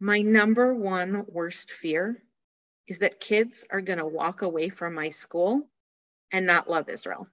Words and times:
My 0.00 0.22
number 0.22 0.74
one 0.74 1.24
worst 1.26 1.72
fear 1.72 2.22
is 2.86 2.98
that 2.98 3.20
kids 3.20 3.66
are 3.70 3.80
going 3.80 3.98
to 3.98 4.06
walk 4.06 4.42
away 4.42 4.68
from 4.68 4.94
my 4.94 5.10
school 5.10 5.68
and 6.32 6.46
not 6.46 6.70
love 6.70 6.88
Israel. 6.88 7.28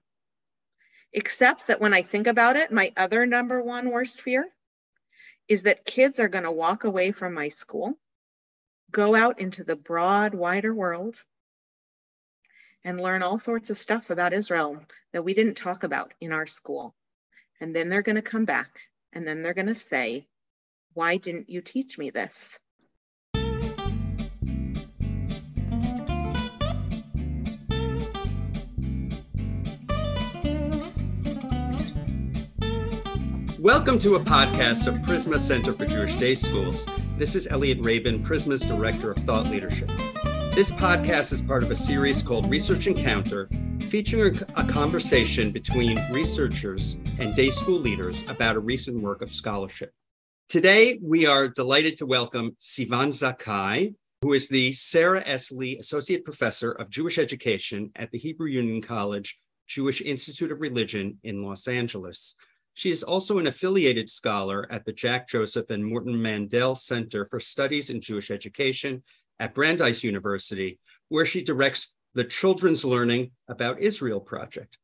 Except 1.12 1.68
that 1.68 1.80
when 1.80 1.94
I 1.94 2.02
think 2.02 2.26
about 2.26 2.56
it, 2.56 2.72
my 2.72 2.92
other 2.96 3.24
number 3.24 3.62
one 3.62 3.90
worst 3.90 4.20
fear 4.20 4.46
is 5.48 5.62
that 5.62 5.84
kids 5.84 6.18
are 6.18 6.28
going 6.28 6.44
to 6.44 6.50
walk 6.50 6.84
away 6.84 7.12
from 7.12 7.34
my 7.34 7.48
school, 7.48 7.94
go 8.90 9.14
out 9.14 9.40
into 9.40 9.62
the 9.62 9.76
broad, 9.76 10.34
wider 10.34 10.74
world, 10.74 11.22
and 12.84 13.00
learn 13.00 13.22
all 13.22 13.38
sorts 13.38 13.70
of 13.70 13.78
stuff 13.78 14.10
about 14.10 14.32
Israel 14.32 14.84
that 15.12 15.24
we 15.24 15.34
didn't 15.34 15.56
talk 15.56 15.84
about 15.84 16.14
in 16.20 16.32
our 16.32 16.46
school. 16.46 16.94
And 17.60 17.74
then 17.74 17.88
they're 17.88 18.02
going 18.02 18.16
to 18.16 18.22
come 18.22 18.44
back 18.44 18.80
and 19.12 19.26
then 19.26 19.42
they're 19.42 19.54
going 19.54 19.66
to 19.66 19.74
say, 19.74 20.26
Why 20.96 21.18
didn't 21.18 21.50
you 21.50 21.60
teach 21.60 21.98
me 21.98 22.08
this? 22.08 22.58
Welcome 33.58 33.98
to 33.98 34.14
a 34.14 34.20
podcast 34.20 34.86
of 34.86 34.94
Prizmah 35.02 35.38
Center 35.38 35.74
for 35.74 35.84
Jewish 35.84 36.14
Day 36.14 36.32
Schools. 36.32 36.86
This 37.18 37.34
is 37.34 37.46
Elliot 37.48 37.80
Rabin, 37.82 38.24
Prizmah's 38.24 38.62
Director 38.62 39.10
of 39.10 39.18
Thought 39.18 39.48
Leadership. 39.48 39.90
This 40.54 40.72
podcast 40.72 41.30
is 41.34 41.42
part 41.42 41.62
of 41.62 41.70
a 41.70 41.74
series 41.74 42.22
called 42.22 42.48
Research 42.48 42.86
Encounter, 42.86 43.50
featuring 43.90 44.40
a 44.54 44.64
conversation 44.64 45.52
between 45.52 46.10
researchers 46.10 46.94
and 47.18 47.36
day 47.36 47.50
school 47.50 47.80
leaders 47.80 48.22
about 48.28 48.56
a 48.56 48.60
recent 48.60 49.02
work 49.02 49.20
of 49.20 49.30
scholarship. 49.30 49.92
Today, 50.48 51.00
we 51.02 51.26
are 51.26 51.48
delighted 51.48 51.96
to 51.96 52.06
welcome 52.06 52.56
Sivan 52.60 53.08
Zakai, 53.08 53.96
who 54.22 54.32
is 54.32 54.48
the 54.48 54.72
Sarah 54.72 55.24
S. 55.26 55.50
Lee 55.50 55.76
Associate 55.78 56.24
Professor 56.24 56.70
of 56.70 56.88
Jewish 56.88 57.18
Education 57.18 57.90
at 57.96 58.12
the 58.12 58.18
Hebrew 58.18 58.46
Union 58.46 58.80
College 58.80 59.40
Jewish 59.66 60.00
Institute 60.02 60.52
of 60.52 60.60
Religion 60.60 61.18
in 61.24 61.42
Los 61.42 61.66
Angeles. 61.66 62.36
She 62.74 62.90
is 62.90 63.02
also 63.02 63.38
an 63.38 63.48
affiliated 63.48 64.08
scholar 64.08 64.68
at 64.70 64.84
the 64.84 64.92
Jack 64.92 65.28
Joseph 65.28 65.68
and 65.70 65.84
Morton 65.84 66.22
Mandel 66.22 66.76
Center 66.76 67.26
for 67.26 67.40
Studies 67.40 67.90
in 67.90 68.00
Jewish 68.00 68.30
Education 68.30 69.02
at 69.40 69.52
Brandeis 69.52 70.04
University, 70.04 70.78
where 71.08 71.26
she 71.26 71.42
directs 71.42 71.92
the 72.14 72.22
Children's 72.22 72.84
Learning 72.84 73.32
About 73.48 73.80
Israel 73.80 74.20
project. 74.20 74.78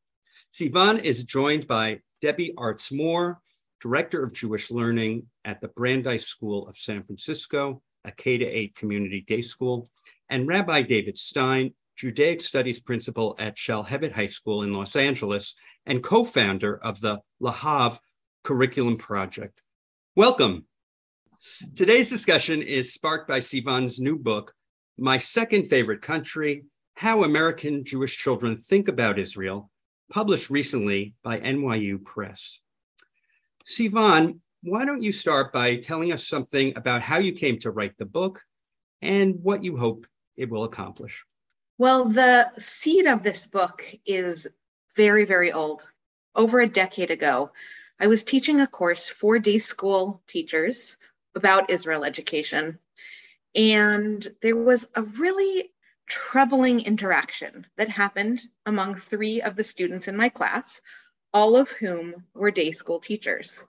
Sivan 0.51 1.01
is 1.01 1.23
joined 1.23 1.67
by 1.67 2.01
Debbie 2.21 2.53
Arts 2.57 2.91
Moore, 2.91 3.39
Director 3.83 4.23
of 4.23 4.31
Jewish 4.31 4.71
Learning 4.71 5.27
at 5.43 5.59
the 5.59 5.67
Brandeis 5.67 6.25
School 6.25 6.69
of 6.69 6.77
San 6.77 7.03
Francisco, 7.03 7.81
a 8.05 8.13
K 8.13 8.35
8 8.35 8.73
community 8.77 9.25
day 9.27 9.41
school, 9.41 9.89
and 10.29 10.47
Rabbi 10.47 10.83
David 10.83 11.17
Stein, 11.17 11.73
Judaic 11.97 12.39
Studies 12.39 12.79
Principal 12.79 13.35
at 13.37 13.57
Shalhevet 13.57 14.13
High 14.13 14.27
School 14.27 14.63
in 14.63 14.71
Los 14.71 14.95
Angeles 14.95 15.53
and 15.85 16.01
co 16.01 16.23
founder 16.23 16.77
of 16.77 17.01
the 17.01 17.19
Lahav 17.41 17.99
Curriculum 18.45 18.95
Project. 18.95 19.61
Welcome. 20.15 20.63
Today's 21.75 22.09
discussion 22.09 22.61
is 22.61 22.93
sparked 22.93 23.27
by 23.27 23.39
Sivan's 23.39 23.99
new 23.99 24.17
book, 24.17 24.53
My 24.97 25.17
Second 25.17 25.67
Favorite 25.67 26.01
Country 26.01 26.63
How 26.95 27.25
American 27.25 27.83
Jewish 27.83 28.15
Children 28.15 28.55
Think 28.55 28.87
About 28.87 29.19
Israel, 29.19 29.69
published 30.09 30.49
recently 30.49 31.15
by 31.21 31.41
NYU 31.41 32.01
Press. 32.01 32.61
Sivan, 33.65 34.39
why 34.61 34.85
don't 34.85 35.03
you 35.03 35.11
start 35.11 35.53
by 35.53 35.77
telling 35.77 36.11
us 36.11 36.27
something 36.27 36.73
about 36.75 37.01
how 37.01 37.17
you 37.17 37.33
came 37.33 37.59
to 37.59 37.71
write 37.71 37.97
the 37.97 38.05
book 38.05 38.41
and 39.01 39.35
what 39.41 39.63
you 39.63 39.77
hope 39.77 40.05
it 40.37 40.49
will 40.49 40.63
accomplish? 40.63 41.23
Well, 41.77 42.05
the 42.05 42.51
seed 42.57 43.07
of 43.07 43.23
this 43.23 43.47
book 43.47 43.83
is 44.05 44.47
very, 44.95 45.25
very 45.25 45.51
old. 45.51 45.85
Over 46.35 46.61
a 46.61 46.67
decade 46.67 47.11
ago, 47.11 47.51
I 47.99 48.07
was 48.07 48.23
teaching 48.23 48.61
a 48.61 48.67
course 48.67 49.09
for 49.09 49.39
day 49.39 49.57
school 49.57 50.21
teachers 50.27 50.97
about 51.35 51.69
Israel 51.69 52.03
education. 52.03 52.79
And 53.55 54.25
there 54.41 54.55
was 54.55 54.87
a 54.95 55.03
really 55.03 55.71
troubling 56.07 56.81
interaction 56.81 57.65
that 57.77 57.89
happened 57.89 58.41
among 58.65 58.95
three 58.95 59.41
of 59.41 59.55
the 59.55 59.63
students 59.63 60.07
in 60.07 60.17
my 60.17 60.29
class, 60.29 60.81
all 61.33 61.55
of 61.55 61.69
whom 61.71 62.25
were 62.33 62.51
day 62.51 62.71
school 62.71 62.99
teachers 62.99 63.63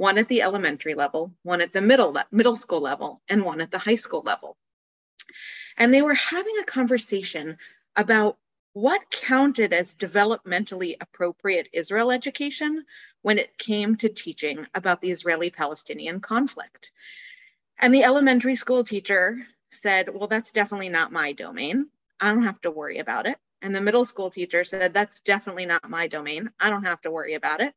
one 0.00 0.16
at 0.16 0.28
the 0.28 0.40
elementary 0.40 0.94
level, 0.94 1.34
one 1.42 1.60
at 1.60 1.74
the 1.74 1.80
middle, 1.82 2.16
middle 2.30 2.56
school 2.56 2.80
level, 2.80 3.20
and 3.28 3.44
one 3.44 3.60
at 3.60 3.70
the 3.70 3.76
high 3.76 3.96
school 3.96 4.22
level. 4.24 4.56
And 5.76 5.92
they 5.92 6.00
were 6.00 6.14
having 6.14 6.54
a 6.58 6.64
conversation 6.64 7.58
about 7.96 8.38
what 8.72 9.10
counted 9.10 9.74
as 9.74 9.94
developmentally 9.94 10.96
appropriate 11.02 11.68
Israel 11.74 12.12
education 12.12 12.86
when 13.20 13.38
it 13.38 13.58
came 13.58 13.96
to 13.96 14.08
teaching 14.08 14.66
about 14.74 15.02
the 15.02 15.10
Israeli 15.10 15.50
Palestinian 15.50 16.20
conflict. 16.20 16.92
And 17.78 17.92
the 17.92 18.04
elementary 18.04 18.54
school 18.54 18.84
teacher 18.84 19.46
said, 19.70 20.08
Well, 20.08 20.28
that's 20.28 20.52
definitely 20.52 20.88
not 20.88 21.12
my 21.12 21.32
domain. 21.32 21.88
I 22.18 22.32
don't 22.32 22.44
have 22.44 22.60
to 22.62 22.70
worry 22.70 22.98
about 22.98 23.26
it. 23.26 23.36
And 23.62 23.74
the 23.74 23.80
middle 23.80 24.04
school 24.04 24.30
teacher 24.30 24.64
said, 24.64 24.94
That's 24.94 25.20
definitely 25.20 25.66
not 25.66 25.88
my 25.88 26.06
domain. 26.06 26.50
I 26.58 26.70
don't 26.70 26.86
have 26.86 27.00
to 27.02 27.10
worry 27.10 27.34
about 27.34 27.60
it. 27.60 27.74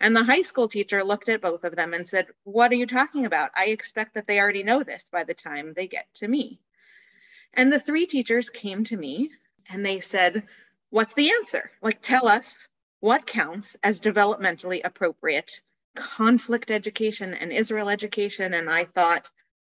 And 0.00 0.16
the 0.16 0.24
high 0.24 0.42
school 0.42 0.68
teacher 0.68 1.04
looked 1.04 1.28
at 1.28 1.40
both 1.40 1.64
of 1.64 1.76
them 1.76 1.94
and 1.94 2.08
said, 2.08 2.28
What 2.44 2.72
are 2.72 2.76
you 2.76 2.86
talking 2.86 3.26
about? 3.26 3.50
I 3.54 3.66
expect 3.66 4.14
that 4.14 4.26
they 4.26 4.40
already 4.40 4.62
know 4.62 4.82
this 4.82 5.06
by 5.10 5.24
the 5.24 5.34
time 5.34 5.72
they 5.72 5.86
get 5.86 6.06
to 6.14 6.28
me. 6.28 6.60
And 7.52 7.72
the 7.72 7.80
three 7.80 8.06
teachers 8.06 8.50
came 8.50 8.84
to 8.84 8.96
me 8.96 9.30
and 9.68 9.84
they 9.84 10.00
said, 10.00 10.46
What's 10.90 11.14
the 11.14 11.30
answer? 11.30 11.70
Like, 11.82 12.00
tell 12.00 12.28
us 12.28 12.68
what 13.00 13.26
counts 13.26 13.76
as 13.82 14.00
developmentally 14.00 14.80
appropriate 14.84 15.60
conflict 15.96 16.70
education 16.70 17.34
and 17.34 17.52
Israel 17.52 17.88
education. 17.88 18.54
And 18.54 18.68
I 18.70 18.84
thought, 18.84 19.30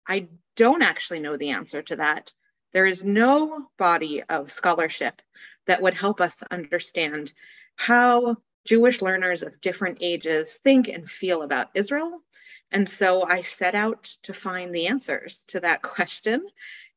I 0.07 0.29
don't 0.57 0.83
actually 0.83 1.21
know 1.21 1.37
the 1.37 1.51
answer 1.51 1.83
to 1.83 1.97
that. 1.97 2.33
There 2.73 2.87
is 2.87 3.05
no 3.05 3.69
body 3.79 4.23
of 4.23 4.53
scholarship 4.53 5.21
that 5.71 5.83
would 5.83 5.95
help 5.95 6.21
us 6.21 6.43
understand 6.51 7.33
how 7.77 8.37
Jewish 8.67 9.01
learners 9.03 9.43
of 9.43 9.61
different 9.61 9.99
ages 10.01 10.59
think 10.65 10.89
and 10.89 11.09
feel 11.09 11.43
about 11.43 11.71
Israel. 11.75 12.25
And 12.73 12.89
so 12.89 13.23
I 13.23 13.43
set 13.43 13.77
out 13.77 14.03
to 14.25 14.35
find 14.35 14.75
the 14.75 14.89
answers 14.89 15.45
to 15.47 15.61
that 15.61 15.81
question 15.97 16.45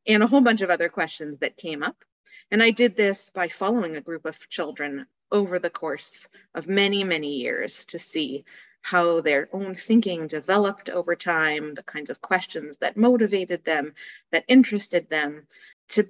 and 0.07 0.23
a 0.23 0.27
whole 0.27 0.41
bunch 0.41 0.61
of 0.61 0.71
other 0.71 0.89
questions 0.89 1.37
that 1.41 1.55
came 1.55 1.83
up. 1.83 2.03
And 2.49 2.63
I 2.63 2.71
did 2.71 2.95
this 2.95 3.29
by 3.29 3.47
following 3.47 3.95
a 3.95 4.01
group 4.01 4.25
of 4.25 4.49
children 4.49 5.05
over 5.31 5.59
the 5.59 5.69
course 5.69 6.27
of 6.55 6.67
many, 6.67 7.03
many 7.03 7.35
years 7.35 7.85
to 7.85 7.99
see 7.99 8.43
how 8.81 9.21
their 9.21 9.49
own 9.53 9.75
thinking 9.75 10.25
developed 10.25 10.89
over 10.89 11.15
time, 11.15 11.75
the 11.75 11.83
kinds 11.83 12.09
of 12.09 12.21
questions 12.21 12.79
that 12.79 12.97
motivated 12.97 13.63
them, 13.65 13.93
that 14.31 14.45
interested 14.47 15.11
them, 15.11 15.45
to 15.89 16.07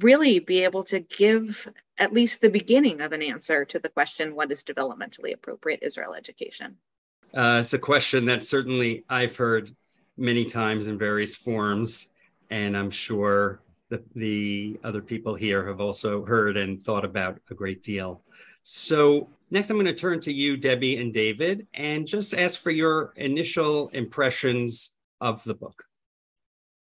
really 0.00 0.38
be 0.38 0.64
able 0.64 0.84
to 0.84 1.00
give 1.00 1.68
at 2.00 2.14
least 2.14 2.40
the 2.40 2.48
beginning 2.50 3.02
of 3.02 3.12
an 3.12 3.22
answer 3.22 3.64
to 3.66 3.78
the 3.78 3.90
question 3.90 4.34
what 4.34 4.50
is 4.50 4.64
developmentally 4.64 5.34
appropriate 5.34 5.80
Israel 5.82 6.14
education? 6.14 6.76
Uh, 7.32 7.60
it's 7.62 7.74
a 7.74 7.78
question 7.78 8.24
that 8.24 8.44
certainly 8.44 9.04
I've 9.08 9.36
heard 9.36 9.70
many 10.16 10.46
times 10.46 10.88
in 10.88 10.98
various 10.98 11.36
forms 11.36 12.10
and 12.50 12.76
I'm 12.76 12.90
sure 12.90 13.60
the, 13.90 14.02
the 14.16 14.80
other 14.82 15.02
people 15.02 15.34
here 15.34 15.66
have 15.66 15.80
also 15.80 16.24
heard 16.24 16.56
and 16.56 16.82
thought 16.84 17.04
about 17.04 17.38
a 17.50 17.54
great 17.54 17.82
deal. 17.82 18.22
So 18.62 19.28
next, 19.50 19.70
I'm 19.70 19.76
going 19.76 19.86
to 19.86 19.94
turn 19.94 20.20
to 20.20 20.32
you, 20.32 20.56
Debbie 20.56 20.96
and 20.96 21.12
David, 21.12 21.66
and 21.74 22.06
just 22.06 22.34
ask 22.34 22.58
for 22.58 22.70
your 22.70 23.12
initial 23.16 23.88
impressions 23.88 24.94
of 25.20 25.44
the 25.44 25.54
book. 25.54 25.84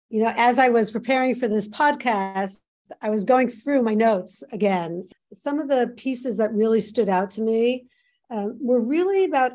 You 0.09 0.23
know, 0.23 0.33
as 0.35 0.59
I 0.59 0.69
was 0.69 0.91
preparing 0.91 1.35
for 1.35 1.47
this 1.47 1.67
podcast, 1.67 2.59
I 3.01 3.09
was 3.09 3.23
going 3.23 3.47
through 3.47 3.83
my 3.83 3.93
notes 3.93 4.43
again. 4.51 5.09
Some 5.33 5.59
of 5.59 5.67
the 5.67 5.93
pieces 5.97 6.37
that 6.37 6.53
really 6.53 6.79
stood 6.79 7.09
out 7.09 7.31
to 7.31 7.41
me 7.41 7.85
uh, 8.29 8.47
were 8.59 8.79
really 8.79 9.25
about 9.25 9.53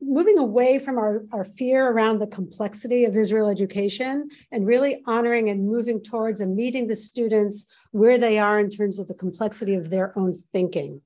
moving 0.00 0.38
away 0.38 0.78
from 0.78 0.98
our, 0.98 1.24
our 1.32 1.44
fear 1.44 1.88
around 1.88 2.18
the 2.18 2.26
complexity 2.26 3.04
of 3.04 3.16
Israel 3.16 3.48
education 3.48 4.28
and 4.50 4.66
really 4.66 5.02
honoring 5.06 5.48
and 5.48 5.66
moving 5.66 6.02
towards 6.02 6.40
and 6.40 6.56
meeting 6.56 6.88
the 6.88 6.96
students 6.96 7.66
where 7.92 8.18
they 8.18 8.38
are 8.38 8.58
in 8.58 8.70
terms 8.70 8.98
of 8.98 9.06
the 9.06 9.14
complexity 9.14 9.74
of 9.74 9.90
their 9.90 10.16
own 10.18 10.34
thinking. 10.52 11.00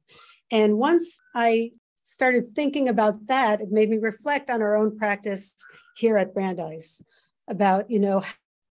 And 0.50 0.78
once 0.78 1.20
I 1.34 1.72
started 2.02 2.54
thinking 2.54 2.88
about 2.88 3.26
that, 3.26 3.60
it 3.60 3.70
made 3.70 3.90
me 3.90 3.98
reflect 3.98 4.48
on 4.48 4.62
our 4.62 4.76
own 4.76 4.96
practice 4.96 5.54
here 5.96 6.16
at 6.16 6.32
Brandeis 6.32 7.02
about, 7.48 7.90
you 7.90 7.98
know, 7.98 8.22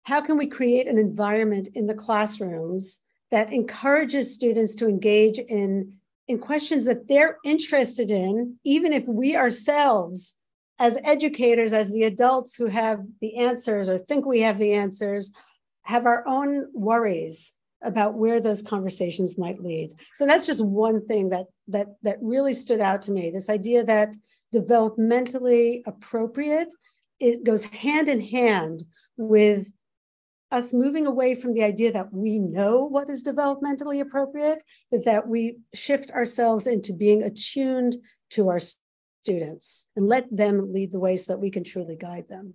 how 0.03 0.21
can 0.21 0.37
we 0.37 0.47
create 0.47 0.87
an 0.87 0.97
environment 0.97 1.69
in 1.73 1.87
the 1.87 1.93
classrooms 1.93 3.01
that 3.31 3.51
encourages 3.51 4.33
students 4.33 4.75
to 4.75 4.87
engage 4.87 5.39
in 5.39 5.93
in 6.29 6.39
questions 6.39 6.85
that 6.85 7.07
they're 7.09 7.37
interested 7.43 8.09
in, 8.09 8.55
even 8.63 8.93
if 8.93 9.05
we 9.07 9.35
ourselves 9.35 10.37
as 10.79 10.97
educators, 11.03 11.73
as 11.73 11.91
the 11.91 12.03
adults 12.03 12.55
who 12.55 12.67
have 12.67 12.99
the 13.19 13.35
answers 13.37 13.89
or 13.89 13.97
think 13.97 14.25
we 14.25 14.39
have 14.39 14.57
the 14.57 14.73
answers, 14.73 15.33
have 15.81 16.05
our 16.05 16.25
own 16.25 16.67
worries 16.73 17.53
about 17.81 18.13
where 18.15 18.39
those 18.39 18.61
conversations 18.61 19.37
might 19.37 19.61
lead. 19.61 19.91
So 20.13 20.25
that's 20.25 20.45
just 20.45 20.63
one 20.63 21.05
thing 21.05 21.29
that 21.29 21.47
that 21.67 21.87
that 22.03 22.17
really 22.21 22.53
stood 22.53 22.79
out 22.79 23.01
to 23.03 23.11
me. 23.11 23.29
This 23.29 23.49
idea 23.49 23.83
that 23.83 24.15
developmentally 24.53 25.81
appropriate 25.85 26.69
it 27.19 27.43
goes 27.43 27.65
hand 27.65 28.09
in 28.09 28.21
hand 28.21 28.83
with 29.17 29.71
us 30.53 30.71
moving 30.71 31.07
away 31.07 31.33
from 31.33 31.53
the 31.53 31.63
idea 31.63 31.91
that 31.91 32.13
we 32.13 32.37
know 32.37 32.85
what 32.85 33.09
is 33.09 33.23
developmentally 33.23 33.99
appropriate, 33.99 34.61
but 34.91 35.03
that 35.03 35.27
we 35.27 35.57
shift 35.73 36.11
ourselves 36.11 36.67
into 36.67 36.93
being 36.93 37.23
attuned 37.23 37.95
to 38.29 38.49
our 38.49 38.59
students 39.23 39.89
and 39.95 40.07
let 40.07 40.25
them 40.35 40.71
lead 40.71 40.91
the 40.91 40.99
way 40.99 41.17
so 41.17 41.33
that 41.33 41.39
we 41.39 41.49
can 41.49 41.63
truly 41.63 41.95
guide 41.95 42.29
them. 42.29 42.53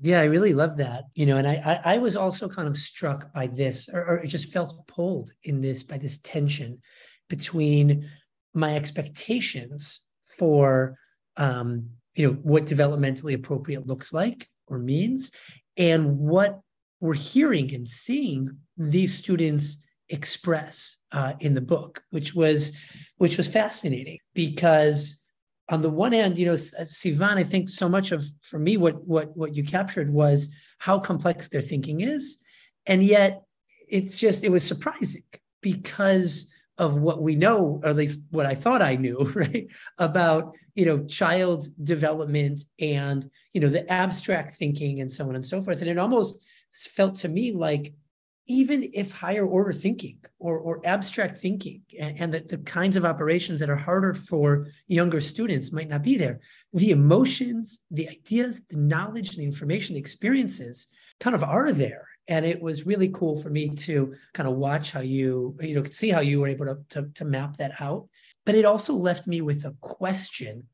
Yeah, 0.00 0.20
I 0.20 0.24
really 0.24 0.52
love 0.52 0.76
that. 0.78 1.04
You 1.14 1.26
know, 1.26 1.36
and 1.36 1.46
I 1.46 1.80
I, 1.84 1.94
I 1.94 1.98
was 1.98 2.16
also 2.16 2.48
kind 2.48 2.68
of 2.68 2.76
struck 2.76 3.32
by 3.32 3.46
this, 3.46 3.88
or, 3.88 4.18
or 4.18 4.26
just 4.26 4.52
felt 4.52 4.86
pulled 4.88 5.30
in 5.44 5.62
this 5.62 5.84
by 5.84 5.98
this 5.98 6.18
tension 6.18 6.80
between 7.28 8.10
my 8.52 8.74
expectations 8.74 10.04
for 10.38 10.98
um, 11.36 11.90
you 12.14 12.26
know 12.26 12.34
what 12.42 12.66
developmentally 12.66 13.34
appropriate 13.34 13.86
looks 13.86 14.12
like 14.12 14.48
or 14.66 14.78
means, 14.78 15.30
and 15.76 16.18
what 16.18 16.60
we're 17.00 17.14
hearing 17.14 17.74
and 17.74 17.88
seeing 17.88 18.56
these 18.76 19.16
students 19.16 19.84
express 20.08 20.98
uh, 21.12 21.34
in 21.40 21.54
the 21.54 21.60
book, 21.60 22.02
which 22.10 22.34
was 22.34 22.72
which 23.18 23.36
was 23.36 23.46
fascinating 23.46 24.18
because 24.34 25.22
on 25.68 25.82
the 25.82 25.90
one 25.90 26.12
hand, 26.12 26.38
you 26.38 26.46
know, 26.46 26.54
Sivan, 26.54 27.36
I 27.36 27.44
think 27.44 27.68
so 27.68 27.88
much 27.88 28.12
of 28.12 28.24
for 28.42 28.58
me 28.58 28.76
what 28.76 29.04
what 29.04 29.36
what 29.36 29.54
you 29.54 29.64
captured 29.64 30.12
was 30.12 30.48
how 30.78 30.98
complex 30.98 31.48
their 31.48 31.62
thinking 31.62 32.00
is, 32.02 32.38
and 32.86 33.02
yet 33.02 33.42
it's 33.88 34.18
just 34.18 34.44
it 34.44 34.52
was 34.52 34.64
surprising 34.64 35.24
because 35.60 36.52
of 36.78 36.98
what 36.98 37.22
we 37.22 37.34
know, 37.34 37.80
or 37.82 37.88
at 37.88 37.96
least 37.96 38.20
what 38.30 38.46
I 38.46 38.54
thought 38.54 38.82
I 38.82 38.96
knew, 38.96 39.18
right, 39.34 39.66
about 39.98 40.54
you 40.74 40.86
know 40.86 41.04
child 41.04 41.68
development 41.84 42.62
and 42.78 43.28
you 43.52 43.60
know 43.60 43.68
the 43.68 43.90
abstract 43.90 44.56
thinking 44.56 45.00
and 45.00 45.10
so 45.10 45.28
on 45.28 45.34
and 45.34 45.46
so 45.46 45.60
forth, 45.62 45.80
and 45.80 45.90
it 45.90 45.98
almost 45.98 46.44
felt 46.84 47.14
to 47.16 47.28
me 47.28 47.52
like 47.52 47.94
even 48.48 48.88
if 48.94 49.10
higher 49.10 49.44
order 49.44 49.72
thinking 49.72 50.18
or, 50.38 50.58
or 50.58 50.80
abstract 50.84 51.36
thinking 51.38 51.82
and, 51.98 52.20
and 52.20 52.34
the, 52.34 52.40
the 52.40 52.58
kinds 52.58 52.96
of 52.96 53.04
operations 53.04 53.58
that 53.58 53.70
are 53.70 53.76
harder 53.76 54.14
for 54.14 54.68
younger 54.86 55.20
students 55.20 55.72
might 55.72 55.88
not 55.88 56.02
be 56.02 56.16
there, 56.16 56.40
the 56.72 56.90
emotions, 56.90 57.84
the 57.90 58.08
ideas, 58.08 58.60
the 58.70 58.76
knowledge, 58.76 59.36
the 59.36 59.42
information, 59.42 59.94
the 59.94 60.00
experiences 60.00 60.88
kind 61.18 61.34
of 61.34 61.42
are 61.42 61.72
there. 61.72 62.06
And 62.28 62.44
it 62.44 62.60
was 62.60 62.86
really 62.86 63.08
cool 63.08 63.36
for 63.36 63.50
me 63.50 63.70
to 63.70 64.14
kind 64.34 64.48
of 64.48 64.56
watch 64.56 64.92
how 64.92 65.00
you, 65.00 65.56
you 65.60 65.74
know, 65.74 65.88
see 65.90 66.10
how 66.10 66.20
you 66.20 66.40
were 66.40 66.48
able 66.48 66.66
to, 66.66 66.78
to, 66.90 67.10
to 67.14 67.24
map 67.24 67.56
that 67.56 67.80
out. 67.80 68.08
But 68.44 68.54
it 68.54 68.64
also 68.64 68.94
left 68.94 69.26
me 69.26 69.40
with 69.40 69.64
a 69.64 69.74
question, 69.80 70.64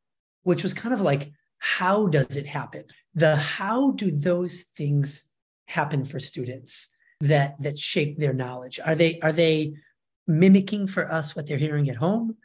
which 0.43 0.62
was 0.62 0.75
kind 0.75 0.94
of 0.94 1.00
like, 1.00 1.32
how 1.58 2.06
does 2.06 2.37
it 2.37 2.46
happen? 2.46 2.84
The 3.14 3.37
how 3.37 3.93
do 3.93 4.10
those 4.10 4.62
things 4.76 5.31
happen 5.73 6.05
for 6.05 6.21
students? 6.21 6.89
that 7.23 7.55
that 7.63 7.79
shape 7.79 8.19
their 8.19 8.35
knowledge? 8.35 8.81
Are 8.85 8.95
they 8.95 9.21
are 9.21 9.33
they 9.33 9.75
mimicking 10.27 10.87
for 10.87 11.11
us 11.11 11.35
what 11.35 11.47
they're 11.47 11.57
hearing 11.57 11.89
at 11.89 11.97
home? 11.97 12.37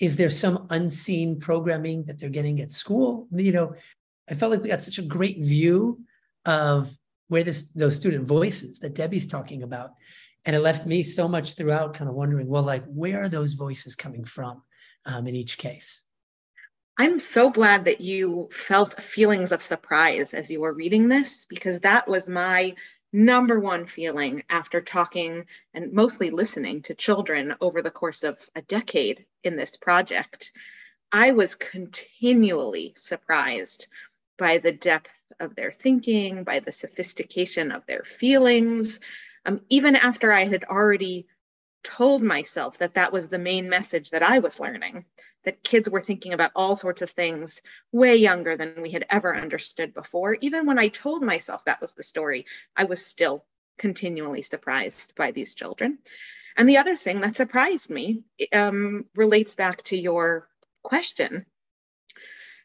Is 0.00 0.16
there 0.16 0.30
some 0.30 0.66
unseen 0.70 1.38
programming 1.38 2.04
that 2.04 2.18
they're 2.18 2.28
getting 2.28 2.60
at 2.60 2.72
school? 2.72 3.28
You 3.30 3.52
know, 3.52 3.74
I 4.28 4.34
felt 4.34 4.52
like 4.52 4.62
we 4.62 4.70
got 4.70 4.82
such 4.82 4.98
a 4.98 5.02
great 5.02 5.38
view 5.40 6.00
of 6.46 6.96
where 7.28 7.44
this 7.44 7.64
those 7.74 7.96
student 7.96 8.26
voices 8.26 8.78
that 8.80 8.94
Debbie's 8.94 9.26
talking 9.26 9.62
about. 9.62 9.90
And 10.46 10.54
it 10.54 10.60
left 10.60 10.86
me 10.86 11.02
so 11.02 11.26
much 11.28 11.54
throughout 11.54 11.94
kind 11.94 12.08
of 12.08 12.14
wondering, 12.14 12.46
well, 12.46 12.62
like, 12.62 12.84
where 12.86 13.24
are 13.24 13.28
those 13.28 13.54
voices 13.54 13.96
coming 13.96 14.24
from 14.24 14.62
um, 15.04 15.26
in 15.26 15.34
each 15.34 15.58
case? 15.58 16.02
I'm 16.98 17.20
so 17.20 17.50
glad 17.50 17.84
that 17.84 18.00
you 18.00 18.48
felt 18.50 19.02
feelings 19.02 19.52
of 19.52 19.60
surprise 19.60 20.32
as 20.32 20.50
you 20.50 20.60
were 20.60 20.72
reading 20.72 21.08
this 21.08 21.44
because 21.46 21.80
that 21.80 22.08
was 22.08 22.26
my 22.26 22.74
number 23.12 23.60
one 23.60 23.84
feeling 23.84 24.44
after 24.48 24.80
talking 24.80 25.44
and 25.74 25.92
mostly 25.92 26.30
listening 26.30 26.80
to 26.82 26.94
children 26.94 27.54
over 27.60 27.82
the 27.82 27.90
course 27.90 28.22
of 28.22 28.38
a 28.54 28.62
decade 28.62 29.26
in 29.44 29.56
this 29.56 29.76
project, 29.76 30.52
I 31.12 31.32
was 31.32 31.54
continually 31.54 32.94
surprised 32.96 33.88
by 34.38 34.56
the 34.56 34.72
depth 34.72 35.12
of 35.38 35.54
their 35.54 35.72
thinking, 35.72 36.44
by 36.44 36.60
the 36.60 36.72
sophistication 36.72 37.72
of 37.72 37.84
their 37.84 38.04
feelings. 38.04 39.00
Um, 39.44 39.60
even 39.68 39.96
after 39.96 40.32
I 40.32 40.44
had 40.44 40.64
already 40.64 41.26
told 41.86 42.20
myself 42.20 42.78
that 42.78 42.94
that 42.94 43.12
was 43.12 43.28
the 43.28 43.38
main 43.38 43.68
message 43.68 44.10
that 44.10 44.22
I 44.22 44.40
was 44.40 44.58
learning, 44.58 45.04
that 45.44 45.62
kids 45.62 45.88
were 45.88 46.00
thinking 46.00 46.32
about 46.32 46.50
all 46.56 46.74
sorts 46.74 47.00
of 47.00 47.10
things 47.10 47.62
way 47.92 48.16
younger 48.16 48.56
than 48.56 48.82
we 48.82 48.90
had 48.90 49.06
ever 49.08 49.36
understood 49.36 49.94
before. 49.94 50.36
Even 50.40 50.66
when 50.66 50.80
I 50.80 50.88
told 50.88 51.22
myself 51.22 51.64
that 51.64 51.80
was 51.80 51.94
the 51.94 52.02
story, 52.02 52.46
I 52.74 52.84
was 52.84 53.06
still 53.06 53.44
continually 53.78 54.42
surprised 54.42 55.14
by 55.14 55.30
these 55.30 55.54
children. 55.54 55.98
And 56.56 56.68
the 56.68 56.78
other 56.78 56.96
thing 56.96 57.20
that 57.20 57.36
surprised 57.36 57.88
me 57.88 58.24
um, 58.52 59.04
relates 59.14 59.54
back 59.54 59.82
to 59.84 59.96
your 59.96 60.48
question, 60.82 61.46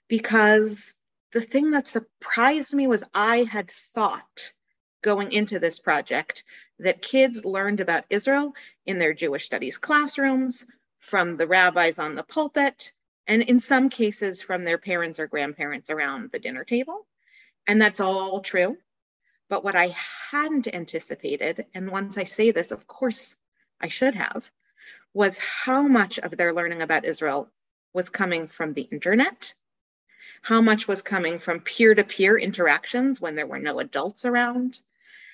because 0.08 0.96
the 1.32 1.42
thing 1.42 1.72
that 1.72 1.88
surprised 1.88 2.74
me 2.74 2.88
was 2.88 3.04
I 3.14 3.44
had 3.44 3.70
thought 3.70 4.54
going 5.04 5.32
into 5.32 5.60
this 5.60 5.80
project 5.80 6.44
that 6.82 7.02
kids 7.02 7.46
learned 7.46 7.80
about 7.80 8.06
Israel 8.10 8.54
in 8.86 8.98
their 8.98 9.14
Jewish 9.14 9.46
studies 9.46 9.78
classrooms, 9.78 10.66
from 11.00 11.38
the 11.38 11.48
rabbis 11.48 11.98
on 11.98 12.16
the 12.16 12.24
pulpit, 12.24 12.94
and 13.28 13.42
in 13.42 13.60
some 13.60 13.90
cases 13.90 14.42
from 14.42 14.64
their 14.64 14.78
parents 14.78 15.20
or 15.20 15.28
grandparents 15.28 15.90
around 15.90 16.32
the 16.32 16.40
dinner 16.40 16.64
table. 16.64 17.08
And 17.68 17.82
that's 17.82 18.00
all 18.00 18.42
true. 18.42 18.78
But 19.50 19.64
what 19.64 19.76
I 19.76 19.96
hadn't 20.32 20.74
anticipated, 20.74 21.66
and 21.74 21.92
once 21.92 22.18
I 22.18 22.24
say 22.24 22.52
this, 22.52 22.72
of 22.72 22.88
course 22.88 23.36
I 23.80 23.88
should 23.88 24.16
have, 24.16 24.50
was 25.14 25.38
how 25.38 25.88
much 25.88 26.20
of 26.20 26.38
their 26.38 26.54
learning 26.54 26.82
about 26.82 27.06
Israel 27.06 27.50
was 27.94 28.10
coming 28.10 28.48
from 28.48 28.74
the 28.74 28.84
internet, 28.84 29.54
how 30.42 30.62
much 30.62 30.88
was 30.88 31.02
coming 31.02 31.38
from 31.38 31.60
peer 31.60 31.94
to 31.94 32.04
peer 32.04 32.38
interactions 32.38 33.20
when 33.20 33.36
there 33.36 33.48
were 33.48 33.60
no 33.60 33.80
adults 33.80 34.26
around, 34.26 34.82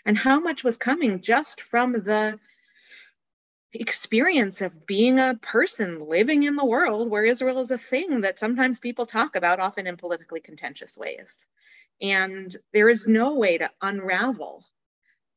and 0.07 0.17
how 0.17 0.39
much 0.39 0.63
was 0.63 0.77
coming 0.77 1.21
just 1.21 1.59
from 1.59 1.91
the 1.91 2.39
experience 3.73 4.61
of 4.61 4.87
being 4.87 5.19
a 5.19 5.37
person 5.41 5.99
living 5.99 6.43
in 6.43 6.55
the 6.55 6.65
world 6.65 7.09
where 7.09 7.25
Israel 7.25 7.59
is 7.59 7.71
a 7.71 7.77
thing 7.77 8.21
that 8.21 8.39
sometimes 8.39 8.79
people 8.79 9.05
talk 9.05 9.35
about, 9.35 9.59
often 9.59 9.85
in 9.85 9.97
politically 9.97 10.39
contentious 10.39 10.97
ways. 10.97 11.45
And 12.01 12.55
there 12.71 12.87
is 12.89 13.05
no 13.05 13.35
way 13.35 13.57
to 13.57 13.69
unravel 13.81 14.63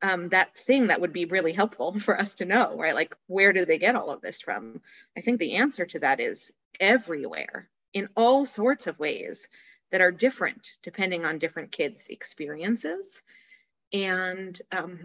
um, 0.02 0.28
that 0.28 0.56
thing 0.56 0.86
that 0.86 1.00
would 1.00 1.12
be 1.12 1.24
really 1.24 1.52
helpful 1.52 1.92
for 1.98 2.18
us 2.18 2.36
to 2.36 2.44
know, 2.44 2.76
right? 2.78 2.94
Like, 2.94 3.16
where 3.26 3.52
do 3.52 3.64
they 3.64 3.78
get 3.78 3.96
all 3.96 4.10
of 4.10 4.22
this 4.22 4.40
from? 4.40 4.80
I 5.18 5.20
think 5.20 5.40
the 5.40 5.56
answer 5.56 5.84
to 5.86 5.98
that 5.98 6.20
is 6.20 6.52
everywhere 6.78 7.68
in 7.92 8.08
all 8.16 8.46
sorts 8.46 8.86
of 8.86 9.00
ways 9.00 9.48
that 9.90 10.00
are 10.00 10.12
different 10.12 10.74
depending 10.84 11.24
on 11.24 11.40
different 11.40 11.72
kids' 11.72 12.06
experiences. 12.08 13.20
And 13.92 14.60
um, 14.72 15.00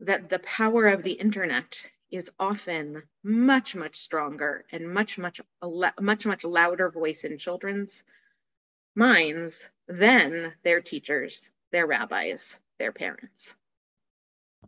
that 0.00 0.28
the 0.28 0.40
power 0.40 0.88
of 0.88 1.02
the 1.02 1.12
internet 1.12 1.86
is 2.10 2.30
often 2.40 3.02
much, 3.22 3.76
much 3.76 3.96
stronger 3.96 4.64
and 4.72 4.92
much, 4.92 5.18
much, 5.18 5.40
much, 6.00 6.26
much 6.26 6.44
louder 6.44 6.90
voice 6.90 7.24
in 7.24 7.38
children's 7.38 8.02
minds 8.96 9.68
than 9.86 10.52
their 10.64 10.80
teachers, 10.80 11.50
their 11.70 11.86
rabbis, 11.86 12.58
their 12.78 12.92
parents. 12.92 13.54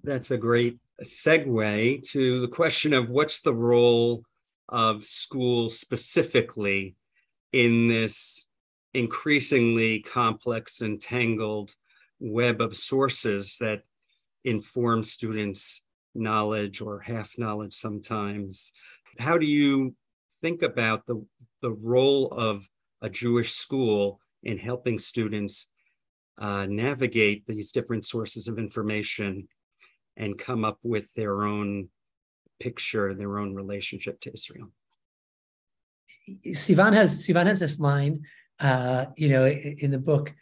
That's 0.04 0.30
a 0.30 0.38
great 0.38 0.78
segue 1.02 2.08
to 2.10 2.40
the 2.40 2.48
question 2.48 2.92
of 2.92 3.10
what's 3.10 3.40
the 3.40 3.54
role 3.54 4.24
of 4.68 5.02
schools 5.02 5.78
specifically 5.78 6.94
in 7.52 7.88
this 7.88 8.48
increasingly 8.94 10.00
complex 10.00 10.80
and 10.80 11.00
tangled 11.00 11.74
web 12.22 12.60
of 12.60 12.76
sources 12.76 13.56
that 13.58 13.82
inform 14.44 15.02
students 15.02 15.84
knowledge 16.14 16.80
or 16.80 17.00
half 17.00 17.36
knowledge 17.36 17.74
sometimes. 17.74 18.72
How 19.18 19.38
do 19.38 19.46
you 19.46 19.94
think 20.40 20.62
about 20.62 21.06
the, 21.06 21.24
the 21.60 21.72
role 21.72 22.28
of 22.28 22.68
a 23.00 23.10
Jewish 23.10 23.52
school 23.52 24.20
in 24.42 24.58
helping 24.58 24.98
students 24.98 25.70
uh, 26.38 26.66
navigate 26.66 27.46
these 27.46 27.72
different 27.72 28.04
sources 28.04 28.48
of 28.48 28.58
information 28.58 29.48
and 30.16 30.38
come 30.38 30.64
up 30.64 30.78
with 30.82 31.12
their 31.14 31.42
own 31.44 31.88
picture, 32.60 33.14
their 33.14 33.38
own 33.38 33.54
relationship 33.54 34.20
to 34.20 34.32
Israel? 34.32 34.70
Sivan 36.46 36.92
has 36.92 37.26
Sivan 37.26 37.46
has 37.46 37.58
this 37.58 37.80
line 37.80 38.24
uh, 38.62 39.06
you 39.16 39.28
know, 39.28 39.46
in 39.46 39.90
the 39.90 39.98
book, 39.98 40.32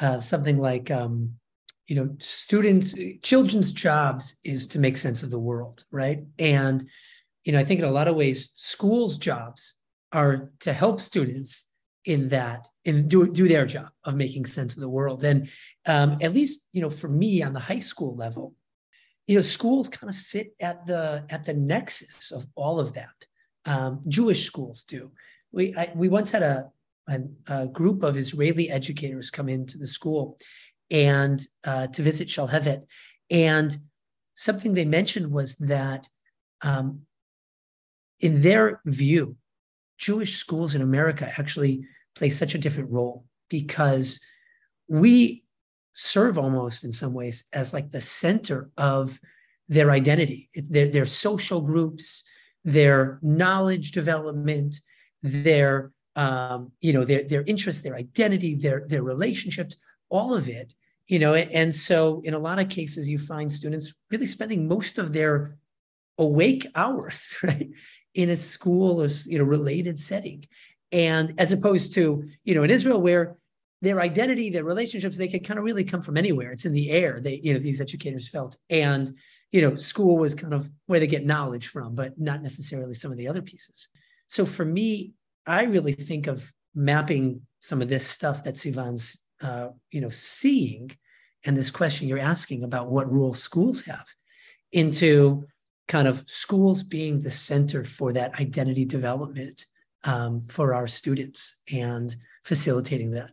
uh, 0.00 0.20
something 0.20 0.58
like, 0.58 0.90
um, 0.90 1.32
you 1.86 1.96
know, 1.96 2.16
students, 2.18 2.94
children's 3.22 3.72
jobs 3.72 4.36
is 4.44 4.66
to 4.68 4.78
make 4.78 4.96
sense 4.96 5.22
of 5.22 5.30
the 5.30 5.38
world, 5.38 5.84
right? 5.90 6.24
And, 6.38 6.84
you 7.44 7.52
know, 7.52 7.60
I 7.60 7.64
think 7.64 7.80
in 7.80 7.86
a 7.86 7.90
lot 7.90 8.08
of 8.08 8.16
ways, 8.16 8.50
schools' 8.54 9.18
jobs 9.18 9.74
are 10.12 10.50
to 10.60 10.72
help 10.72 11.00
students 11.00 11.70
in 12.04 12.28
that 12.28 12.68
and 12.84 13.08
do 13.08 13.26
do 13.26 13.48
their 13.48 13.66
job 13.66 13.88
of 14.04 14.14
making 14.14 14.46
sense 14.46 14.74
of 14.74 14.80
the 14.80 14.88
world. 14.88 15.24
And 15.24 15.48
um, 15.86 16.18
at 16.20 16.32
least, 16.32 16.68
you 16.72 16.80
know, 16.80 16.90
for 16.90 17.08
me 17.08 17.42
on 17.42 17.52
the 17.52 17.60
high 17.60 17.80
school 17.80 18.14
level, 18.16 18.54
you 19.26 19.36
know, 19.36 19.42
schools 19.42 19.88
kind 19.88 20.08
of 20.08 20.14
sit 20.14 20.54
at 20.60 20.86
the 20.86 21.24
at 21.30 21.44
the 21.44 21.54
nexus 21.54 22.30
of 22.30 22.46
all 22.54 22.78
of 22.78 22.92
that. 22.94 23.14
Um, 23.64 24.02
Jewish 24.06 24.44
schools 24.44 24.84
do. 24.84 25.10
We 25.52 25.74
I, 25.76 25.92
we 25.94 26.08
once 26.08 26.30
had 26.30 26.42
a, 26.42 26.70
a, 27.08 27.20
a 27.48 27.66
group 27.66 28.02
of 28.02 28.16
Israeli 28.16 28.70
educators 28.70 29.30
come 29.30 29.48
into 29.48 29.78
the 29.78 29.86
school 29.86 30.38
and 30.90 31.44
uh, 31.64 31.86
to 31.88 32.02
visit 32.02 32.28
Shalhevet, 32.28 32.82
and 33.30 33.76
something 34.34 34.74
they 34.74 34.84
mentioned 34.84 35.30
was 35.30 35.56
that 35.56 36.06
um, 36.62 37.00
in 38.20 38.40
their 38.40 38.80
view, 38.84 39.36
Jewish 39.98 40.36
schools 40.36 40.74
in 40.74 40.82
America 40.82 41.32
actually 41.38 41.84
play 42.14 42.30
such 42.30 42.54
a 42.54 42.58
different 42.58 42.90
role 42.90 43.24
because 43.48 44.20
we 44.88 45.44
serve 45.94 46.38
almost 46.38 46.84
in 46.84 46.92
some 46.92 47.14
ways 47.14 47.44
as 47.52 47.72
like 47.72 47.90
the 47.90 48.00
center 48.00 48.70
of 48.76 49.18
their 49.68 49.90
identity, 49.90 50.48
their, 50.54 50.88
their 50.88 51.06
social 51.06 51.60
groups, 51.60 52.22
their 52.64 53.18
knowledge 53.22 53.92
development, 53.92 54.76
their 55.22 55.90
um, 56.16 56.72
you 56.80 56.92
know 56.92 57.04
their 57.04 57.22
their 57.22 57.42
interests, 57.42 57.82
their 57.82 57.94
identity, 57.94 58.54
their 58.54 58.84
their 58.88 59.02
relationships, 59.02 59.76
all 60.08 60.34
of 60.34 60.48
it. 60.48 60.72
You 61.06 61.20
know, 61.20 61.34
and 61.34 61.72
so 61.72 62.20
in 62.24 62.34
a 62.34 62.38
lot 62.38 62.58
of 62.58 62.68
cases, 62.68 63.08
you 63.08 63.18
find 63.18 63.52
students 63.52 63.94
really 64.10 64.26
spending 64.26 64.66
most 64.66 64.98
of 64.98 65.12
their 65.12 65.56
awake 66.18 66.66
hours, 66.74 67.32
right, 67.42 67.70
in 68.14 68.30
a 68.30 68.36
school 68.36 69.00
or 69.00 69.08
you 69.26 69.38
know 69.38 69.44
related 69.44 70.00
setting, 70.00 70.46
and 70.90 71.34
as 71.38 71.52
opposed 71.52 71.94
to 71.94 72.24
you 72.44 72.54
know 72.54 72.64
in 72.64 72.70
Israel 72.70 73.00
where 73.00 73.36
their 73.82 74.00
identity, 74.00 74.48
their 74.50 74.64
relationships, 74.64 75.18
they 75.18 75.28
could 75.28 75.44
kind 75.44 75.58
of 75.58 75.64
really 75.64 75.84
come 75.84 76.00
from 76.00 76.16
anywhere. 76.16 76.50
It's 76.50 76.64
in 76.64 76.72
the 76.72 76.90
air. 76.90 77.20
They, 77.20 77.40
you 77.44 77.52
know, 77.52 77.60
these 77.60 77.80
educators 77.80 78.28
felt, 78.28 78.56
and 78.70 79.12
you 79.52 79.60
know, 79.60 79.76
school 79.76 80.16
was 80.16 80.34
kind 80.34 80.54
of 80.54 80.68
where 80.86 80.98
they 80.98 81.06
get 81.06 81.24
knowledge 81.24 81.68
from, 81.68 81.94
but 81.94 82.18
not 82.18 82.42
necessarily 82.42 82.94
some 82.94 83.12
of 83.12 83.18
the 83.18 83.28
other 83.28 83.42
pieces. 83.42 83.88
So 84.28 84.44
for 84.44 84.64
me, 84.64 85.12
I 85.46 85.64
really 85.64 85.92
think 85.92 86.26
of 86.26 86.52
mapping 86.74 87.42
some 87.60 87.80
of 87.80 87.88
this 87.88 88.06
stuff 88.06 88.44
that 88.44 88.54
Sivan's, 88.54 89.22
uh, 89.40 89.68
you 89.90 90.00
know, 90.00 90.10
seeing, 90.10 90.90
and 91.44 91.56
this 91.56 91.70
question 91.70 92.08
you're 92.08 92.18
asking 92.18 92.64
about 92.64 92.90
what 92.90 93.12
role 93.12 93.34
schools 93.34 93.82
have, 93.82 94.06
into 94.72 95.46
kind 95.88 96.08
of 96.08 96.24
schools 96.26 96.82
being 96.82 97.20
the 97.20 97.30
center 97.30 97.84
for 97.84 98.12
that 98.12 98.38
identity 98.40 98.84
development 98.84 99.66
um, 100.04 100.40
for 100.40 100.74
our 100.74 100.86
students 100.86 101.60
and 101.72 102.16
facilitating 102.44 103.12
that. 103.12 103.30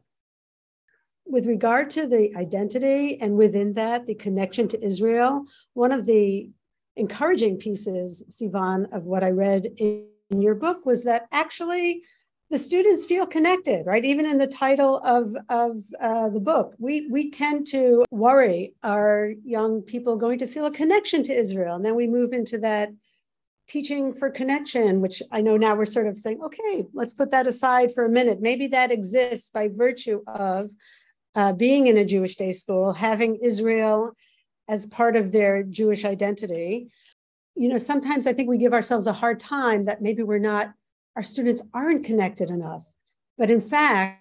With 1.26 1.46
regard 1.46 1.90
to 1.92 2.08
the 2.08 2.34
identity 2.36 3.20
and 3.22 3.36
within 3.36 3.74
that, 3.74 4.06
the 4.06 4.16
connection 4.16 4.68
to 4.70 4.86
Israel, 4.86 5.46
one 5.74 5.92
of 5.92 6.06
the 6.06 6.50
encouraging 6.96 7.58
pieces, 7.58 8.24
Sivan, 8.30 8.92
of 8.96 9.04
what 9.04 9.24
I 9.24 9.30
read 9.30 9.68
in, 9.78 10.08
in 10.34 10.42
your 10.42 10.56
book 10.56 10.86
was 10.86 11.04
that 11.04 11.28
actually 11.32 12.04
the 12.50 12.60
students 12.60 13.06
feel 13.06 13.26
connected, 13.26 13.86
right? 13.86 14.06
Even 14.06 14.26
in 14.26 14.38
the 14.38 14.48
title 14.48 14.98
of, 15.04 15.36
of 15.50 15.78
uh, 16.00 16.30
the 16.30 16.40
book, 16.40 16.76
we, 16.78 17.08
we 17.08 17.32
tend 17.32 17.66
to 17.68 18.06
worry 18.12 18.74
are 18.84 19.32
young 19.44 19.82
people 19.82 20.16
going 20.16 20.40
to 20.40 20.48
feel 20.48 20.66
a 20.66 20.72
connection 20.72 21.24
to 21.24 21.34
Israel? 21.34 21.76
And 21.76 21.86
then 21.86 21.96
we 21.96 22.08
move 22.08 22.34
into 22.34 22.58
that 22.60 22.90
teaching 23.68 24.14
for 24.14 24.30
connection, 24.30 25.02
which 25.02 25.24
I 25.32 25.42
know 25.42 25.56
now 25.58 25.76
we're 25.76 25.86
sort 25.86 26.08
of 26.08 26.20
saying, 26.20 26.42
okay, 26.44 26.86
let's 26.94 27.14
put 27.14 27.32
that 27.32 27.48
aside 27.48 27.94
for 27.94 28.06
a 28.06 28.10
minute. 28.10 28.42
Maybe 28.42 28.68
that 28.68 28.92
exists 28.92 29.50
by 29.52 29.70
virtue 29.70 30.22
of 30.28 30.70
uh, 31.36 31.54
being 31.54 31.88
in 31.88 31.98
a 31.98 32.06
Jewish 32.06 32.36
day 32.36 32.52
school, 32.52 32.94
having 32.94 33.38
Israel 33.38 34.12
as 34.68 34.86
part 34.86 35.16
of 35.16 35.32
their 35.32 35.64
Jewish 35.64 36.06
identity. 36.06 36.90
You 37.56 37.70
know, 37.70 37.78
sometimes 37.78 38.28
I 38.28 38.34
think 38.34 38.50
we 38.50 38.58
give 38.58 38.74
ourselves 38.74 39.08
a 39.08 39.14
hard 39.14 39.40
time 39.40 39.86
that 39.86 40.02
maybe 40.02 40.24
we're 40.24 40.40
not, 40.40 40.74
our 41.16 41.24
students 41.24 41.62
aren't 41.74 42.06
connected 42.06 42.50
enough. 42.50 42.92
But 43.38 43.52
in 43.52 43.62
fact, 43.62 44.20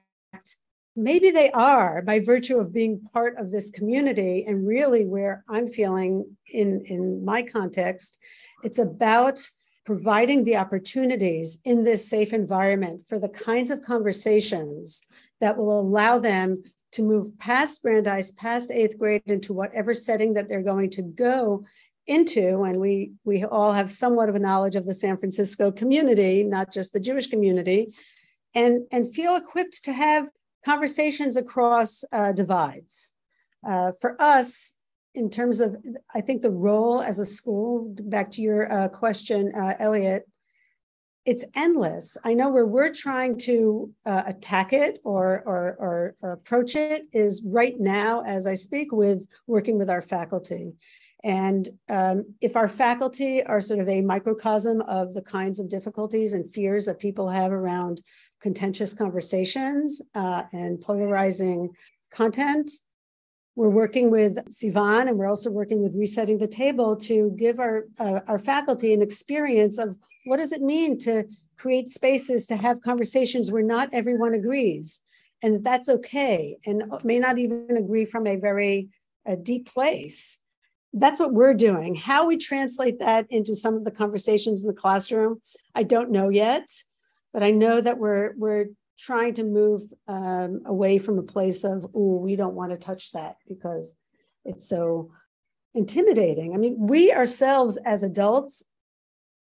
maybe 0.95 1.31
they 1.31 1.51
are 1.53 2.03
by 2.03 2.21
virtue 2.21 2.59
of 2.59 2.73
being 2.73 3.01
part 3.13 3.39
of 3.39 3.51
this 3.51 3.71
community. 3.71 4.45
And 4.47 4.67
really, 4.67 5.07
where 5.07 5.45
I'm 5.49 5.69
feeling 5.69 6.27
in, 6.49 6.83
in 6.87 7.25
my 7.25 7.43
context, 7.43 8.19
it's 8.63 8.79
about 8.79 9.41
providing 9.85 10.45
the 10.45 10.57
opportunities 10.57 11.59
in 11.65 11.83
this 11.83 12.09
safe 12.09 12.33
environment 12.33 13.03
for 13.09 13.19
the 13.19 13.29
kinds 13.29 13.71
of 13.71 13.83
conversations 13.83 15.03
that 15.41 15.57
will 15.57 15.81
allow 15.81 16.19
them 16.19 16.63
to 16.93 17.03
move 17.03 17.37
past 17.39 17.83
Brandeis, 17.83 18.31
past 18.33 18.71
eighth 18.71 18.99
grade 18.99 19.23
into 19.27 19.53
whatever 19.53 19.95
setting 19.95 20.35
that 20.35 20.49
they're 20.49 20.63
going 20.63 20.91
to 20.91 21.03
go 21.03 21.65
into. 22.07 22.63
And 22.63 22.79
we 22.81 23.13
we 23.25 23.45
all 23.45 23.73
have 23.73 23.91
somewhat 23.91 24.29
of 24.29 24.35
a 24.35 24.41
knowledge 24.41 24.77
of 24.77 24.87
the 24.87 24.95
San 24.95 25.17
Francisco 25.17 25.71
community, 25.71 26.43
not 26.43 26.73
just 26.73 26.93
the 26.93 27.01
Jewish 27.01 27.29
community, 27.29 27.95
and 28.55 28.83
and 28.91 29.15
feel 29.15 29.37
equipped 29.37 29.85
to 29.85 29.93
have 29.93 30.29
conversations 30.65 31.37
across 31.37 32.05
uh, 32.13 32.33
divides. 32.33 33.15
Uh, 33.67 33.93
for 34.01 34.21
us, 34.21 34.75
in 35.15 35.29
terms 35.29 35.61
of, 35.61 35.77
I 36.15 36.21
think 36.21 36.43
the 36.43 36.51
role 36.51 37.03
as 37.03 37.19
a 37.19 37.25
school, 37.25 37.95
back 38.05 38.31
to 38.33 38.43
your 38.43 38.73
uh, 38.73 38.89
question, 38.89 39.53
uh, 39.55 39.75
Elliot, 39.79 40.25
it's 41.25 41.45
endless. 41.55 42.17
I 42.25 42.35
know 42.35 42.49
where 42.49 42.67
we're 42.67 42.93
trying 42.93 43.39
to 43.41 43.93
uh, 44.05 44.25
attack 44.27 44.73
it 44.73 45.01
or, 45.05 45.43
or, 45.47 45.77
or, 45.79 46.15
or, 46.21 46.33
approach 46.33 46.75
it 46.75 47.07
is 47.13 47.45
right 47.47 47.79
now, 47.79 48.23
as 48.23 48.49
I 48.49 48.55
speak, 48.55 48.91
with 48.91 49.29
working 49.47 49.79
with 49.79 49.89
our 49.89 50.03
faculty. 50.03 50.73
And 51.25 51.69
um, 51.89 52.35
if 52.41 52.57
our 52.57 52.69
faculty 52.69 53.43
are 53.45 53.61
sort 53.61 53.81
of 53.81 53.89
a 53.89 54.01
microcosm 54.01 54.81
of 54.83 55.15
the 55.15 55.23
kinds 55.23 55.61
of 55.61 55.69
difficulties 55.69 56.33
and 56.33 56.53
fears 56.53 56.87
that 56.87 56.99
people 56.99 57.29
have 57.29 57.53
around 57.53 58.01
contentious 58.41 58.93
conversations 58.93 60.03
uh, 60.15 60.45
and 60.53 60.81
polarizing 60.81 61.71
content, 62.13 62.71
we're 63.55 63.71
working 63.71 64.11
with 64.11 64.37
Sivan 64.51 65.09
and 65.09 65.19
we're 65.19 65.29
also 65.29 65.51
working 65.51 65.83
with 65.83 65.95
Resetting 65.95 66.39
the 66.39 66.49
Table 66.49 66.97
to 66.97 67.35
give 67.37 67.61
our, 67.61 67.85
uh, 68.01 68.21
our 68.27 68.39
faculty 68.39 68.93
an 68.95 69.03
experience 69.03 69.79
of 69.79 69.97
what 70.25 70.39
does 70.39 70.53
it 70.53 70.63
mean 70.63 70.99
to 71.01 71.25
create 71.57 71.89
spaces 71.89 72.47
to 72.47 72.57
have 72.57 72.81
conversations 72.83 73.53
where 73.53 73.63
not 73.63 73.91
everyone 73.93 74.35
agrees 74.35 75.03
and 75.43 75.63
that's 75.63 75.89
okay 75.89 76.57
and 76.65 76.85
may 77.05 77.19
not 77.19 77.39
even 77.39 77.77
agree 77.77 78.05
from 78.05 78.27
a 78.27 78.37
very 78.37 78.89
a 79.27 79.37
deep 79.37 79.67
place 79.69 80.39
that's 80.95 81.21
what 81.21 81.33
we're 81.33 81.55
doing. 81.55 81.95
How 81.95 82.27
we 82.27 82.37
translate 82.37 82.99
that 82.99 83.27
into 83.31 83.55
some 83.55 83.75
of 83.75 83.85
the 83.85 83.91
conversations 83.91 84.63
in 84.63 84.67
the 84.67 84.75
classroom 84.75 85.41
i 85.75 85.83
don't 85.83 86.11
know 86.11 86.29
yet 86.29 86.69
but 87.33 87.43
i 87.43 87.51
know 87.51 87.81
that 87.81 87.99
we're 87.99 88.35
we're 88.37 88.67
trying 88.99 89.35
to 89.35 89.43
move 89.43 89.83
um, 90.07 90.63
away 90.67 90.99
from 90.99 91.19
a 91.19 91.23
place 91.23 91.65
of 91.65 91.87
oh 91.95 92.19
we 92.19 92.37
don't 92.37 92.55
want 92.55 92.71
to 92.71 92.79
touch 92.79 93.11
that 93.13 93.35
because 93.49 93.97
it's 94.45 94.69
so 94.69 95.11
intimidating. 95.75 96.55
I 96.55 96.59
mean 96.59 96.77
we 96.79 97.13
ourselves 97.13 97.77
as 97.79 98.03
adults 98.03 98.63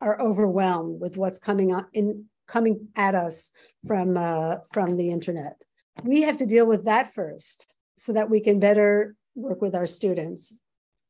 are 0.02 0.22
overwhelmed 0.22 1.02
with 1.02 1.18
what's 1.18 1.40
coming 1.40 1.74
on 1.74 1.88
in 1.94 2.26
coming 2.48 2.88
at 2.96 3.16
us 3.16 3.52
from 3.86 4.18
uh, 4.18 4.58
from 4.72 4.96
the 4.96 5.12
internet. 5.12 5.62
We 6.04 6.22
have 6.22 6.38
to 6.38 6.46
deal 6.46 6.66
with 6.66 6.86
that 6.86 7.10
first, 7.10 7.76
so 7.98 8.14
that 8.14 8.30
we 8.30 8.40
can 8.40 8.60
better 8.60 9.16
work 9.36 9.62
with 9.62 9.76
our 9.76 9.86
students 9.86 10.62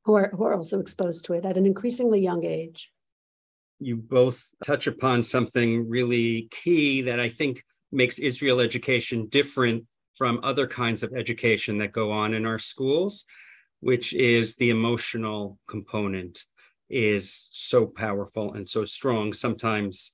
who 0.06 0.16
are 0.16 0.30
who 0.30 0.44
are 0.44 0.56
also 0.56 0.80
exposed 0.80 1.26
to 1.26 1.34
it 1.34 1.46
at 1.46 1.58
an 1.58 1.66
increasingly 1.66 2.22
young 2.22 2.46
age. 2.46 2.92
You 3.80 3.96
both 3.96 4.50
touch 4.66 4.88
upon 4.88 5.24
something 5.24 5.88
really 5.88 6.48
key 6.52 7.02
that 7.04 7.20
I 7.20 7.30
think 7.30 7.64
makes 7.92 8.20
Israel 8.20 8.60
education 8.60 9.28
different 9.28 9.86
from 10.16 10.40
other 10.44 10.68
kinds 10.68 11.02
of 11.02 11.14
education 11.14 11.78
that 11.78 11.94
go 11.94 12.12
on 12.12 12.34
in 12.34 12.46
our 12.46 12.60
schools, 12.60 13.26
which 13.80 14.14
is 14.14 14.56
the 14.56 14.70
emotional 14.70 15.58
component 15.68 16.46
is 16.90 17.50
so 17.52 17.86
powerful 17.86 18.54
and 18.54 18.68
so 18.68 18.84
strong 18.84 19.32
sometimes 19.32 20.14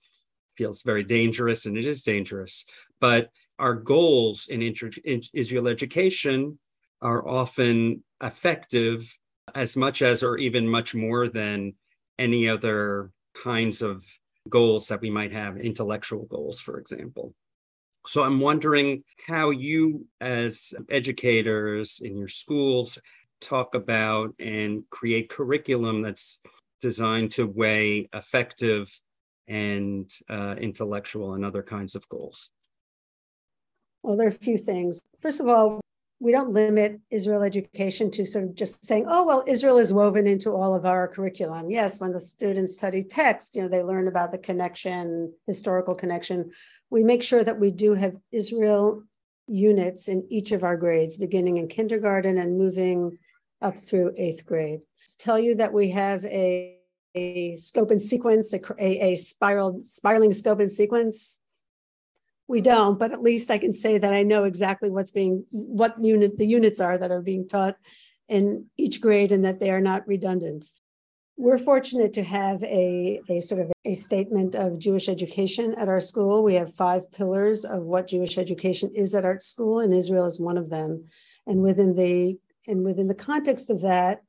feels 0.58 0.84
very 0.84 1.04
dangerous 1.04 1.65
and 1.65 1.77
it 1.77 1.86
is 1.86 2.04
dangerous 2.04 2.65
but 3.00 3.30
our 3.60 3.74
goals 3.74 4.48
in, 4.48 4.62
inter- 4.62 4.89
in 5.04 5.22
israel 5.34 5.68
education 5.68 6.58
are 7.01 7.27
often 7.27 8.04
affective 8.22 9.18
as 9.54 9.78
much 9.78 10.02
as 10.02 10.24
or 10.24 10.38
even 10.38 10.68
much 10.68 10.96
more 10.96 11.28
than 11.28 11.74
any 12.18 12.50
other 12.50 13.12
kinds 13.44 13.82
of 13.82 14.04
goals 14.50 14.88
that 14.88 15.02
we 15.02 15.10
might 15.10 15.32
have 15.32 15.58
intellectual 15.58 16.25
goals 16.25 16.60
for 16.60 16.78
example 16.78 17.34
So 18.08 18.24
I'm 18.24 18.40
wondering 18.40 19.04
how 19.28 19.50
you, 19.50 20.06
as 20.22 20.74
educators 20.90 22.02
in 22.04 22.18
your 22.18 22.28
schools, 22.28 23.00
talk 23.42 23.75
about 23.75 24.34
and 24.40 24.84
create 24.90 25.30
curriculum 25.30 26.02
that's 26.02 26.40
designed 26.82 27.32
to 27.32 27.48
weigh 27.48 28.10
affective 28.14 29.00
and 29.48 30.12
uh, 30.30 30.56
intellectual 30.60 31.34
and 31.34 31.46
other 31.46 31.64
kinds 31.64 31.96
of 31.96 32.08
goals? 32.10 32.50
Well, 34.04 34.18
there 34.18 34.28
are 34.28 34.30
a 34.30 34.32
few 34.32 34.58
things. 34.58 35.02
First 35.22 35.40
of 35.40 35.48
all, 35.48 35.82
we 36.19 36.31
don't 36.31 36.51
limit 36.51 37.00
Israel 37.12 37.43
education 37.43 38.10
to 38.12 38.25
sort 38.25 38.45
of 38.45 38.55
just 38.55 38.86
saying, 38.86 39.05
oh, 39.07 39.25
well, 39.25 39.43
Israel 39.48 39.77
is 39.77 39.93
woven 39.93 40.27
into 40.27 40.51
all 40.51 40.74
of 40.74 40.86
our 40.86 41.07
curriculum. 41.07 41.69
Yes, 41.69 42.00
when 42.00 42.13
the 42.13 42.22
students 42.22 42.77
study 42.77 43.03
text, 43.03 43.55
you 43.55 43.62
know, 43.62 43.67
they 43.67 43.84
learn 43.84 44.07
about 44.07 44.31
the 44.31 44.38
connection, 44.38 45.34
historical 45.45 45.93
connection. 45.93 46.51
We 46.89 47.03
make 47.03 47.22
sure 47.22 47.43
that 47.43 47.60
we 47.60 47.72
do 47.72 47.93
have 47.93 48.15
Israel 48.31 49.03
units 49.48 50.07
in 50.07 50.25
each 50.29 50.51
of 50.51 50.63
our 50.63 50.77
grades, 50.77 51.17
beginning 51.17 51.57
in 51.57 51.67
kindergarten 51.67 52.38
and 52.38 52.57
moving 52.57 53.17
up 53.62 53.77
through 53.77 54.13
eighth 54.17 54.45
grade. 54.45 54.79
To 55.10 55.17
tell 55.17 55.38
you 55.38 55.55
that 55.55 55.74
we 55.74 55.89
have 55.91 56.24
a, 56.25 56.77
a 57.13 57.55
scope 57.55 57.91
and 57.91 58.01
sequence, 58.01 58.53
a, 58.53 58.62
a 58.79 59.15
spiral 59.15 59.81
spiraling 59.84 60.34
scope 60.34 60.60
and 60.60 60.72
sequence, 60.72 61.39
we 62.48 62.62
don't, 62.62 63.00
but 63.00 63.12
at 63.12 63.24
least 63.24 63.50
I 63.50 63.58
can 63.58 63.74
say 63.74 63.98
that 63.98 64.14
I 64.14 64.24
know 64.24 64.44
exactly 64.44 64.90
what's 64.90 65.12
being, 65.12 65.46
what 65.52 66.02
unit 66.04 66.38
the 66.38 66.46
units 66.46 66.80
are 66.80 66.98
that 66.98 67.12
are 67.12 67.22
being 67.22 67.48
taught 67.48 67.75
in 68.28 68.66
each 68.78 69.02
grade 69.02 69.32
and 69.32 69.46
that 69.46 69.60
they 69.60 69.72
are 69.72 69.82
not 69.82 70.08
redundant. 70.08 70.66
We're 71.38 71.58
fortunate 71.58 72.14
to 72.14 72.24
have 72.24 72.64
a, 72.64 73.20
a 73.30 73.40
sort 73.40 73.62
of 73.62 73.72
a 73.84 73.94
statement 73.94 74.56
of 74.56 74.80
Jewish 74.80 75.10
education 75.10 75.74
at 75.75 75.90
our 75.90 76.00
school. 76.00 76.44
We 76.44 76.54
have 76.56 76.74
five 76.74 77.12
pillars 77.12 77.66
of 77.66 77.84
what 77.84 78.08
Jewish 78.08 78.38
education 78.38 78.92
is 78.96 79.14
at 79.16 79.25
our 79.25 79.40
school, 79.40 79.80
and 79.82 79.94
Israel 79.94 80.28
is 80.28 80.40
one 80.40 80.58
of 80.58 80.70
them. 80.70 81.06
And 81.46 81.62
within 81.62 81.96
the 81.96 82.38
and 82.68 82.84
within 82.84 83.08
the 83.08 83.14
context 83.14 83.70
of 83.70 83.82
that, 83.82 84.24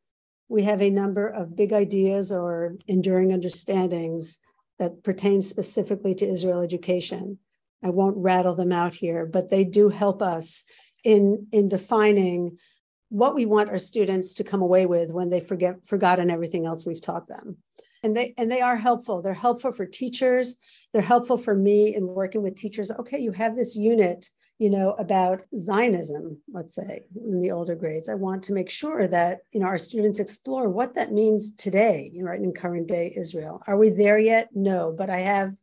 we 0.48 0.64
have 0.64 0.82
a 0.82 0.90
number 0.90 1.26
of 1.26 1.56
big 1.56 1.72
ideas 1.72 2.30
or 2.30 2.74
enduring 2.86 3.32
understandings 3.32 4.38
that 4.78 5.02
pertain 5.02 5.40
specifically 5.40 6.14
to 6.16 6.26
Israel 6.26 6.60
education. 6.60 7.38
I 7.82 7.90
won't 7.90 8.16
rattle 8.16 8.54
them 8.54 8.72
out 8.72 8.94
here, 8.94 9.26
but 9.26 9.50
they 9.50 9.64
do 9.64 9.88
help 9.88 10.22
us 10.22 10.64
in, 11.04 11.46
in 11.52 11.68
defining 11.68 12.58
what 13.08 13.34
we 13.34 13.46
want 13.46 13.70
our 13.70 13.78
students 13.78 14.34
to 14.34 14.44
come 14.44 14.62
away 14.62 14.86
with 14.86 15.12
when 15.12 15.30
they 15.30 15.40
forget 15.40 15.76
forgotten 15.86 16.30
everything 16.30 16.66
else 16.66 16.84
we've 16.84 17.02
taught 17.02 17.28
them. 17.28 17.56
And 18.02 18.16
they 18.16 18.34
and 18.36 18.50
they 18.50 18.60
are 18.60 18.76
helpful. 18.76 19.22
They're 19.22 19.34
helpful 19.34 19.72
for 19.72 19.86
teachers. 19.86 20.56
They're 20.92 21.02
helpful 21.02 21.38
for 21.38 21.54
me 21.54 21.94
in 21.94 22.06
working 22.06 22.42
with 22.42 22.56
teachers. 22.56 22.90
Okay, 22.90 23.18
you 23.18 23.32
have 23.32 23.56
this 23.56 23.76
unit 23.76 24.28
you 24.58 24.70
know, 24.70 24.92
about 24.92 25.42
Zionism, 25.56 26.38
let's 26.50 26.74
say, 26.74 27.04
in 27.14 27.40
the 27.40 27.50
older 27.50 27.74
grades. 27.74 28.08
I 28.08 28.14
want 28.14 28.42
to 28.44 28.54
make 28.54 28.70
sure 28.70 29.06
that, 29.06 29.40
you 29.52 29.60
know, 29.60 29.66
our 29.66 29.76
students 29.76 30.18
explore 30.18 30.70
what 30.70 30.94
that 30.94 31.12
means 31.12 31.54
today, 31.54 32.10
you 32.12 32.22
know, 32.22 32.30
right 32.30 32.40
in 32.40 32.52
current 32.52 32.88
day 32.88 33.12
Israel. 33.14 33.62
Are 33.66 33.76
we 33.76 33.90
there 33.90 34.18
yet? 34.18 34.48
No, 34.54 34.94
but 34.96 35.10
I 35.10 35.18
have 35.18 35.54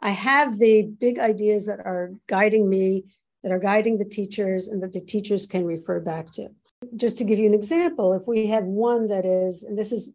I 0.00 0.10
have 0.10 0.58
the 0.58 0.82
big 0.82 1.18
ideas 1.18 1.66
that 1.66 1.80
are 1.80 2.12
guiding 2.26 2.68
me, 2.68 3.04
that 3.42 3.52
are 3.52 3.58
guiding 3.58 3.98
the 3.98 4.04
teachers, 4.04 4.68
and 4.68 4.82
that 4.82 4.92
the 4.92 5.00
teachers 5.00 5.46
can 5.46 5.64
refer 5.64 6.00
back 6.00 6.30
to. 6.32 6.48
Just 6.94 7.18
to 7.18 7.24
give 7.24 7.38
you 7.38 7.46
an 7.46 7.54
example, 7.54 8.12
if 8.12 8.26
we 8.26 8.46
have 8.48 8.64
one 8.64 9.08
that 9.08 9.24
is, 9.24 9.62
and 9.62 9.78
this 9.78 9.92
is 9.92 10.12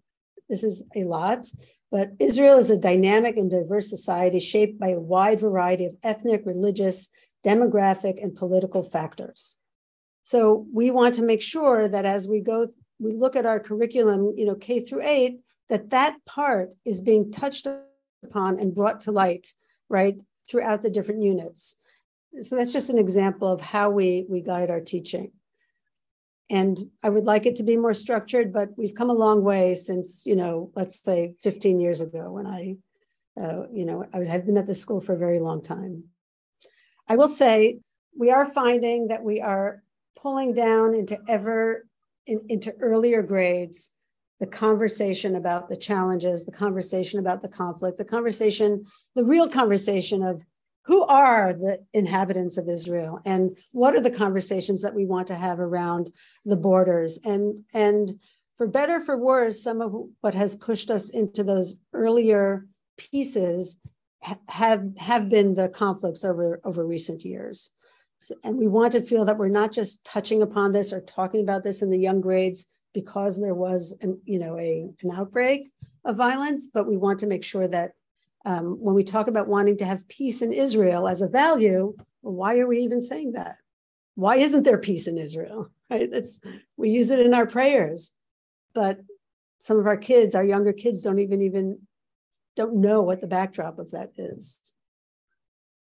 this 0.49 0.63
is 0.65 0.83
a 0.95 1.05
lot, 1.05 1.47
but 1.91 2.11
Israel 2.19 2.57
is 2.57 2.69
a 2.69 2.77
dynamic 2.77 3.37
and 3.37 3.49
diverse 3.49 3.89
society 3.89 4.37
shaped 4.37 4.77
by 4.77 4.89
a 4.89 4.99
wide 4.99 5.39
variety 5.39 5.85
of 5.85 5.95
ethnic, 6.03 6.43
religious, 6.45 7.07
demographic, 7.45 8.21
and 8.21 8.35
political 8.35 8.83
factors. 8.83 9.57
So 10.23 10.67
we 10.73 10.91
want 10.91 11.15
to 11.15 11.23
make 11.23 11.41
sure 11.41 11.87
that 11.87 12.05
as 12.05 12.27
we 12.27 12.41
go, 12.41 12.67
we 12.99 13.13
look 13.13 13.35
at 13.35 13.45
our 13.45 13.59
curriculum, 13.59 14.33
you 14.35 14.45
know, 14.45 14.55
K 14.55 14.81
through 14.81 15.03
eight, 15.03 15.39
that 15.69 15.89
that 15.91 16.17
part 16.25 16.73
is 16.85 16.99
being 17.01 17.31
touched 17.31 17.65
upon 18.23 18.59
and 18.59 18.75
brought 18.75 19.01
to 19.01 19.11
light, 19.11 19.53
right, 19.91 20.15
throughout 20.47 20.81
the 20.81 20.89
different 20.89 21.21
units. 21.21 21.75
So 22.41 22.55
that's 22.55 22.73
just 22.73 22.89
an 22.89 22.97
example 22.97 23.51
of 23.51 23.61
how 23.61 23.89
we 23.89 24.25
we 24.29 24.41
guide 24.41 24.69
our 24.69 24.79
teaching. 24.79 25.31
And 26.49 26.77
I 27.03 27.09
would 27.09 27.25
like 27.25 27.45
it 27.45 27.57
to 27.57 27.63
be 27.63 27.77
more 27.77 27.93
structured, 27.93 28.51
but 28.51 28.69
we've 28.77 28.95
come 28.95 29.09
a 29.09 29.13
long 29.13 29.43
way 29.43 29.73
since, 29.73 30.25
you 30.25 30.35
know, 30.35 30.71
let's 30.75 31.01
say 31.01 31.33
15 31.39 31.79
years 31.79 32.01
ago 32.01 32.31
when 32.31 32.45
I, 32.45 32.75
uh, 33.41 33.67
you 33.71 33.85
know, 33.85 34.05
I 34.13 34.19
was 34.19 34.29
I've 34.29 34.45
been 34.45 34.57
at 34.57 34.67
the 34.67 34.75
school 34.75 34.99
for 34.99 35.13
a 35.13 35.17
very 35.17 35.39
long 35.39 35.61
time. 35.61 36.05
I 37.07 37.15
will 37.15 37.29
say 37.29 37.79
we 38.17 38.31
are 38.31 38.45
finding 38.45 39.07
that 39.09 39.23
we 39.23 39.41
are 39.41 39.83
pulling 40.15 40.53
down 40.53 40.93
into 40.95 41.17
ever 41.27 41.85
in, 42.25 42.41
into 42.49 42.73
earlier 42.79 43.21
grades 43.21 43.91
the 44.41 44.47
conversation 44.47 45.35
about 45.35 45.69
the 45.69 45.75
challenges, 45.75 46.45
the 46.45 46.51
conversation 46.51 47.19
about 47.19 47.43
the 47.43 47.47
conflict, 47.47 47.99
the 47.99 48.03
conversation, 48.03 48.83
the 49.13 49.23
real 49.23 49.47
conversation 49.47 50.23
of 50.23 50.43
who 50.83 51.03
are 51.03 51.53
the 51.53 51.77
inhabitants 51.93 52.57
of 52.57 52.67
Israel 52.67 53.21
and 53.23 53.55
what 53.71 53.95
are 53.95 54.01
the 54.01 54.09
conversations 54.09 54.81
that 54.81 54.95
we 54.95 55.05
want 55.05 55.27
to 55.27 55.35
have 55.35 55.59
around 55.59 56.11
the 56.43 56.55
borders. 56.55 57.19
And 57.23 57.59
and 57.75 58.19
for 58.57 58.65
better 58.67 58.99
for 58.99 59.15
worse 59.15 59.61
some 59.61 59.79
of 59.79 59.93
what 60.21 60.33
has 60.33 60.55
pushed 60.55 60.89
us 60.89 61.11
into 61.11 61.43
those 61.43 61.75
earlier 61.93 62.65
pieces 62.97 63.77
have 64.47 64.83
have 64.97 65.29
been 65.29 65.53
the 65.53 65.69
conflicts 65.69 66.25
over 66.25 66.59
over 66.63 66.83
recent 66.83 67.23
years. 67.23 67.69
So, 68.17 68.33
and 68.43 68.57
we 68.57 68.67
want 68.67 68.93
to 68.93 69.01
feel 69.01 69.23
that 69.25 69.37
we're 69.37 69.49
not 69.49 69.71
just 69.71 70.03
touching 70.03 70.41
upon 70.41 70.71
this 70.71 70.91
or 70.91 70.99
talking 70.99 71.41
about 71.41 71.61
this 71.61 71.83
in 71.83 71.91
the 71.91 71.99
young 71.99 72.21
grades 72.21 72.65
because 72.93 73.39
there 73.39 73.53
was 73.53 73.97
an 74.01 74.19
you 74.25 74.39
know 74.39 74.57
a 74.57 74.89
an 75.01 75.11
outbreak 75.11 75.71
of 76.05 76.15
violence 76.17 76.67
but 76.67 76.87
we 76.87 76.97
want 76.97 77.19
to 77.19 77.27
make 77.27 77.43
sure 77.43 77.67
that 77.67 77.91
um, 78.43 78.77
when 78.79 78.95
we 78.95 79.03
talk 79.03 79.27
about 79.27 79.47
wanting 79.47 79.77
to 79.77 79.85
have 79.85 80.07
peace 80.07 80.41
in 80.41 80.51
israel 80.51 81.07
as 81.07 81.21
a 81.21 81.27
value 81.27 81.95
why 82.21 82.57
are 82.57 82.67
we 82.67 82.79
even 82.79 83.01
saying 83.01 83.33
that 83.33 83.57
why 84.15 84.35
isn't 84.35 84.63
there 84.63 84.77
peace 84.77 85.07
in 85.07 85.17
israel 85.17 85.69
right 85.89 86.11
that's 86.11 86.39
we 86.77 86.89
use 86.89 87.11
it 87.11 87.25
in 87.25 87.33
our 87.33 87.45
prayers 87.45 88.11
but 88.73 88.99
some 89.59 89.77
of 89.79 89.87
our 89.87 89.97
kids 89.97 90.35
our 90.35 90.43
younger 90.43 90.73
kids 90.73 91.03
don't 91.03 91.19
even 91.19 91.41
even 91.41 91.77
don't 92.55 92.75
know 92.75 93.01
what 93.01 93.21
the 93.21 93.27
backdrop 93.27 93.79
of 93.79 93.91
that 93.91 94.11
is. 94.17 94.59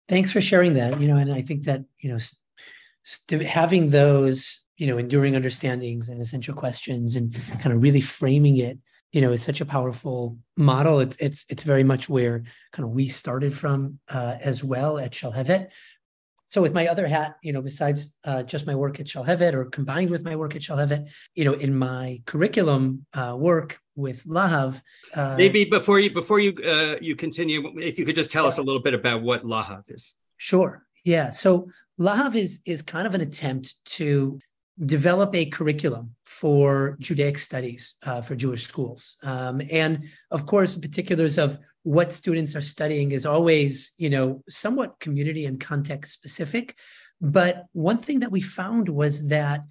Thanks 0.09 0.31
for 0.31 0.41
sharing 0.41 0.75
that. 0.75 1.01
You 1.01 1.09
know, 1.09 1.17
and 1.17 1.33
I 1.33 1.43
think 1.43 1.65
that 1.65 1.83
you 1.99 2.11
know, 2.11 2.19
st- 3.03 3.43
having 3.43 3.91
those 3.91 4.65
you 4.77 4.87
know 4.87 4.99
enduring 4.99 5.35
understandings 5.35 6.09
and 6.09 6.21
essential 6.21 6.55
questions 6.55 7.17
and 7.17 7.35
kind 7.61 7.75
of 7.75 7.83
really 7.83 8.01
framing 8.01 8.59
it 8.59 8.79
you 9.13 9.21
know 9.21 9.33
is 9.33 9.43
such 9.43 9.61
a 9.61 9.67
powerful 9.67 10.37
model 10.57 11.01
it's 11.01 11.17
it's 11.17 11.45
it's 11.49 11.63
very 11.63 11.85
much 11.85 12.09
where 12.09 12.43
kind 12.73 12.85
of 12.85 12.91
we 12.91 13.09
started 13.09 13.53
from 13.55 13.99
uh, 14.09 14.37
as 14.41 14.63
well 14.63 14.99
at 14.99 15.13
Shalhevet 15.13 15.69
so 16.49 16.63
with 16.63 16.73
my 16.73 16.87
other 16.87 17.07
hat, 17.07 17.37
you 17.43 17.53
know, 17.53 17.61
besides 17.61 18.17
uh, 18.25 18.43
just 18.43 18.67
my 18.67 18.75
work 18.75 19.01
at 19.01 19.07
Shalhevet 19.07 19.53
or 19.53 19.65
combined 19.65 20.11
with 20.11 20.25
my 20.25 20.37
work 20.37 20.55
at 20.55 20.63
Shalhevet, 20.63 21.09
you 21.35 21.45
know, 21.45 21.55
in 21.55 21.77
my 21.77 22.23
curriculum 22.25 23.05
uh, 23.15 23.35
work 23.37 23.81
with 23.97 24.25
Lahav. 24.25 24.81
Uh, 25.15 25.35
Maybe 25.37 25.65
before 25.65 25.99
you 25.99 26.11
before 26.11 26.39
you 26.39 26.55
uh, 26.65 26.97
you 27.01 27.17
continue, 27.17 27.73
if 27.79 27.99
you 27.99 28.05
could 28.05 28.15
just 28.15 28.31
tell 28.31 28.45
yeah. 28.45 28.49
us 28.49 28.59
a 28.59 28.63
little 28.63 28.83
bit 28.83 28.95
about 28.95 29.23
what 29.23 29.43
Lahav 29.43 29.91
is. 29.91 30.15
Sure. 30.37 30.85
Yeah. 31.05 31.31
So 31.31 31.69
Lahav 31.99 32.37
is 32.37 32.61
is 32.65 32.83
kind 32.83 33.07
of 33.07 33.15
an 33.15 33.23
attempt 33.23 33.75
to 33.97 34.39
develop 34.85 35.35
a 35.35 35.47
curriculum 35.47 36.15
for 36.25 36.97
Judaic 37.01 37.39
studies 37.39 37.95
uh, 38.03 38.21
for 38.21 38.35
Jewish 38.35 38.67
schools. 38.67 39.19
Um, 39.23 39.63
and 39.71 40.05
of 40.31 40.45
course, 40.47 40.75
the 40.75 40.87
particulars 40.87 41.39
of 41.39 41.59
what 41.83 42.13
students 42.13 42.55
are 42.55 42.61
studying 42.61 43.13
is 43.13 43.25
always, 43.25 43.93
you 43.97 44.11
know, 44.11 44.43
somewhat 44.49 44.99
community 45.01 45.47
and 45.47 45.61
context 45.61 46.13
specific. 46.13 46.75
But 47.21 47.65
one 47.73 47.99
thing 47.99 48.21
that 48.21 48.33
we 48.33 48.41
found 48.41 48.89
was 48.89 49.29
that, 49.29 49.63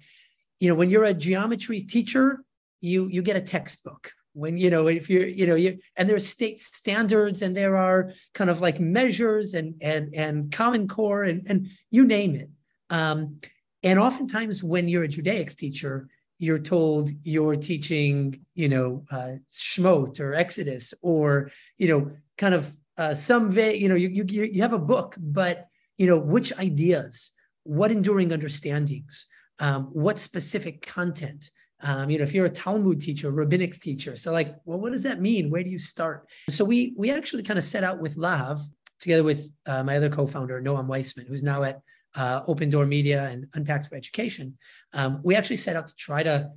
you 0.58 0.68
know, 0.68 0.74
when 0.74 0.90
you're 0.90 1.04
a 1.04 1.14
geometry 1.14 1.82
teacher, 1.82 2.42
you 2.80 3.08
you 3.08 3.22
get 3.22 3.36
a 3.36 3.40
textbook. 3.40 4.12
When 4.32 4.58
you 4.58 4.70
know 4.70 4.86
if 4.86 5.08
you're 5.08 5.26
you 5.26 5.46
know 5.46 5.54
you 5.54 5.78
and 5.96 6.08
there 6.08 6.16
are 6.16 6.20
state 6.20 6.60
standards 6.60 7.42
and 7.42 7.56
there 7.56 7.76
are 7.76 8.12
kind 8.34 8.50
of 8.50 8.60
like 8.60 8.80
measures 8.80 9.54
and 9.54 9.74
and 9.80 10.14
and 10.14 10.52
Common 10.52 10.88
Core 10.88 11.24
and 11.24 11.44
and 11.48 11.68
you 11.90 12.04
name 12.04 12.34
it. 12.34 12.50
Um, 12.90 13.40
and 13.86 14.00
oftentimes 14.00 14.64
when 14.64 14.88
you're 14.88 15.04
a 15.04 15.08
Judaics 15.08 15.54
teacher, 15.54 16.08
you're 16.38 16.58
told 16.58 17.10
you're 17.22 17.54
teaching, 17.54 18.40
you 18.54 18.68
know, 18.68 19.04
uh, 19.12 19.34
Shmot 19.48 20.18
or 20.18 20.34
Exodus 20.34 20.92
or, 21.02 21.52
you 21.78 21.86
know, 21.88 22.10
kind 22.36 22.52
of 22.52 22.76
uh, 22.98 23.14
some, 23.14 23.48
va- 23.48 23.78
you 23.78 23.88
know, 23.88 23.94
you, 23.94 24.08
you, 24.08 24.44
you 24.44 24.60
have 24.60 24.72
a 24.72 24.78
book, 24.78 25.14
but, 25.18 25.68
you 25.98 26.08
know, 26.08 26.18
which 26.18 26.52
ideas, 26.58 27.30
what 27.62 27.92
enduring 27.92 28.32
understandings, 28.32 29.28
um, 29.60 29.84
what 29.92 30.18
specific 30.18 30.84
content, 30.84 31.52
um, 31.80 32.10
you 32.10 32.18
know, 32.18 32.24
if 32.24 32.34
you're 32.34 32.46
a 32.46 32.50
Talmud 32.50 33.00
teacher, 33.00 33.30
rabbinics 33.30 33.78
teacher, 33.80 34.16
so 34.16 34.32
like, 34.32 34.56
well, 34.64 34.80
what 34.80 34.90
does 34.90 35.04
that 35.04 35.20
mean? 35.20 35.48
Where 35.48 35.62
do 35.62 35.70
you 35.70 35.78
start? 35.78 36.26
So 36.50 36.64
we 36.64 36.92
we 36.96 37.10
actually 37.12 37.44
kind 37.44 37.58
of 37.58 37.64
set 37.64 37.84
out 37.84 38.00
with 38.00 38.16
Lahav 38.16 38.60
together 38.98 39.22
with 39.22 39.48
uh, 39.66 39.84
my 39.84 39.96
other 39.96 40.08
co-founder, 40.08 40.60
Noam 40.60 40.86
Weissman, 40.86 41.26
who's 41.26 41.44
now 41.44 41.62
at 41.62 41.80
uh, 42.14 42.42
OpenDor 42.42 42.86
Media 42.88 43.28
and 43.28 43.46
Unpacked 43.54 43.88
for 43.88 43.96
Education, 43.96 44.56
um, 44.92 45.20
we 45.22 45.34
actually 45.34 45.56
set 45.56 45.76
out 45.76 45.88
to 45.88 45.96
try 45.96 46.22
to 46.22 46.50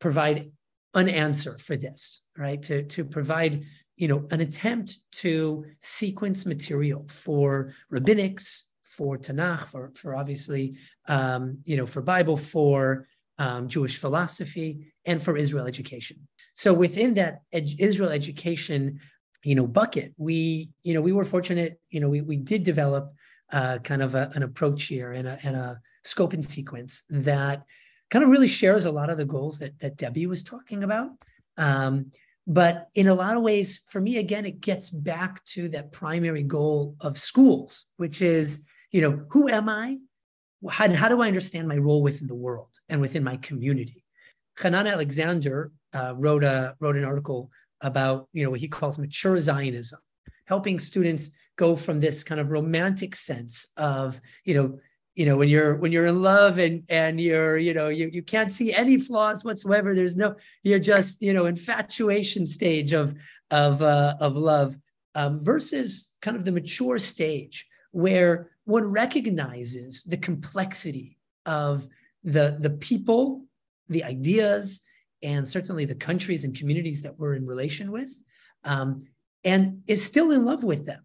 provide 0.00 0.50
an 0.94 1.08
answer 1.08 1.58
for 1.58 1.76
this, 1.76 2.22
right? 2.38 2.62
To, 2.62 2.82
to 2.84 3.04
provide, 3.04 3.64
you 3.96 4.08
know, 4.08 4.26
an 4.30 4.40
attempt 4.40 4.98
to 5.12 5.64
sequence 5.80 6.46
material 6.46 7.06
for 7.08 7.74
rabbinics, 7.92 8.64
for 8.84 9.18
Tanakh, 9.18 9.68
for, 9.68 9.92
for 9.96 10.14
obviously, 10.14 10.76
um, 11.08 11.58
you 11.64 11.76
know, 11.76 11.86
for 11.86 12.00
Bible, 12.00 12.36
for 12.36 13.08
um, 13.38 13.68
Jewish 13.68 13.98
philosophy, 13.98 14.92
and 15.04 15.22
for 15.22 15.36
Israel 15.36 15.66
education. 15.66 16.28
So 16.54 16.72
within 16.72 17.14
that 17.14 17.42
ed- 17.52 17.74
Israel 17.78 18.10
education, 18.10 19.00
you 19.42 19.56
know, 19.56 19.66
bucket, 19.66 20.14
we, 20.16 20.70
you 20.84 20.94
know, 20.94 21.00
we 21.00 21.12
were 21.12 21.24
fortunate, 21.24 21.80
you 21.90 22.00
know, 22.00 22.08
we, 22.08 22.20
we 22.20 22.36
did 22.36 22.62
develop 22.62 23.12
uh, 23.54 23.78
kind 23.78 24.02
of 24.02 24.16
a, 24.16 24.30
an 24.34 24.42
approach 24.42 24.84
here 24.84 25.12
and 25.12 25.28
a, 25.28 25.38
and 25.44 25.54
a 25.54 25.80
scope 26.02 26.32
and 26.32 26.44
sequence 26.44 27.04
that 27.08 27.62
kind 28.10 28.24
of 28.24 28.30
really 28.30 28.48
shares 28.48 28.84
a 28.84 28.90
lot 28.90 29.10
of 29.10 29.16
the 29.16 29.24
goals 29.24 29.60
that, 29.60 29.78
that 29.78 29.96
Debbie 29.96 30.26
was 30.26 30.42
talking 30.42 30.82
about. 30.82 31.10
Um, 31.56 32.10
but 32.48 32.88
in 32.96 33.06
a 33.06 33.14
lot 33.14 33.36
of 33.36 33.44
ways, 33.44 33.80
for 33.86 34.00
me, 34.00 34.18
again, 34.18 34.44
it 34.44 34.60
gets 34.60 34.90
back 34.90 35.42
to 35.46 35.68
that 35.68 35.92
primary 35.92 36.42
goal 36.42 36.96
of 37.00 37.16
schools, 37.16 37.86
which 37.96 38.20
is, 38.20 38.66
you 38.90 39.00
know, 39.00 39.24
who 39.30 39.48
am 39.48 39.68
I? 39.68 39.98
How, 40.68 40.92
how 40.92 41.08
do 41.08 41.22
I 41.22 41.28
understand 41.28 41.68
my 41.68 41.78
role 41.78 42.02
within 42.02 42.26
the 42.26 42.34
world 42.34 42.70
and 42.88 43.00
within 43.00 43.22
my 43.22 43.36
community? 43.36 44.04
Hanan 44.58 44.88
Alexander 44.88 45.70
uh, 45.92 46.14
wrote 46.16 46.42
a 46.42 46.74
wrote 46.80 46.96
an 46.96 47.04
article 47.04 47.50
about 47.80 48.28
you 48.32 48.44
know 48.44 48.50
what 48.50 48.60
he 48.60 48.68
calls 48.68 48.98
mature 48.98 49.38
Zionism, 49.38 50.00
helping 50.46 50.78
students 50.78 51.30
go 51.56 51.76
from 51.76 52.00
this 52.00 52.24
kind 52.24 52.40
of 52.40 52.50
romantic 52.50 53.14
sense 53.14 53.66
of 53.76 54.20
you 54.44 54.54
know 54.54 54.78
you 55.14 55.26
know 55.26 55.36
when 55.36 55.48
you're 55.48 55.76
when 55.76 55.92
you're 55.92 56.06
in 56.06 56.22
love 56.22 56.58
and 56.58 56.82
and 56.88 57.20
you're 57.20 57.56
you 57.58 57.74
know 57.74 57.88
you, 57.88 58.10
you 58.12 58.22
can't 58.22 58.50
see 58.50 58.74
any 58.74 58.98
flaws 58.98 59.44
whatsoever. 59.44 59.94
There's 59.94 60.16
no 60.16 60.34
you're 60.62 60.78
just 60.78 61.22
you 61.22 61.32
know 61.32 61.46
infatuation 61.46 62.46
stage 62.46 62.92
of 62.92 63.14
of 63.50 63.82
uh, 63.82 64.14
of 64.20 64.36
love 64.36 64.76
um, 65.14 65.42
versus 65.42 66.10
kind 66.20 66.36
of 66.36 66.44
the 66.44 66.52
mature 66.52 66.98
stage 66.98 67.68
where 67.92 68.50
one 68.64 68.84
recognizes 68.84 70.02
the 70.04 70.16
complexity 70.16 71.18
of 71.46 71.86
the 72.24 72.56
the 72.60 72.70
people 72.70 73.44
the 73.88 74.02
ideas 74.02 74.80
and 75.22 75.48
certainly 75.48 75.84
the 75.84 75.94
countries 75.94 76.44
and 76.44 76.56
communities 76.56 77.02
that 77.02 77.18
we're 77.18 77.34
in 77.34 77.46
relation 77.46 77.92
with 77.92 78.10
um, 78.64 79.04
and 79.44 79.82
is 79.86 80.04
still 80.04 80.32
in 80.32 80.44
love 80.44 80.64
with 80.64 80.86
them 80.86 81.02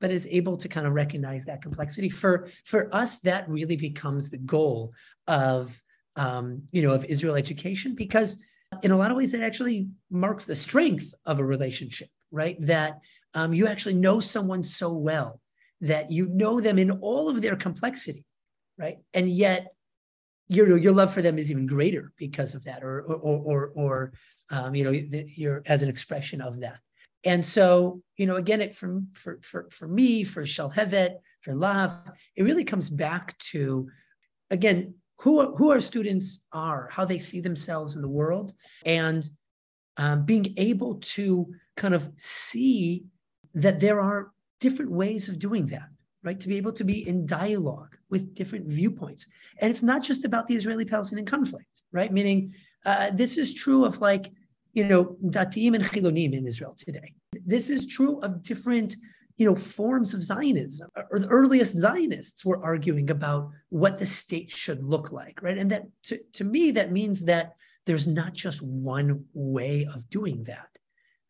but 0.00 0.10
is 0.10 0.26
able 0.30 0.56
to 0.56 0.68
kind 0.68 0.86
of 0.86 0.94
recognize 0.94 1.44
that 1.44 1.62
complexity. 1.62 2.08
For 2.08 2.48
for 2.64 2.94
us, 2.94 3.18
that 3.20 3.48
really 3.48 3.76
becomes 3.76 4.30
the 4.30 4.38
goal 4.38 4.92
of 5.26 5.80
um, 6.16 6.62
you 6.72 6.82
know 6.82 6.92
of 6.92 7.04
Israel 7.04 7.36
education 7.36 7.94
because 7.94 8.42
in 8.82 8.90
a 8.90 8.96
lot 8.96 9.10
of 9.10 9.16
ways 9.16 9.34
it 9.34 9.42
actually 9.42 9.88
marks 10.10 10.44
the 10.46 10.56
strength 10.56 11.12
of 11.26 11.38
a 11.38 11.44
relationship, 11.44 12.08
right? 12.30 12.56
That 12.60 13.00
um, 13.34 13.52
you 13.52 13.66
actually 13.66 13.94
know 13.94 14.20
someone 14.20 14.62
so 14.62 14.92
well 14.92 15.40
that 15.80 16.10
you 16.10 16.26
know 16.28 16.60
them 16.60 16.78
in 16.78 16.90
all 16.90 17.28
of 17.28 17.40
their 17.40 17.56
complexity, 17.56 18.24
right? 18.78 18.98
And 19.14 19.28
yet 19.28 19.72
your 20.48 20.76
your 20.76 20.92
love 20.92 21.14
for 21.14 21.22
them 21.22 21.38
is 21.38 21.50
even 21.50 21.66
greater 21.66 22.12
because 22.16 22.54
of 22.54 22.64
that, 22.64 22.82
or 22.82 23.02
or 23.02 23.38
or, 23.38 23.72
or 23.74 24.12
um, 24.50 24.74
you 24.74 24.84
know, 24.84 25.62
as 25.66 25.82
an 25.82 25.88
expression 25.88 26.40
of 26.40 26.60
that. 26.60 26.80
And 27.24 27.44
so, 27.44 28.02
you 28.16 28.26
know, 28.26 28.36
again, 28.36 28.60
it 28.60 28.74
for 28.74 29.02
for 29.14 29.38
for, 29.42 29.68
for 29.70 29.86
me, 29.86 30.24
for 30.24 30.42
Shalhevet, 30.42 31.16
for 31.42 31.52
Lahav, 31.52 32.12
it 32.36 32.42
really 32.42 32.64
comes 32.64 32.88
back 32.88 33.36
to, 33.50 33.88
again, 34.50 34.94
who 35.18 35.54
who 35.56 35.70
our 35.70 35.80
students 35.80 36.46
are, 36.52 36.88
how 36.90 37.04
they 37.04 37.18
see 37.18 37.40
themselves 37.40 37.94
in 37.94 38.02
the 38.02 38.08
world, 38.08 38.54
and 38.86 39.28
um, 39.96 40.24
being 40.24 40.54
able 40.56 40.94
to 40.96 41.52
kind 41.76 41.94
of 41.94 42.10
see 42.16 43.04
that 43.54 43.80
there 43.80 44.00
are 44.00 44.32
different 44.60 44.90
ways 44.90 45.28
of 45.28 45.38
doing 45.38 45.66
that, 45.66 45.88
right? 46.22 46.40
To 46.40 46.48
be 46.48 46.56
able 46.56 46.72
to 46.72 46.84
be 46.84 47.06
in 47.06 47.26
dialogue 47.26 47.96
with 48.08 48.34
different 48.34 48.66
viewpoints, 48.66 49.26
and 49.58 49.70
it's 49.70 49.82
not 49.82 50.02
just 50.02 50.24
about 50.24 50.48
the 50.48 50.54
Israeli-Palestinian 50.54 51.26
conflict, 51.26 51.82
right? 51.92 52.12
Meaning, 52.12 52.54
uh, 52.86 53.10
this 53.10 53.36
is 53.36 53.52
true 53.52 53.84
of 53.84 54.00
like 54.00 54.32
you 54.72 54.84
know, 54.84 55.16
Datim 55.24 55.74
and 55.74 55.84
Chilonim 55.84 56.32
in 56.32 56.46
Israel 56.46 56.74
today. 56.76 57.14
This 57.44 57.70
is 57.70 57.86
true 57.86 58.20
of 58.20 58.42
different, 58.42 58.96
you 59.36 59.46
know, 59.46 59.56
forms 59.56 60.14
of 60.14 60.22
Zionism. 60.22 60.88
Or 61.10 61.18
the 61.18 61.28
earliest 61.28 61.76
Zionists 61.76 62.44
were 62.44 62.62
arguing 62.62 63.10
about 63.10 63.50
what 63.68 63.98
the 63.98 64.06
state 64.06 64.50
should 64.50 64.82
look 64.82 65.12
like, 65.12 65.42
right? 65.42 65.58
And 65.58 65.70
that, 65.70 65.84
to, 66.04 66.20
to 66.34 66.44
me, 66.44 66.70
that 66.72 66.92
means 66.92 67.24
that 67.24 67.54
there's 67.86 68.06
not 68.06 68.34
just 68.34 68.62
one 68.62 69.24
way 69.32 69.86
of 69.92 70.08
doing 70.10 70.44
that. 70.44 70.68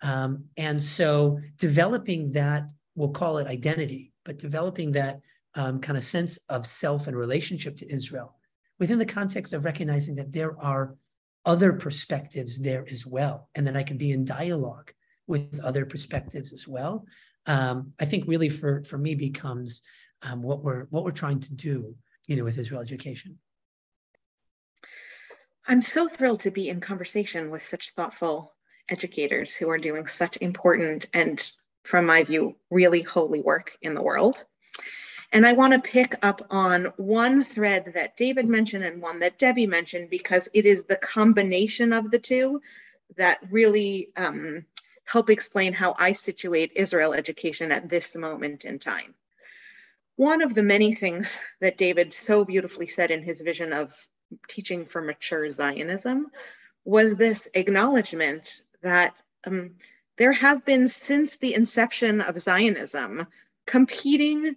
Um, 0.03 0.45
and 0.57 0.83
so 0.83 1.39
developing 1.57 2.33
that, 2.33 2.69
we'll 2.95 3.11
call 3.11 3.39
it 3.39 3.47
identity, 3.47 4.13
but 4.25 4.39
developing 4.39 4.93
that 4.93 5.21
um, 5.55 5.81
kind 5.81 5.97
of 5.97 6.05
sense 6.05 6.39
of 6.49 6.67
self 6.67 7.07
and 7.07 7.17
relationship 7.17 7.77
to 7.79 7.93
Israel 7.93 8.37
within 8.79 8.99
the 8.99 9.07
context 9.07 9.53
of 9.53 9.65
recognizing 9.65 10.15
that 10.17 10.33
there 10.33 10.59
are 10.61 10.97
other 11.45 11.73
perspectives 11.73 12.59
there 12.59 12.87
as 12.91 13.07
well. 13.07 13.49
And 13.55 13.67
then 13.67 13.77
I 13.77 13.83
can 13.83 13.97
be 13.97 14.13
in 14.13 14.25
dialogue 14.25 14.93
with 15.27 15.61
other 15.61 15.87
perspectives 15.87 16.53
as 16.53 16.67
well. 16.69 17.05
Um, 17.47 17.93
I 18.01 18.05
think 18.05 18.25
really 18.27 18.49
for, 18.49 18.85
for 18.85 18.99
me 18.99 19.15
becomes 19.15 19.83
um, 20.23 20.43
what 20.43 20.63
we're 20.63 20.85
what 20.91 21.05
we're 21.05 21.13
trying 21.13 21.41
to 21.41 21.55
do, 21.55 21.95
you 22.27 22.37
know, 22.37 22.45
with 22.45 22.59
Israel 22.59 22.83
education. 22.83 23.39
I'm 25.67 25.83
so 25.83 26.09
thrilled 26.09 26.41
to 26.41 26.51
be 26.51 26.69
in 26.69 26.81
conversation 26.81 27.51
with 27.51 27.63
such 27.63 27.91
thoughtful 27.91 28.55
educators 28.89 29.55
who 29.55 29.71
are 29.71 29.79
doing 29.79 30.07
such 30.07 30.37
important 30.41 31.07
and, 31.15 31.41
from 31.85 32.07
my 32.07 32.25
view, 32.25 32.57
really 32.71 33.03
holy 33.03 33.41
work 33.41 33.73
in 33.81 33.95
the 33.95 34.03
world. 34.03 34.45
And 35.33 35.47
I 35.47 35.53
want 35.53 35.73
to 35.73 35.91
pick 35.91 36.15
up 36.25 36.47
on 36.51 36.87
one 36.97 37.45
thread 37.45 37.93
that 37.95 38.17
David 38.17 38.49
mentioned 38.49 38.85
and 38.85 39.01
one 39.01 39.21
that 39.21 39.39
Debbie 39.39 39.67
mentioned 39.67 40.11
because 40.11 40.49
it 40.53 40.67
is 40.67 40.83
the 40.83 40.97
combination 40.97 41.93
of 41.93 42.11
the 42.11 42.19
two 42.19 42.61
that 43.17 43.39
really 43.51 44.11
um, 44.17 44.65
help 45.05 45.31
explain 45.31 45.73
how 45.73 45.95
I 45.99 46.15
situate 46.15 46.73
Israel 46.75 47.15
education 47.15 47.71
at 47.71 47.89
this 47.89 48.17
moment 48.17 48.65
in 48.65 48.79
time. 48.81 49.15
One 50.17 50.43
of 50.43 50.55
the 50.55 50.65
many 50.65 50.95
things 50.95 51.41
that 51.61 51.79
David 51.79 52.13
so 52.13 52.45
beautifully 52.45 52.89
said 52.89 53.11
in 53.11 53.23
his 53.23 53.41
vision 53.41 53.73
of 53.73 53.95
teaching 54.49 54.87
for 54.87 55.01
mature 55.01 55.49
Zionism 55.49 56.27
was 56.85 57.17
this 57.17 57.49
acknowledgement 57.55 58.63
that 58.83 59.15
um, 59.47 59.77
there 60.19 60.33
have 60.33 60.65
been 60.65 60.89
since 60.89 61.37
the 61.37 61.55
inception 61.55 62.21
of 62.21 62.39
Zionism 62.39 63.27
competing 63.67 64.57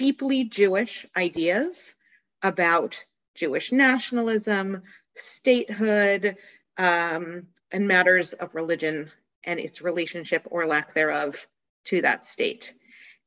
deeply 0.00 0.44
Jewish 0.44 1.04
ideas 1.14 1.94
about 2.40 3.04
Jewish 3.34 3.70
nationalism, 3.70 4.82
statehood, 5.14 6.38
um, 6.78 7.48
and 7.70 7.86
matters 7.86 8.32
of 8.32 8.54
religion 8.54 9.10
and 9.44 9.60
its 9.60 9.82
relationship 9.82 10.48
or 10.50 10.64
lack 10.64 10.94
thereof 10.94 11.46
to 11.84 12.00
that 12.00 12.26
state. 12.26 12.72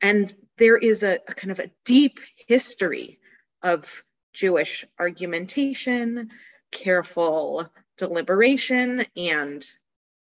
And 0.02 0.34
there 0.58 0.76
is 0.76 1.04
a, 1.04 1.20
a 1.28 1.34
kind 1.36 1.52
of 1.52 1.60
a 1.60 1.70
deep 1.86 2.20
history 2.48 3.20
of 3.62 4.04
Jewish 4.34 4.84
argumentation, 5.00 6.32
careful 6.72 7.72
deliberation, 8.00 9.06
and 9.16 9.64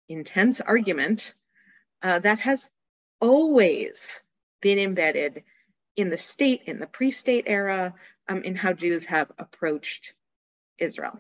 intense 0.10 0.60
argument 0.60 1.36
uh, 2.02 2.20
that 2.20 2.40
has 2.40 2.70
always 3.22 4.22
been 4.62 4.78
embedded 4.78 5.46
in 5.96 6.10
the 6.10 6.18
state, 6.18 6.64
in 6.66 6.80
the 6.80 6.88
pre 6.88 7.12
state 7.12 7.46
era, 7.48 7.94
um, 8.28 8.44
in 8.44 8.56
how 8.56 8.74
Jews 8.74 9.06
have 9.06 9.32
approached 9.38 10.14
Israel. 10.78 11.20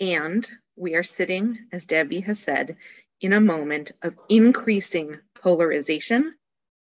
And 0.00 0.48
we 0.76 0.94
are 0.94 1.02
sitting, 1.02 1.58
as 1.72 1.86
Debbie 1.86 2.20
has 2.20 2.38
said, 2.38 2.76
in 3.20 3.32
a 3.32 3.40
moment 3.40 3.92
of 4.02 4.16
increasing 4.28 5.18
polarization 5.34 6.34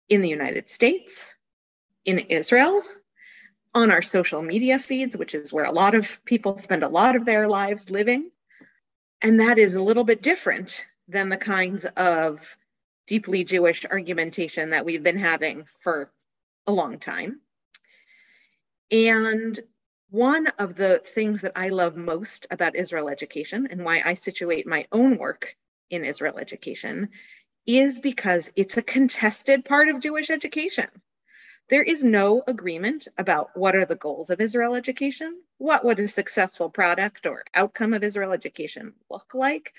in 0.08 0.20
the 0.20 0.28
United 0.28 0.68
States, 0.68 1.36
in 2.04 2.18
Israel, 2.18 2.82
on 3.74 3.90
our 3.90 4.02
social 4.02 4.42
media 4.42 4.78
feeds, 4.78 5.16
which 5.16 5.34
is 5.34 5.52
where 5.52 5.64
a 5.64 5.72
lot 5.72 5.94
of 5.94 6.24
people 6.24 6.58
spend 6.58 6.82
a 6.82 6.88
lot 6.88 7.14
of 7.14 7.24
their 7.24 7.48
lives 7.48 7.90
living. 7.90 8.30
And 9.22 9.40
that 9.40 9.58
is 9.58 9.74
a 9.74 9.82
little 9.82 10.04
bit 10.04 10.22
different 10.22 10.84
than 11.08 11.28
the 11.28 11.36
kinds 11.36 11.84
of 11.96 12.56
deeply 13.06 13.44
Jewish 13.44 13.84
argumentation 13.84 14.70
that 14.70 14.84
we've 14.84 15.02
been 15.02 15.18
having 15.18 15.64
for 15.64 16.10
a 16.66 16.72
long 16.72 16.98
time. 16.98 17.40
And 18.90 19.58
one 20.10 20.46
of 20.58 20.76
the 20.76 20.98
things 20.98 21.40
that 21.42 21.52
I 21.56 21.70
love 21.70 21.96
most 21.96 22.46
about 22.50 22.76
Israel 22.76 23.08
education 23.08 23.68
and 23.70 23.84
why 23.84 24.02
I 24.04 24.14
situate 24.14 24.66
my 24.66 24.86
own 24.92 25.18
work 25.18 25.56
in 25.90 26.04
Israel 26.04 26.38
education 26.38 27.10
is 27.66 27.98
because 28.00 28.52
it's 28.54 28.76
a 28.76 28.82
contested 28.82 29.64
part 29.64 29.88
of 29.88 30.00
Jewish 30.00 30.30
education. 30.30 30.86
There 31.68 31.82
is 31.82 32.04
no 32.04 32.44
agreement 32.46 33.08
about 33.18 33.50
what 33.54 33.74
are 33.74 33.84
the 33.84 33.96
goals 33.96 34.30
of 34.30 34.40
Israel 34.40 34.76
education, 34.76 35.42
what 35.58 35.84
would 35.84 35.98
a 35.98 36.06
successful 36.06 36.70
product 36.70 37.26
or 37.26 37.44
outcome 37.52 37.92
of 37.92 38.04
Israel 38.04 38.32
education 38.32 38.94
look 39.10 39.34
like. 39.34 39.74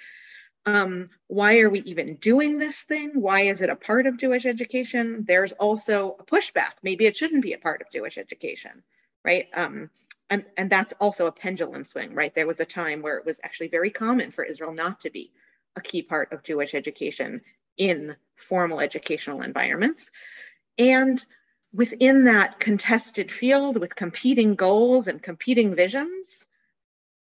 Um, 0.68 1.12
why 1.28 1.62
are 1.62 1.70
we 1.70 1.80
even 1.84 2.18
doing 2.18 2.58
this 2.58 2.82
thing? 2.82 3.12
Why 3.16 3.44
is 3.44 3.62
it 3.62 3.70
a 3.70 3.76
part 3.78 4.06
of 4.06 4.18
Jewish 4.18 4.46
education? 4.46 5.24
There's 5.26 5.54
also 5.54 6.18
a 6.20 6.26
pushback. 6.26 6.74
Maybe 6.84 7.06
it 7.06 7.16
shouldn't 7.16 7.42
be 7.42 7.54
a 7.54 7.58
part 7.58 7.82
of 7.82 7.90
Jewish 7.90 8.18
education, 8.18 8.84
right? 9.24 9.48
Um, 9.56 9.90
and, 10.30 10.44
and 10.58 10.70
that's 10.70 10.94
also 11.00 11.26
a 11.28 11.32
pendulum 11.32 11.86
swing, 11.86 12.14
right? 12.14 12.36
There 12.36 12.46
was 12.46 12.60
a 12.60 12.66
time 12.66 13.02
where 13.02 13.18
it 13.18 13.26
was 13.26 13.40
actually 13.46 13.70
very 13.70 13.92
common 13.92 14.32
for 14.32 14.44
Israel 14.44 14.74
not 14.74 15.00
to 15.02 15.10
be 15.10 15.32
a 15.78 15.82
key 15.82 16.02
part 16.02 16.34
of 16.34 16.44
Jewish 16.44 16.76
education 16.76 17.42
in 17.78 18.18
formal 18.36 18.82
educational 18.82 19.44
environments. 19.44 20.12
And 20.78 21.26
within 21.74 22.26
that 22.26 22.60
contested 22.60 23.32
field 23.32 23.78
with 23.80 23.96
competing 23.96 24.56
goals 24.56 25.08
and 25.08 25.24
competing 25.24 25.76
visions, 25.76 26.46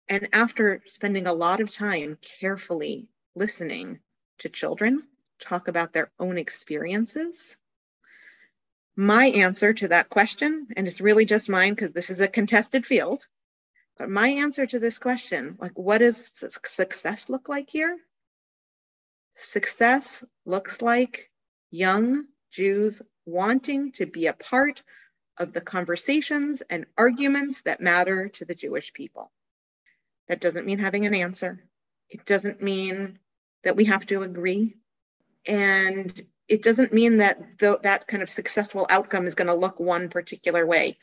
and 0.07 0.29
after 0.33 0.83
spending 0.85 1.25
a 1.25 1.33
lot 1.33 1.61
of 1.61 1.71
time 1.71 2.19
carefully 2.39 3.07
listening 3.35 3.99
to 4.39 4.49
children 4.49 5.03
talk 5.39 5.67
about 5.67 5.93
their 5.93 6.11
own 6.19 6.37
experiences, 6.37 7.57
my 8.95 9.25
answer 9.25 9.73
to 9.73 9.87
that 9.89 10.09
question, 10.09 10.67
and 10.77 10.87
it's 10.87 11.01
really 11.01 11.25
just 11.25 11.49
mine 11.49 11.73
because 11.73 11.91
this 11.91 12.09
is 12.09 12.19
a 12.19 12.27
contested 12.27 12.85
field, 12.85 13.27
but 13.97 14.09
my 14.09 14.27
answer 14.29 14.65
to 14.65 14.79
this 14.79 14.99
question, 14.99 15.57
like 15.59 15.77
what 15.77 15.99
does 15.99 16.31
success 16.33 17.29
look 17.29 17.49
like 17.49 17.69
here? 17.69 17.97
Success 19.35 20.23
looks 20.45 20.81
like 20.81 21.31
young 21.71 22.25
Jews 22.51 23.01
wanting 23.25 23.91
to 23.93 24.05
be 24.05 24.27
a 24.27 24.33
part 24.33 24.83
of 25.37 25.53
the 25.53 25.61
conversations 25.61 26.61
and 26.69 26.85
arguments 26.97 27.63
that 27.63 27.81
matter 27.81 28.29
to 28.29 28.45
the 28.45 28.55
Jewish 28.55 28.93
people. 28.93 29.31
That 30.27 30.39
doesn't 30.39 30.65
mean 30.65 30.79
having 30.79 31.05
an 31.07 31.15
answer. 31.15 31.63
It 32.09 32.25
doesn't 32.25 32.61
mean 32.61 33.17
that 33.63 33.75
we 33.75 33.85
have 33.85 34.05
to 34.07 34.21
agree. 34.21 34.75
And 35.45 36.21
it 36.47 36.61
doesn't 36.61 36.93
mean 36.93 37.17
that 37.17 37.39
that 37.59 38.07
kind 38.07 38.23
of 38.23 38.29
successful 38.29 38.85
outcome 38.89 39.25
is 39.25 39.35
going 39.35 39.47
to 39.47 39.53
look 39.53 39.79
one 39.79 40.09
particular 40.09 40.65
way. 40.65 40.97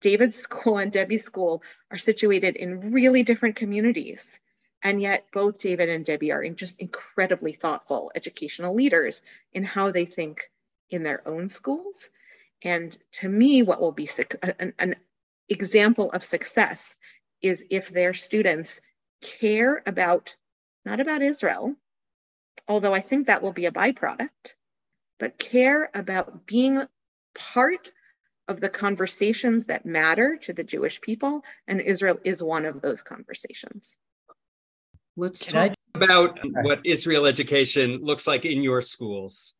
David's 0.00 0.36
school 0.36 0.78
and 0.78 0.92
Debbie's 0.92 1.24
school 1.24 1.62
are 1.90 1.98
situated 1.98 2.56
in 2.56 2.92
really 2.92 3.22
different 3.22 3.56
communities. 3.56 4.38
And 4.82 5.00
yet, 5.00 5.26
both 5.32 5.60
David 5.60 5.88
and 5.88 6.04
Debbie 6.04 6.32
are 6.32 6.48
just 6.50 6.78
incredibly 6.80 7.52
thoughtful 7.52 8.10
educational 8.16 8.74
leaders 8.74 9.22
in 9.52 9.64
how 9.64 9.92
they 9.92 10.04
think 10.04 10.50
in 10.90 11.04
their 11.04 11.26
own 11.26 11.48
schools. 11.48 12.10
And 12.62 12.96
to 13.12 13.28
me, 13.28 13.62
what 13.62 13.80
will 13.80 13.92
be 13.92 14.08
an, 14.58 14.72
an 14.78 14.96
example 15.48 16.10
of 16.10 16.24
success 16.24 16.96
is 17.40 17.64
if 17.70 17.90
their 17.90 18.12
students 18.12 18.80
care 19.20 19.82
about, 19.86 20.36
not 20.84 20.98
about 20.98 21.22
Israel, 21.22 21.76
although 22.68 22.94
I 22.94 23.00
think 23.00 23.26
that 23.26 23.42
will 23.42 23.52
be 23.52 23.66
a 23.66 23.72
byproduct, 23.72 24.54
but 25.18 25.38
care 25.38 25.90
about 25.94 26.46
being 26.46 26.82
part 27.34 27.90
of 28.48 28.60
the 28.60 28.68
conversations 28.68 29.66
that 29.66 29.86
matter 29.86 30.36
to 30.42 30.52
the 30.52 30.64
Jewish 30.64 31.00
people. 31.00 31.42
And 31.66 31.80
Israel 31.80 32.18
is 32.24 32.42
one 32.42 32.64
of 32.64 32.82
those 32.82 33.02
conversations. 33.02 33.96
Let's 35.16 35.44
Can 35.44 35.68
talk 35.68 35.76
I... 35.94 35.98
about 35.98 36.38
what 36.62 36.80
Israel 36.84 37.26
education 37.26 38.00
looks 38.02 38.26
like 38.26 38.44
in 38.44 38.62
your 38.62 38.80
schools, 38.80 39.54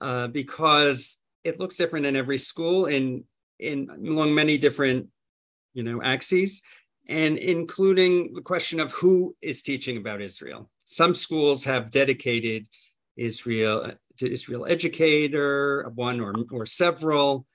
uh, 0.00 0.28
because 0.28 1.20
it 1.44 1.58
looks 1.58 1.76
different 1.76 2.06
in 2.06 2.16
every 2.16 2.38
school 2.38 2.86
in 2.86 3.24
in 3.58 3.88
along 3.90 4.34
many 4.34 4.58
different 4.58 5.08
you 5.74 5.82
know 5.82 6.02
axes 6.02 6.62
and 7.08 7.38
including 7.38 8.32
the 8.34 8.40
question 8.40 8.78
of 8.78 8.92
who 8.92 9.34
is 9.42 9.62
teaching 9.62 9.96
about 9.96 10.22
Israel. 10.22 10.70
Some 10.90 11.14
schools 11.14 11.64
have 11.66 11.92
dedicated 11.92 12.66
Israel 13.16 13.92
to 14.18 14.30
Israel 14.30 14.66
educator, 14.66 15.88
one 15.94 16.20
or, 16.20 16.34
or 16.50 16.66
several. 16.66 17.46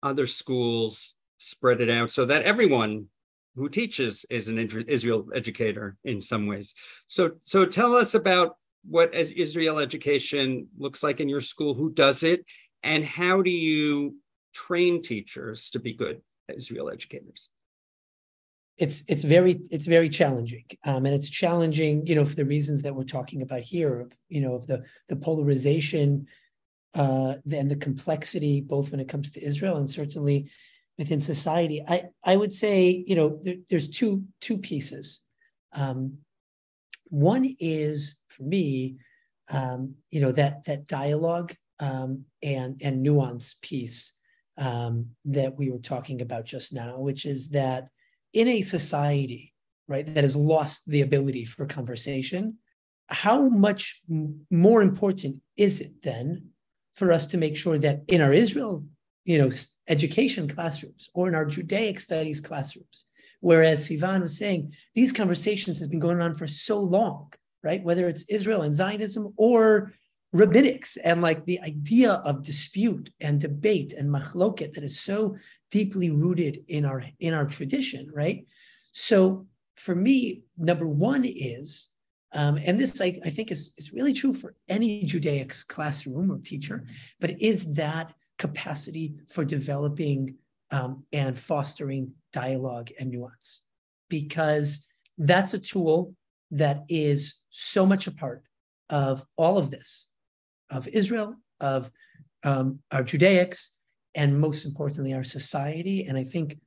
Other 0.00 0.28
schools 0.28 1.16
spread 1.38 1.80
it 1.80 1.90
out 1.90 2.12
so 2.12 2.24
that 2.26 2.44
everyone 2.44 3.06
who 3.56 3.68
teaches 3.68 4.24
is 4.30 4.46
an 4.46 4.58
Israel 4.86 5.26
educator 5.34 5.96
in 6.04 6.20
some 6.20 6.46
ways. 6.46 6.76
So, 7.08 7.32
so 7.42 7.66
tell 7.66 7.96
us 7.96 8.14
about 8.14 8.58
what 8.88 9.12
Israel 9.12 9.80
education 9.80 10.68
looks 10.78 11.02
like 11.02 11.18
in 11.18 11.28
your 11.28 11.40
school, 11.40 11.74
who 11.74 11.92
does 11.92 12.22
it, 12.22 12.44
and 12.84 13.04
how 13.04 13.42
do 13.42 13.50
you 13.50 14.18
train 14.52 15.02
teachers 15.02 15.70
to 15.70 15.80
be 15.80 15.94
good 15.94 16.20
Israel 16.48 16.90
educators? 16.90 17.48
It's 18.76 19.04
it's 19.06 19.22
very 19.22 19.62
it's 19.70 19.86
very 19.86 20.08
challenging, 20.08 20.64
um, 20.84 21.06
and 21.06 21.14
it's 21.14 21.30
challenging, 21.30 22.06
you 22.06 22.16
know, 22.16 22.24
for 22.24 22.34
the 22.34 22.44
reasons 22.44 22.82
that 22.82 22.94
we're 22.94 23.04
talking 23.04 23.42
about 23.42 23.60
here, 23.60 24.00
of 24.00 24.12
you 24.28 24.40
know, 24.40 24.54
of 24.54 24.66
the 24.66 24.82
the 25.08 25.16
polarization 25.16 26.26
uh, 26.94 27.34
and 27.52 27.70
the 27.70 27.76
complexity, 27.76 28.60
both 28.60 28.90
when 28.90 29.00
it 29.00 29.08
comes 29.08 29.30
to 29.32 29.44
Israel 29.44 29.76
and 29.76 29.88
certainly 29.88 30.50
within 30.98 31.20
society. 31.20 31.84
I 31.86 32.04
I 32.24 32.34
would 32.34 32.52
say 32.52 33.04
you 33.06 33.14
know 33.14 33.38
there, 33.42 33.56
there's 33.70 33.88
two 33.88 34.24
two 34.40 34.58
pieces. 34.58 35.22
Um, 35.72 36.18
one 37.10 37.54
is 37.60 38.18
for 38.26 38.42
me, 38.42 38.96
um, 39.50 39.94
you 40.10 40.20
know 40.20 40.32
that 40.32 40.64
that 40.64 40.88
dialogue 40.88 41.54
um, 41.78 42.24
and 42.42 42.80
and 42.82 43.02
nuance 43.02 43.56
piece 43.62 44.14
um, 44.56 45.10
that 45.24 45.56
we 45.56 45.70
were 45.70 45.78
talking 45.78 46.22
about 46.22 46.44
just 46.44 46.72
now, 46.72 46.98
which 46.98 47.24
is 47.24 47.50
that 47.50 47.88
in 48.34 48.48
a 48.48 48.60
society 48.60 49.54
right 49.88 50.06
that 50.06 50.24
has 50.24 50.36
lost 50.36 50.86
the 50.86 51.00
ability 51.00 51.46
for 51.46 51.64
conversation, 51.66 52.58
how 53.08 53.48
much 53.48 54.02
more 54.50 54.82
important 54.82 55.36
is 55.56 55.80
it 55.80 56.02
then 56.02 56.50
for 56.94 57.12
us 57.12 57.26
to 57.28 57.38
make 57.38 57.56
sure 57.56 57.78
that 57.78 58.02
in 58.08 58.20
our 58.20 58.32
Israel 58.32 58.84
you 59.24 59.38
know, 59.38 59.50
education 59.88 60.48
classrooms 60.48 61.08
or 61.14 61.28
in 61.28 61.34
our 61.34 61.44
Judaic 61.44 61.98
studies 61.98 62.40
classrooms. 62.40 63.06
Whereas 63.40 63.88
Sivan 63.88 64.22
was 64.22 64.36
saying, 64.36 64.74
these 64.94 65.12
conversations 65.12 65.78
has 65.78 65.88
been 65.88 65.98
going 65.98 66.20
on 66.20 66.34
for 66.34 66.46
so 66.46 66.80
long, 66.80 67.32
right? 67.62 67.82
Whether 67.82 68.08
it's 68.08 68.24
Israel 68.28 68.62
and 68.62 68.74
Zionism 68.74 69.32
or 69.36 69.92
rabbinics 70.34 70.98
and 71.04 71.22
like 71.22 71.44
the 71.44 71.60
idea 71.60 72.12
of 72.24 72.42
dispute 72.42 73.10
and 73.20 73.40
debate 73.40 73.92
and 73.92 74.10
machloket 74.10 74.72
that 74.74 74.82
is 74.82 75.00
so 75.00 75.36
deeply 75.70 76.10
rooted 76.10 76.64
in 76.68 76.84
our 76.84 77.04
in 77.20 77.32
our 77.32 77.46
tradition, 77.46 78.10
right? 78.12 78.44
So 78.92 79.46
for 79.76 79.94
me, 79.94 80.42
number 80.56 80.86
one 80.86 81.24
is, 81.24 81.90
um, 82.32 82.58
and 82.64 82.78
this 82.78 83.00
I, 83.00 83.18
I 83.24 83.30
think 83.30 83.50
is, 83.50 83.72
is 83.78 83.92
really 83.92 84.12
true 84.12 84.34
for 84.34 84.54
any 84.68 85.04
Judaic 85.04 85.54
classroom 85.68 86.30
or 86.30 86.38
teacher, 86.38 86.84
but 87.20 87.40
is 87.40 87.74
that 87.74 88.12
capacity 88.38 89.14
for 89.28 89.44
developing 89.44 90.36
um, 90.70 91.04
and 91.12 91.38
fostering 91.38 92.12
dialogue 92.32 92.90
and 92.98 93.10
nuance 93.10 93.62
because 94.08 94.86
that's 95.18 95.54
a 95.54 95.58
tool 95.58 96.14
that 96.50 96.84
is 96.88 97.36
so 97.50 97.86
much 97.86 98.08
a 98.08 98.12
part 98.12 98.42
of 98.90 99.24
all 99.36 99.56
of 99.56 99.70
this 99.70 100.08
of 100.70 100.88
israel 100.88 101.34
of 101.60 101.90
um, 102.44 102.78
our 102.90 103.02
judaics 103.02 103.72
and 104.14 104.38
most 104.38 104.64
importantly 104.64 105.12
our 105.12 105.24
society 105.24 106.04
and 106.04 106.16
i 106.18 106.24
think 106.24 106.58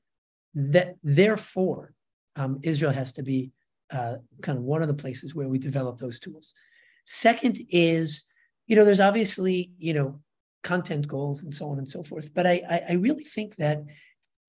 that 0.53 0.95
therefore 1.03 1.93
um, 2.35 2.59
israel 2.63 2.91
has 2.91 3.13
to 3.13 3.23
be 3.23 3.51
uh, 3.91 4.15
kind 4.41 4.57
of 4.57 4.63
one 4.63 4.81
of 4.81 4.87
the 4.87 4.93
places 4.93 5.33
where 5.33 5.47
we 5.47 5.57
develop 5.57 5.97
those 5.97 6.19
tools 6.19 6.53
second 7.05 7.59
is 7.69 8.25
you 8.67 8.75
know 8.75 8.83
there's 8.83 8.99
obviously 8.99 9.71
you 9.77 9.93
know 9.93 10.19
content 10.67 11.07
goals 11.07 11.43
and 11.43 11.53
so 11.53 11.69
on 11.69 11.77
and 11.77 11.87
so 11.87 12.03
forth. 12.03 12.33
But 12.33 12.45
I, 12.45 12.83
I, 12.89 12.93
really 12.93 13.23
think 13.23 13.55
that 13.55 13.83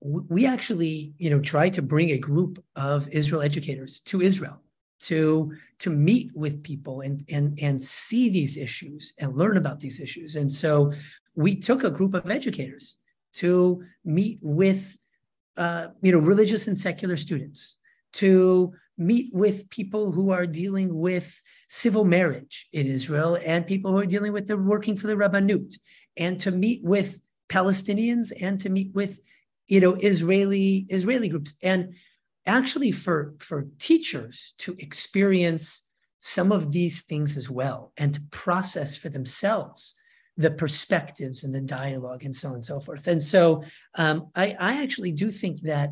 we 0.01 0.45
actually, 0.45 1.13
you 1.17 1.29
know, 1.29 1.39
try 1.39 1.69
to 1.69 1.81
bring 1.81 2.11
a 2.11 2.17
group 2.17 2.63
of 2.75 3.07
Israel 3.09 3.41
educators 3.41 4.01
to 4.01 4.21
Israel 4.21 4.61
to 4.99 5.53
to 5.79 5.89
meet 5.89 6.31
with 6.35 6.63
people 6.63 7.01
and 7.01 7.23
and 7.29 7.57
and 7.61 7.81
see 7.83 8.29
these 8.29 8.57
issues 8.57 9.13
and 9.19 9.37
learn 9.37 9.57
about 9.57 9.79
these 9.79 9.99
issues. 9.99 10.35
And 10.35 10.51
so 10.51 10.91
we 11.35 11.55
took 11.55 11.83
a 11.83 11.91
group 11.91 12.13
of 12.13 12.29
educators 12.29 12.97
to 13.33 13.83
meet 14.03 14.39
with 14.41 14.97
uh, 15.57 15.87
you 16.01 16.11
know 16.11 16.19
religious 16.19 16.67
and 16.67 16.77
secular 16.77 17.17
students 17.17 17.77
to 18.11 18.73
meet 18.97 19.33
with 19.33 19.69
people 19.69 20.11
who 20.11 20.31
are 20.31 20.45
dealing 20.45 20.93
with 20.93 21.41
civil 21.69 22.03
marriage 22.03 22.67
in 22.73 22.87
Israel 22.87 23.37
and 23.45 23.65
people 23.65 23.91
who 23.91 23.99
are 23.99 24.05
dealing 24.05 24.33
with 24.33 24.47
the 24.47 24.57
working 24.57 24.97
for 24.97 25.07
the 25.07 25.15
Rabbanut 25.15 25.75
and 26.17 26.39
to 26.41 26.51
meet 26.51 26.83
with 26.83 27.19
Palestinians 27.47 28.31
and 28.41 28.59
to 28.61 28.69
meet 28.69 28.93
with 28.93 29.19
you 29.67 29.79
know 29.79 29.93
Israeli 29.95 30.85
Israeli 30.89 31.29
groups 31.29 31.53
and 31.63 31.93
actually 32.45 32.91
for 32.91 33.35
for 33.39 33.67
teachers 33.79 34.53
to 34.59 34.75
experience 34.79 35.83
some 36.19 36.51
of 36.51 36.71
these 36.71 37.01
things 37.03 37.37
as 37.37 37.49
well 37.49 37.93
and 37.97 38.13
to 38.13 38.21
process 38.31 38.95
for 38.95 39.09
themselves 39.09 39.95
the 40.39 40.51
perspectives 40.51 41.43
and 41.43 41.53
the 41.53 41.59
dialogue 41.59 42.23
and 42.23 42.33
so 42.33 42.49
on 42.49 42.55
and 42.55 42.65
so 42.65 42.79
forth. 42.79 43.07
And 43.07 43.21
so 43.21 43.61
um, 43.95 44.29
I, 44.35 44.55
I 44.57 44.81
actually 44.81 45.11
do 45.11 45.31
think 45.31 45.61
that 45.63 45.91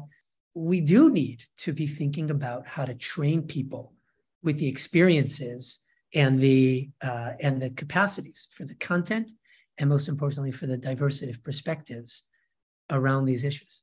we 0.54 0.80
do 0.80 1.10
need 1.10 1.44
to 1.58 1.74
be 1.74 1.86
thinking 1.86 2.32
about 2.32 2.66
how 2.66 2.86
to 2.86 2.96
train 2.96 3.42
people 3.42 3.94
with 4.42 4.58
the 4.58 4.68
experiences 4.68 5.82
and 6.14 6.40
the 6.40 6.90
uh, 7.02 7.32
and 7.42 7.62
the 7.62 7.70
capacities 7.72 8.48
for 8.52 8.64
the 8.64 8.76
content 8.76 9.32
and 9.78 9.90
most 9.90 10.08
importantly 10.08 10.52
for 10.52 10.66
the 10.66 10.78
diversity 10.78 11.30
of 11.30 11.44
perspectives 11.44 12.24
around 12.90 13.26
these 13.26 13.44
issues 13.44 13.82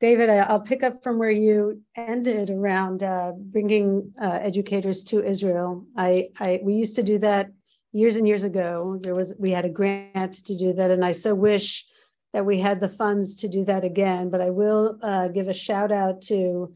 David, 0.00 0.30
I'll 0.30 0.60
pick 0.60 0.82
up 0.82 1.02
from 1.02 1.18
where 1.18 1.30
you 1.30 1.82
ended 1.94 2.48
around 2.48 3.02
uh, 3.02 3.32
bringing 3.36 4.14
uh, 4.18 4.38
educators 4.40 5.04
to 5.04 5.22
Israel. 5.22 5.84
I, 5.94 6.30
I, 6.40 6.60
we 6.62 6.72
used 6.72 6.96
to 6.96 7.02
do 7.02 7.18
that 7.18 7.50
years 7.92 8.16
and 8.16 8.26
years 8.26 8.44
ago. 8.44 8.98
There 9.02 9.14
was 9.14 9.34
we 9.38 9.50
had 9.50 9.66
a 9.66 9.68
grant 9.68 10.32
to 10.46 10.56
do 10.56 10.72
that, 10.72 10.90
and 10.90 11.04
I 11.04 11.12
so 11.12 11.34
wish 11.34 11.84
that 12.32 12.46
we 12.46 12.58
had 12.58 12.80
the 12.80 12.88
funds 12.88 13.36
to 13.36 13.48
do 13.48 13.62
that 13.66 13.84
again. 13.84 14.30
But 14.30 14.40
I 14.40 14.48
will 14.48 14.98
uh, 15.02 15.28
give 15.28 15.48
a 15.48 15.52
shout 15.52 15.92
out 15.92 16.22
to 16.22 16.72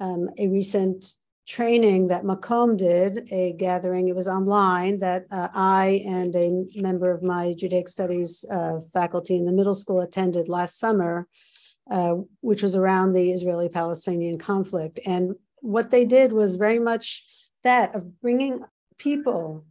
um, 0.00 0.30
a 0.36 0.48
recent 0.48 1.14
training 1.46 2.08
that 2.08 2.24
Makom 2.24 2.76
did, 2.76 3.28
a 3.30 3.52
gathering. 3.52 4.08
It 4.08 4.16
was 4.16 4.26
online 4.26 4.98
that 4.98 5.26
uh, 5.30 5.46
I 5.54 6.02
and 6.04 6.34
a 6.34 6.64
member 6.74 7.12
of 7.12 7.22
my 7.22 7.54
Judaic 7.56 7.88
Studies 7.88 8.44
uh, 8.50 8.80
faculty 8.92 9.36
in 9.36 9.44
the 9.44 9.52
middle 9.52 9.74
school 9.74 10.00
attended 10.00 10.48
last 10.48 10.80
summer 10.80 11.28
uh, 11.90 12.16
which 12.40 12.62
was 12.62 12.74
around 12.74 13.12
the 13.12 13.30
Israeli 13.30 13.68
Palestinian 13.68 14.38
conflict. 14.38 15.00
And 15.06 15.34
what 15.60 15.90
they 15.90 16.04
did 16.04 16.32
was 16.32 16.56
very 16.56 16.78
much 16.78 17.24
that 17.64 17.94
of 17.94 18.20
bringing 18.20 18.64
people 18.98 19.64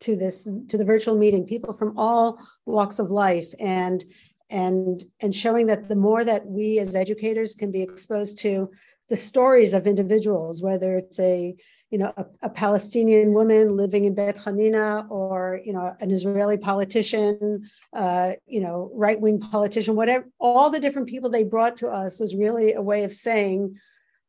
to 0.00 0.16
this 0.16 0.48
to 0.68 0.76
the 0.76 0.84
virtual 0.84 1.16
meeting 1.16 1.46
people 1.46 1.72
from 1.72 1.96
all 1.96 2.38
walks 2.66 2.98
of 2.98 3.10
life 3.10 3.52
and 3.60 4.04
and 4.50 5.04
and 5.20 5.34
showing 5.34 5.66
that 5.66 5.88
the 5.88 5.96
more 5.96 6.24
that 6.24 6.44
we 6.46 6.78
as 6.78 6.94
educators 6.94 7.54
can 7.54 7.70
be 7.70 7.82
exposed 7.82 8.38
to 8.40 8.70
the 9.08 9.16
stories 9.16 9.72
of 9.72 9.86
individuals 9.86 10.60
whether 10.60 10.98
it's 10.98 11.20
a 11.20 11.54
you 11.92 11.98
know, 11.98 12.10
a, 12.16 12.24
a, 12.40 12.48
Palestinian 12.48 13.34
woman 13.34 13.76
living 13.76 14.06
in 14.06 14.14
Beit 14.14 14.36
Hanina 14.36 15.08
or, 15.10 15.60
you 15.62 15.74
know, 15.74 15.94
an 16.00 16.10
Israeli 16.10 16.56
politician, 16.56 17.68
uh, 17.92 18.32
you 18.46 18.60
know, 18.60 18.90
right 18.94 19.20
wing 19.20 19.38
politician, 19.38 19.94
whatever, 19.94 20.26
all 20.40 20.70
the 20.70 20.80
different 20.80 21.06
people 21.06 21.28
they 21.28 21.44
brought 21.44 21.76
to 21.76 21.90
us 21.90 22.18
was 22.18 22.34
really 22.34 22.72
a 22.72 22.80
way 22.80 23.04
of 23.04 23.12
saying, 23.12 23.76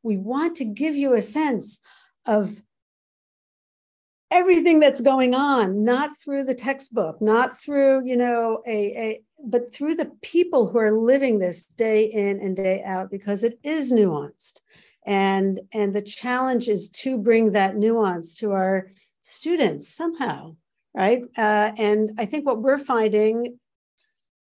we 0.03 0.17
want 0.17 0.57
to 0.57 0.65
give 0.65 0.93
you 0.93 1.15
a 1.15 1.21
sense 1.21 1.79
of 2.25 2.61
everything 4.29 4.81
that's 4.81 4.99
going 4.99 5.33
on, 5.33 5.85
not 5.85 6.09
through 6.17 6.43
the 6.43 6.55
textbook, 6.55 7.21
not 7.21 7.55
through, 7.55 8.05
you 8.05 8.17
know, 8.17 8.61
a, 8.67 8.77
a 8.97 9.21
but 9.45 9.73
through 9.73 9.95
the 9.95 10.11
people 10.21 10.67
who 10.67 10.79
are 10.79 10.91
living 10.91 11.39
this 11.39 11.63
day 11.65 12.03
in 12.03 12.41
and 12.41 12.57
day 12.57 12.83
out, 12.83 13.09
because 13.09 13.41
it 13.43 13.57
is 13.63 13.93
nuanced 13.93 14.59
and 15.05 15.59
and 15.73 15.93
the 15.93 16.01
challenge 16.01 16.69
is 16.69 16.89
to 16.89 17.17
bring 17.17 17.51
that 17.51 17.75
nuance 17.75 18.35
to 18.35 18.51
our 18.51 18.91
students 19.21 19.87
somehow 19.87 20.55
right? 20.95 21.23
Uh, 21.37 21.71
and 21.77 22.11
i 22.19 22.25
think 22.25 22.45
what 22.45 22.61
we're 22.61 22.77
finding 22.77 23.57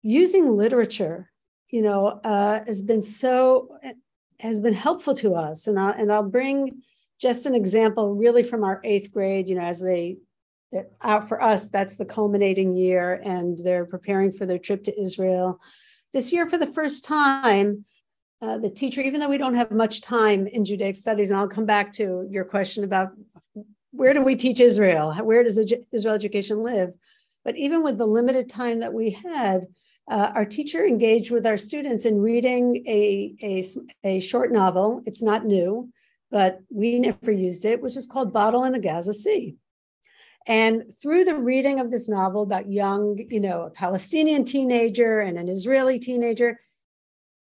using 0.03 0.57
literature 0.57 1.31
you 1.68 1.83
know 1.83 2.07
uh, 2.25 2.61
has 2.66 2.83
been 2.83 3.03
so 3.03 3.68
has 4.40 4.61
been 4.61 4.75
helpful 4.75 5.14
to 5.14 5.35
us. 5.35 5.66
And 5.66 5.79
I'll, 5.79 5.92
and 5.92 6.12
I'll 6.12 6.23
bring 6.23 6.83
just 7.20 7.46
an 7.46 7.55
example 7.55 8.14
really 8.14 8.42
from 8.42 8.64
our 8.64 8.81
eighth 8.85 9.12
grade 9.12 9.49
you 9.49 9.55
know 9.55 9.62
as 9.62 9.81
they 9.81 10.16
out 11.03 11.29
for 11.29 11.42
us 11.42 11.68
that's 11.68 11.96
the 11.96 12.05
culminating 12.05 12.77
year 12.77 13.20
and 13.25 13.59
they're 13.59 13.85
preparing 13.85 14.33
for 14.33 14.46
their 14.46 14.59
trip 14.59 14.85
to 14.85 15.01
israel. 15.01 15.61
This 16.12 16.33
year 16.33 16.46
for 16.46 16.59
the 16.59 16.66
first 16.66 17.05
time 17.05 17.85
uh, 18.42 18.59
the 18.59 18.70
teacher, 18.70 19.00
even 19.00 19.20
though 19.20 19.29
we 19.29 19.38
don't 19.38 19.55
have 19.55 19.70
much 19.70 20.00
time 20.00 20.46
in 20.46 20.64
Judaic 20.64 20.96
studies, 20.96 21.31
and 21.31 21.38
I'll 21.38 21.48
come 21.48 21.66
back 21.66 21.92
to 21.94 22.26
your 22.31 22.44
question 22.44 22.85
about 22.85 23.11
where 23.92 24.14
do 24.14 24.22
we 24.22 24.37
teach 24.37 24.61
Israel? 24.61 25.12
Where 25.14 25.42
does 25.42 25.59
Israel 25.92 26.14
education 26.14 26.62
live? 26.62 26.92
But 27.44 27.57
even 27.57 27.83
with 27.83 27.98
the 27.98 28.07
limited 28.07 28.48
time 28.48 28.81
that 28.81 28.94
we 28.94 29.11
had, 29.11 29.66
uh, 30.11 30.33
our 30.35 30.44
teacher 30.44 30.85
engaged 30.85 31.31
with 31.31 31.46
our 31.46 31.57
students 31.57 32.05
in 32.05 32.20
reading 32.20 32.83
a, 32.87 33.35
a, 33.42 33.64
a 34.05 34.20
short 34.20 34.53
novel. 34.53 35.03
It's 35.07 35.22
not 35.22 35.44
new, 35.44 35.90
but 36.31 36.61
we 36.68 36.98
never 36.98 37.31
used 37.31 37.64
it, 37.64 37.81
which 37.81 37.96
is 37.96 38.07
called 38.07 38.33
Bottle 38.33 38.64
in 38.64 38.72
the 38.72 38.81
Gaza 38.81 39.14
Sea. 39.14 39.57
And 40.46 40.85
through 41.00 41.24
the 41.24 41.37
reading 41.37 41.79
of 41.81 41.90
this 41.90 42.09
novel 42.09 42.42
about 42.42 42.70
young, 42.70 43.18
you 43.29 43.40
know, 43.40 43.62
a 43.62 43.70
Palestinian 43.70 44.44
teenager 44.44 45.20
and 45.20 45.38
an 45.38 45.48
Israeli 45.48 45.98
teenager, 45.98 46.59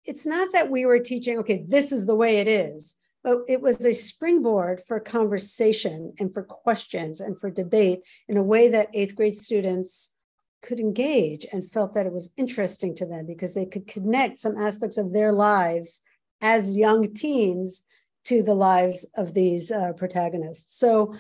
it's 0.05 0.25
not 0.25 0.51
that 0.53 0.69
we 0.69 0.85
were 0.85 0.99
teaching, 0.99 1.39
okay, 1.39 1.65
this 1.67 1.91
is 1.91 2.05
the 2.05 2.15
way 2.15 2.37
it 2.37 2.47
is, 2.47 2.95
but 3.23 3.39
it 3.47 3.61
was 3.61 3.83
a 3.85 3.93
springboard 3.93 4.81
for 4.87 4.99
conversation 4.99 6.13
and 6.19 6.33
for 6.33 6.43
questions 6.43 7.21
and 7.21 7.39
for 7.39 7.49
debate 7.49 8.01
in 8.27 8.37
a 8.37 8.43
way 8.43 8.69
that 8.69 8.89
eighth 8.93 9.15
grade 9.15 9.35
students 9.35 10.13
could 10.61 10.79
engage 10.79 11.45
and 11.51 11.69
felt 11.69 11.93
that 11.93 12.05
it 12.05 12.13
was 12.13 12.33
interesting 12.37 12.95
to 12.95 13.05
them 13.05 13.25
because 13.25 13.53
they 13.53 13.65
could 13.65 13.87
connect 13.87 14.39
some 14.39 14.57
aspects 14.57 14.97
of 14.97 15.11
their 15.11 15.31
lives 15.31 16.01
as 16.41 16.77
young 16.77 17.13
teens 17.13 17.83
to 18.25 18.41
the 18.41 18.55
lives 18.55 19.05
of 19.15 19.33
these 19.33 19.71
uh, 19.71 19.93
protagonists. 19.93 20.79
So, 20.79 21.15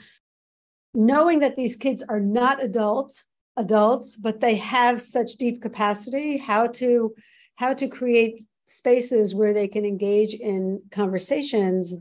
knowing 0.93 1.39
that 1.39 1.55
these 1.55 1.75
kids 1.75 2.03
are 2.07 2.19
not 2.19 2.63
adult 2.63 3.23
adults, 3.57 4.15
but 4.15 4.39
they 4.39 4.55
have 4.55 5.01
such 5.01 5.33
deep 5.33 5.61
capacity, 5.61 6.37
how 6.37 6.67
to 6.67 7.13
how 7.55 7.73
to 7.73 7.87
create 7.87 8.41
spaces 8.65 9.35
where 9.35 9.53
they 9.53 9.67
can 9.67 9.85
engage 9.85 10.33
in 10.33 10.81
conversations 10.91 11.95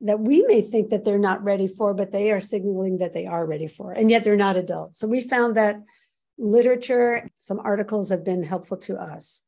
that 0.00 0.20
we 0.20 0.42
may 0.42 0.60
think 0.60 0.90
that 0.90 1.04
they're 1.04 1.18
not 1.18 1.42
ready 1.42 1.66
for, 1.66 1.94
but 1.94 2.12
they 2.12 2.30
are 2.30 2.40
signaling 2.40 2.98
that 2.98 3.12
they 3.12 3.26
are 3.26 3.46
ready 3.46 3.66
for, 3.66 3.92
and 3.92 4.10
yet 4.10 4.24
they're 4.24 4.36
not 4.36 4.56
adults. 4.56 4.98
So 4.98 5.08
we 5.08 5.20
found 5.20 5.56
that 5.56 5.76
literature, 6.38 7.28
some 7.38 7.60
articles 7.60 8.10
have 8.10 8.24
been 8.24 8.42
helpful 8.42 8.76
to 8.78 8.96
us. 8.96 9.42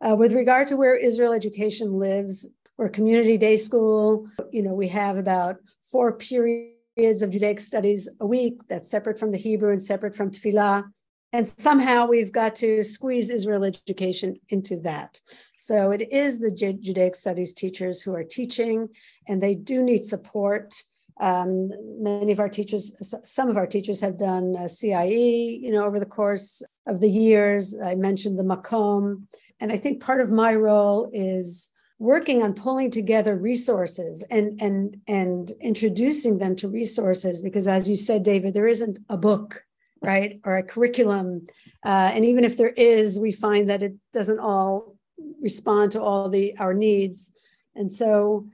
Uh, 0.00 0.14
with 0.16 0.32
regard 0.32 0.68
to 0.68 0.76
where 0.76 0.96
Israel 0.96 1.32
education 1.32 1.98
lives, 1.98 2.46
we're 2.76 2.88
community 2.88 3.36
day 3.36 3.56
school. 3.56 4.28
You 4.52 4.62
know, 4.62 4.72
we 4.72 4.86
have 4.88 5.16
about 5.16 5.56
four 5.82 6.16
periods 6.16 7.22
of 7.22 7.30
Judaic 7.30 7.58
studies 7.58 8.08
a 8.20 8.26
week 8.26 8.60
that's 8.68 8.88
separate 8.88 9.18
from 9.18 9.32
the 9.32 9.38
Hebrew 9.38 9.72
and 9.72 9.82
separate 9.82 10.14
from 10.14 10.30
Tefillah 10.30 10.84
and 11.32 11.46
somehow 11.46 12.06
we've 12.06 12.32
got 12.32 12.56
to 12.56 12.82
squeeze 12.82 13.28
Israel 13.28 13.64
education 13.64 14.36
into 14.48 14.80
that. 14.80 15.20
So 15.56 15.90
it 15.90 16.10
is 16.10 16.38
the 16.38 16.50
Judaic 16.50 17.14
studies 17.14 17.52
teachers 17.52 18.00
who 18.02 18.14
are 18.14 18.24
teaching, 18.24 18.88
and 19.26 19.42
they 19.42 19.54
do 19.54 19.82
need 19.82 20.06
support. 20.06 20.74
Um, 21.20 21.70
many 22.00 22.32
of 22.32 22.38
our 22.38 22.48
teachers, 22.48 22.92
some 23.24 23.50
of 23.50 23.56
our 23.56 23.66
teachers 23.66 24.00
have 24.00 24.16
done 24.16 24.68
CIE, 24.68 25.60
you 25.62 25.70
know, 25.70 25.84
over 25.84 25.98
the 26.00 26.06
course 26.06 26.62
of 26.86 27.00
the 27.00 27.10
years. 27.10 27.76
I 27.78 27.94
mentioned 27.94 28.38
the 28.38 28.44
Makom, 28.44 29.24
and 29.60 29.72
I 29.72 29.76
think 29.76 30.00
part 30.00 30.20
of 30.20 30.30
my 30.30 30.54
role 30.54 31.10
is 31.12 31.70
working 31.98 32.42
on 32.42 32.54
pulling 32.54 32.90
together 32.90 33.36
resources 33.36 34.22
and 34.30 34.60
and 34.62 34.96
and 35.08 35.50
introducing 35.60 36.38
them 36.38 36.54
to 36.54 36.68
resources 36.68 37.42
because 37.42 37.66
as 37.66 37.90
you 37.90 37.96
said 37.96 38.22
david 38.22 38.54
there 38.54 38.68
isn't 38.68 39.00
a 39.08 39.16
book 39.16 39.64
right 40.02 40.40
or 40.44 40.56
a 40.56 40.62
curriculum. 40.62 41.46
Uh, 41.84 42.10
and 42.14 42.24
even 42.24 42.44
if 42.44 42.56
there 42.56 42.70
is 42.70 43.18
we 43.18 43.32
find 43.32 43.68
that 43.68 43.82
it 43.82 43.94
doesn't 44.12 44.38
all 44.38 44.96
respond 45.40 45.92
to 45.92 46.02
all 46.02 46.28
the 46.28 46.56
our 46.58 46.74
needs. 46.74 47.32
And 47.74 47.92
so 47.92 48.46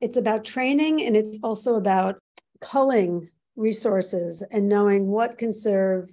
it's 0.00 0.16
about 0.16 0.44
training 0.44 1.02
and 1.02 1.16
it's 1.16 1.38
also 1.42 1.74
about 1.74 2.18
culling 2.60 3.28
resources 3.56 4.42
and 4.50 4.68
knowing 4.68 5.08
what 5.08 5.38
can 5.38 5.52
serve 5.52 6.10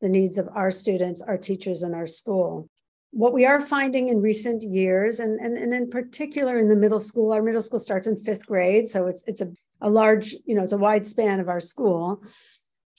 the 0.00 0.08
needs 0.08 0.38
of 0.38 0.48
our 0.54 0.70
students 0.70 1.22
our 1.22 1.38
teachers 1.38 1.82
and 1.82 1.94
our 1.94 2.06
school. 2.06 2.68
What 3.10 3.32
we 3.32 3.46
are 3.46 3.60
finding 3.60 4.08
in 4.08 4.20
recent 4.20 4.62
years 4.62 5.20
and, 5.20 5.38
and, 5.38 5.56
and 5.56 5.72
in 5.72 5.88
particular 5.88 6.58
in 6.58 6.68
the 6.68 6.76
middle 6.76 6.98
school 6.98 7.32
our 7.32 7.42
middle 7.42 7.60
school 7.60 7.78
starts 7.80 8.06
in 8.06 8.16
fifth 8.16 8.46
grade 8.46 8.88
so 8.88 9.06
it's 9.06 9.22
it's 9.28 9.40
a, 9.40 9.52
a 9.80 9.90
large 9.90 10.34
you 10.46 10.54
know 10.54 10.62
it's 10.62 10.72
a 10.72 10.78
wide 10.78 11.06
span 11.06 11.40
of 11.40 11.48
our 11.48 11.60
school 11.60 12.22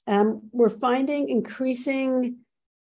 um, 0.08 0.42
we're 0.52 0.70
finding 0.70 1.30
increasing 1.30 2.38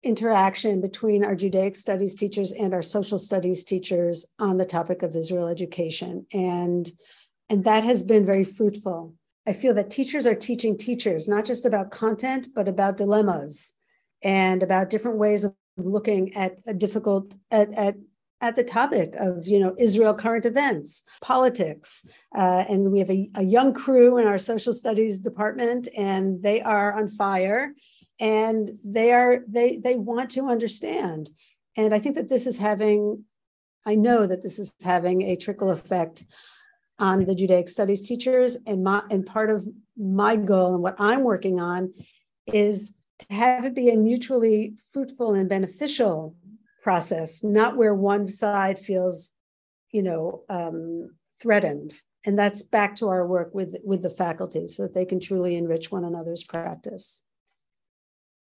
interaction 0.03 0.81
between 0.81 1.25
our 1.25 1.35
Judaic 1.35 1.77
studies 1.77 2.15
teachers 2.15 2.53
and 2.53 2.75
our 2.75 2.83
social 2.83 3.19
studies 3.19 3.65
teachers 3.65 4.27
on 4.39 4.57
the 4.57 4.65
topic 4.65 5.03
of 5.03 5.17
Israel 5.17 5.49
education. 5.49 6.27
And, 6.33 6.91
and 7.49 7.65
that 7.65 7.85
has 7.85 8.03
been 8.03 8.27
very 8.27 8.45
fruitful. 8.45 9.15
I 9.47 9.53
feel 9.53 9.75
that 9.75 9.91
teachers 9.91 10.27
are 10.27 10.35
teaching 10.35 10.77
teachers, 10.77 11.29
not 11.29 11.45
just 11.45 11.67
about 11.67 11.91
content, 11.91 12.49
but 12.55 12.69
about 12.69 12.97
dilemmas 12.97 13.75
and 14.23 14.63
about 14.63 14.91
different 14.91 15.19
ways 15.19 15.45
of 15.45 15.55
looking 15.77 16.35
at 16.35 16.61
a 16.67 16.75
difficult, 16.75 17.35
at, 17.51 17.73
at 17.75 17.97
at 18.41 18.57
the 18.57 18.65
topic 18.65 19.15
of 19.19 19.47
you 19.47 19.59
know 19.59 19.75
Israel 19.79 20.15
current 20.15 20.47
events, 20.47 21.03
politics, 21.21 22.07
uh, 22.35 22.65
and 22.69 22.91
we 22.93 22.99
have 22.99 23.11
a, 23.11 23.31
a, 23.37 23.43
young 23.43 23.73
crew 23.73 24.19
in 24.19 24.27
our 24.27 24.39
social 24.39 24.73
studies 24.73 25.21
department, 25.21 25.89
and 25.97 26.43
they 26.43 26.61
are 26.61 26.93
on 26.99 27.09
fire. 27.09 27.75
and 28.21 28.71
they 28.85 29.13
are 29.13 29.45
they 29.49 29.79
they 29.79 29.97
want 29.97 30.31
to 30.31 30.49
understand 30.49 31.31
and 31.77 31.93
i 31.93 31.99
think 31.99 32.15
that 32.15 32.29
this 32.29 32.47
is 32.47 32.57
having 32.57 33.25
i 33.87 33.95
know 33.95 34.27
that 34.27 34.43
this 34.43 34.59
is 34.59 34.73
having 34.83 35.23
a 35.23 35.37
trickle 35.37 35.71
effect 35.71 36.25
on 36.99 37.25
the 37.25 37.35
judaic 37.35 37.69
studies 37.69 38.07
teachers 38.07 38.57
and 38.67 38.85
my 38.85 39.03
and 39.11 39.27
part 39.27 39.51
of 39.51 39.67
my 39.97 40.37
goal 40.37 40.75
and 40.75 40.83
what 40.83 41.01
i'm 41.01 41.23
working 41.23 41.59
on 41.59 41.93
is 42.47 42.95
to 43.19 43.27
have 43.35 43.65
it 43.65 43.75
be 43.75 43.91
a 43.91 43.97
mutually 43.97 44.75
fruitful 44.93 45.35
and 45.35 45.49
beneficial 45.49 46.37
process 46.85 47.43
not 47.43 47.77
where 47.77 47.95
one 47.95 48.29
side 48.29 48.79
feels 48.79 49.33
you 49.91 50.03
know 50.03 50.45
um, 50.49 51.11
threatened 51.41 51.95
and 52.27 52.39
that's 52.39 52.63
back 52.63 52.95
to 52.95 53.09
our 53.09 53.27
work 53.27 53.53
with 53.55 53.77
with 53.83 54.03
the 54.03 54.11
faculty 54.11 54.69
so 54.69 54.85
that 54.85 54.95
they 54.95 55.05
can 55.05 55.19
truly 55.19 55.57
enrich 55.57 55.91
one 55.91 56.05
another's 56.05 56.45
practice 56.45 57.25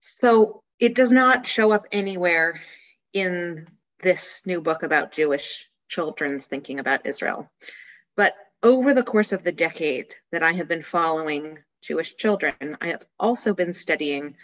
so 0.00 0.62
it 0.78 0.94
does 0.94 1.10
not 1.10 1.46
show 1.46 1.72
up 1.72 1.86
anywhere 1.90 2.60
in 3.12 3.66
this 4.02 4.42
new 4.46 4.60
book 4.60 4.82
about 4.82 5.12
Jewish 5.12 5.68
children's 5.88 6.46
thinking 6.46 6.78
about 6.78 7.06
Israel. 7.06 7.50
But 8.16 8.34
over 8.62 8.94
the 8.94 9.02
course 9.02 9.32
of 9.32 9.42
the 9.42 9.52
decade 9.52 10.14
that 10.32 10.42
I 10.42 10.52
have 10.52 10.68
been 10.68 10.82
following 10.82 11.58
Jewish 11.82 12.16
children, 12.16 12.54
I 12.80 12.88
have 12.88 13.04
also 13.18 13.54
been 13.54 13.72
studying 13.72 14.36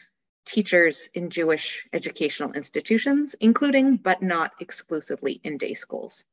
teachers 0.44 1.08
in 1.14 1.30
Jewish 1.30 1.86
educational 1.92 2.52
institutions, 2.52 3.34
including 3.40 3.96
but 3.96 4.22
not 4.22 4.52
exclusively 4.60 5.40
in 5.44 5.58
day 5.58 5.74
schools. 5.74 6.24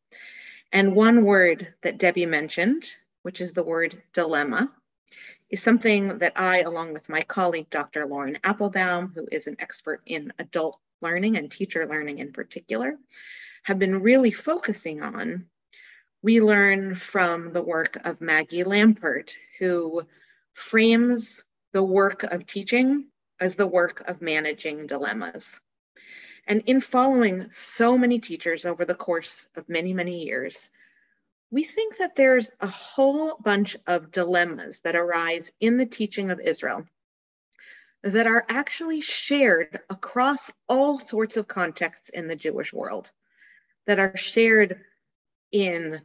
And 0.72 0.96
one 0.96 1.26
word 1.26 1.74
that 1.84 1.98
Debbie 1.98 2.26
mentioned, 2.26 2.90
which 3.24 3.42
is 3.42 3.54
the 3.54 3.64
word 3.64 4.02
dilemma, 4.14 4.74
is 5.50 5.62
something 5.62 6.20
that 6.20 6.34
I, 6.36 6.62
along 6.62 6.94
with 6.94 7.10
my 7.10 7.22
colleague, 7.22 7.70
Dr. 7.70 8.06
Lauren 8.06 8.38
Applebaum, 8.44 9.12
who 9.14 9.28
is 9.32 9.48
an 9.48 9.58
expert 9.60 10.02
in 10.06 10.32
adult 10.40 10.80
learning 11.02 11.36
and 11.36 11.52
teacher 11.52 11.86
learning 11.86 12.20
in 12.20 12.32
particular, 12.32 12.98
have 13.64 13.78
been 13.78 14.02
really 14.02 14.32
focusing 14.32 15.02
on. 15.02 15.46
We 16.22 16.40
learn 16.40 16.96
from 16.96 17.52
the 17.52 17.64
work 17.64 17.98
of 18.06 18.22
Maggie 18.22 18.64
Lampert, 18.64 19.36
who 19.60 20.04
frames 20.54 21.44
the 21.74 21.84
work 21.84 22.24
of 22.24 22.46
teaching 22.46 23.08
as 23.42 23.56
the 23.56 23.68
work 23.68 24.08
of 24.08 24.22
managing 24.22 24.88
dilemmas. 24.88 25.60
And 26.48 26.64
in 26.68 26.80
following 26.80 27.50
so 27.52 27.98
many 27.98 28.20
teachers 28.20 28.66
over 28.66 28.86
the 28.86 28.96
course 28.96 29.50
of 29.56 29.68
many, 29.68 29.94
many 29.94 30.24
years, 30.24 30.70
we 31.50 31.64
think 31.64 31.98
that 31.98 32.16
there's 32.16 32.50
a 32.62 32.68
whole 32.68 33.36
bunch 33.36 33.76
of 33.88 34.12
dilemmas 34.12 34.80
that 34.80 34.96
arise 34.96 35.52
in 35.60 35.78
the 35.78 35.86
teaching 35.86 36.32
of 36.32 36.40
Israel 36.40 36.86
that 38.04 38.26
are 38.26 38.46
actually 38.48 39.02
shared 39.02 39.80
across 39.90 40.50
all 40.70 40.98
sorts 40.98 41.38
of 41.38 41.48
contexts 41.48 42.10
in 42.10 42.28
the 42.28 42.36
Jewish 42.36 42.74
world, 42.74 43.12
that 43.86 44.00
are 44.00 44.18
shared 44.18 44.82
in 45.52 46.02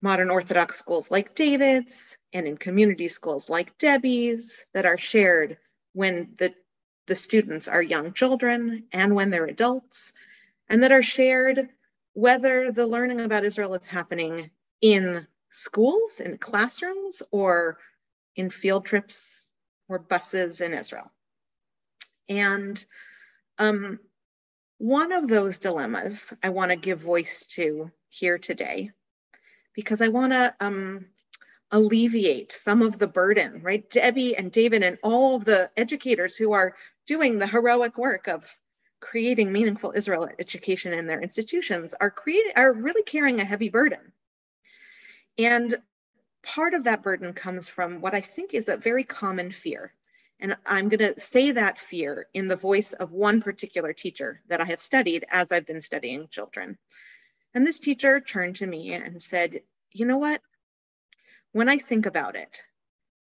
modern 0.00 0.30
Orthodox 0.30 0.78
schools 0.78 1.10
like 1.10 1.34
David's 1.34 2.16
and 2.32 2.46
in 2.46 2.56
community 2.56 3.08
schools 3.08 3.48
like 3.50 3.76
Debbie's, 3.78 4.64
that 4.72 4.86
are 4.86 4.98
shared 4.98 5.58
when 5.92 6.30
the, 6.38 6.54
the 7.06 7.14
students 7.14 7.68
are 7.68 7.82
young 7.82 8.12
children 8.12 8.84
and 8.92 9.14
when 9.14 9.30
they're 9.30 9.46
adults, 9.46 10.12
and 10.68 10.82
that 10.82 10.92
are 10.92 11.02
shared 11.02 11.68
whether 12.14 12.72
the 12.72 12.86
learning 12.86 13.20
about 13.20 13.44
Israel 13.44 13.74
is 13.74 13.86
happening 13.86 14.50
in 14.80 15.26
schools, 15.50 16.20
in 16.20 16.38
classrooms, 16.38 17.22
or 17.30 17.78
in 18.34 18.50
field 18.50 18.84
trips 18.84 19.48
or 19.88 19.98
buses 19.98 20.60
in 20.60 20.74
Israel. 20.74 21.10
And 22.28 22.84
um, 23.58 24.00
one 24.78 25.12
of 25.12 25.28
those 25.28 25.58
dilemmas 25.58 26.32
I 26.42 26.50
want 26.50 26.70
to 26.70 26.76
give 26.76 27.00
voice 27.00 27.46
to 27.50 27.90
here 28.08 28.38
today 28.38 28.90
because 29.74 30.00
I 30.00 30.08
want 30.08 30.32
to 30.32 30.54
um, 30.60 31.06
alleviate 31.70 32.52
some 32.52 32.82
of 32.82 32.98
the 32.98 33.08
burden, 33.08 33.60
right? 33.62 33.88
Debbie 33.90 34.36
and 34.36 34.52
David 34.52 34.82
and 34.82 34.98
all 35.02 35.36
of 35.36 35.44
the 35.44 35.70
educators 35.76 36.36
who 36.36 36.52
are 36.52 36.76
doing 37.06 37.38
the 37.38 37.46
heroic 37.46 37.98
work 37.98 38.28
of 38.28 38.58
creating 39.00 39.52
meaningful 39.52 39.92
Israel 39.94 40.28
education 40.38 40.92
in 40.92 41.06
their 41.06 41.20
institutions 41.20 41.94
are 42.00 42.10
creating 42.10 42.52
are 42.56 42.72
really 42.72 43.02
carrying 43.02 43.40
a 43.40 43.44
heavy 43.44 43.68
burden. 43.68 44.12
And 45.38 45.78
part 46.42 46.74
of 46.74 46.84
that 46.84 47.02
burden 47.02 47.32
comes 47.32 47.68
from 47.68 48.00
what 48.00 48.14
I 48.14 48.20
think 48.20 48.54
is 48.54 48.68
a 48.68 48.76
very 48.76 49.04
common 49.04 49.50
fear. 49.50 49.92
And 50.38 50.56
I'm 50.66 50.88
going 50.88 51.14
to 51.14 51.20
say 51.20 51.52
that 51.52 51.78
fear 51.78 52.26
in 52.34 52.46
the 52.46 52.56
voice 52.56 52.92
of 52.92 53.10
one 53.12 53.40
particular 53.40 53.92
teacher 53.92 54.42
that 54.48 54.60
I 54.60 54.64
have 54.64 54.80
studied 54.80 55.24
as 55.30 55.50
I've 55.50 55.66
been 55.66 55.82
studying 55.82 56.28
children. 56.28 56.78
And 57.54 57.66
this 57.66 57.80
teacher 57.80 58.20
turned 58.20 58.56
to 58.56 58.66
me 58.66 58.92
and 58.92 59.22
said, 59.22 59.62
You 59.92 60.04
know 60.04 60.18
what? 60.18 60.42
When 61.56 61.70
I 61.70 61.78
think 61.78 62.04
about 62.04 62.36
it, 62.36 62.64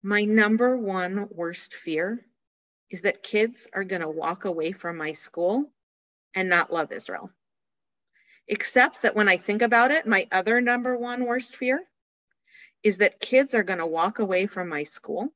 my 0.03 0.25
number 0.25 0.77
one 0.77 1.27
worst 1.31 1.73
fear 1.73 2.23
is 2.91 3.01
that 3.01 3.23
kids 3.23 3.67
are 3.73 3.83
going 3.83 4.03
to 4.03 4.11
walk 4.11 4.45
away 4.45 4.73
from 4.73 4.99
my 4.99 5.15
school 5.15 5.73
and 6.35 6.51
not 6.51 6.71
love 6.71 6.93
Israel. 6.93 7.31
Except 8.47 9.01
that 9.01 9.17
when 9.17 9.31
I 9.31 9.39
think 9.39 9.63
about 9.63 9.91
it, 9.91 10.07
my 10.07 10.29
other 10.31 10.61
number 10.61 10.99
one 10.99 11.25
worst 11.25 11.57
fear 11.57 11.83
is 12.83 12.99
that 12.99 13.21
kids 13.21 13.55
are 13.55 13.63
going 13.63 13.79
to 13.79 13.87
walk 13.87 14.19
away 14.19 14.47
from 14.47 14.69
my 14.69 14.85
school, 14.85 15.33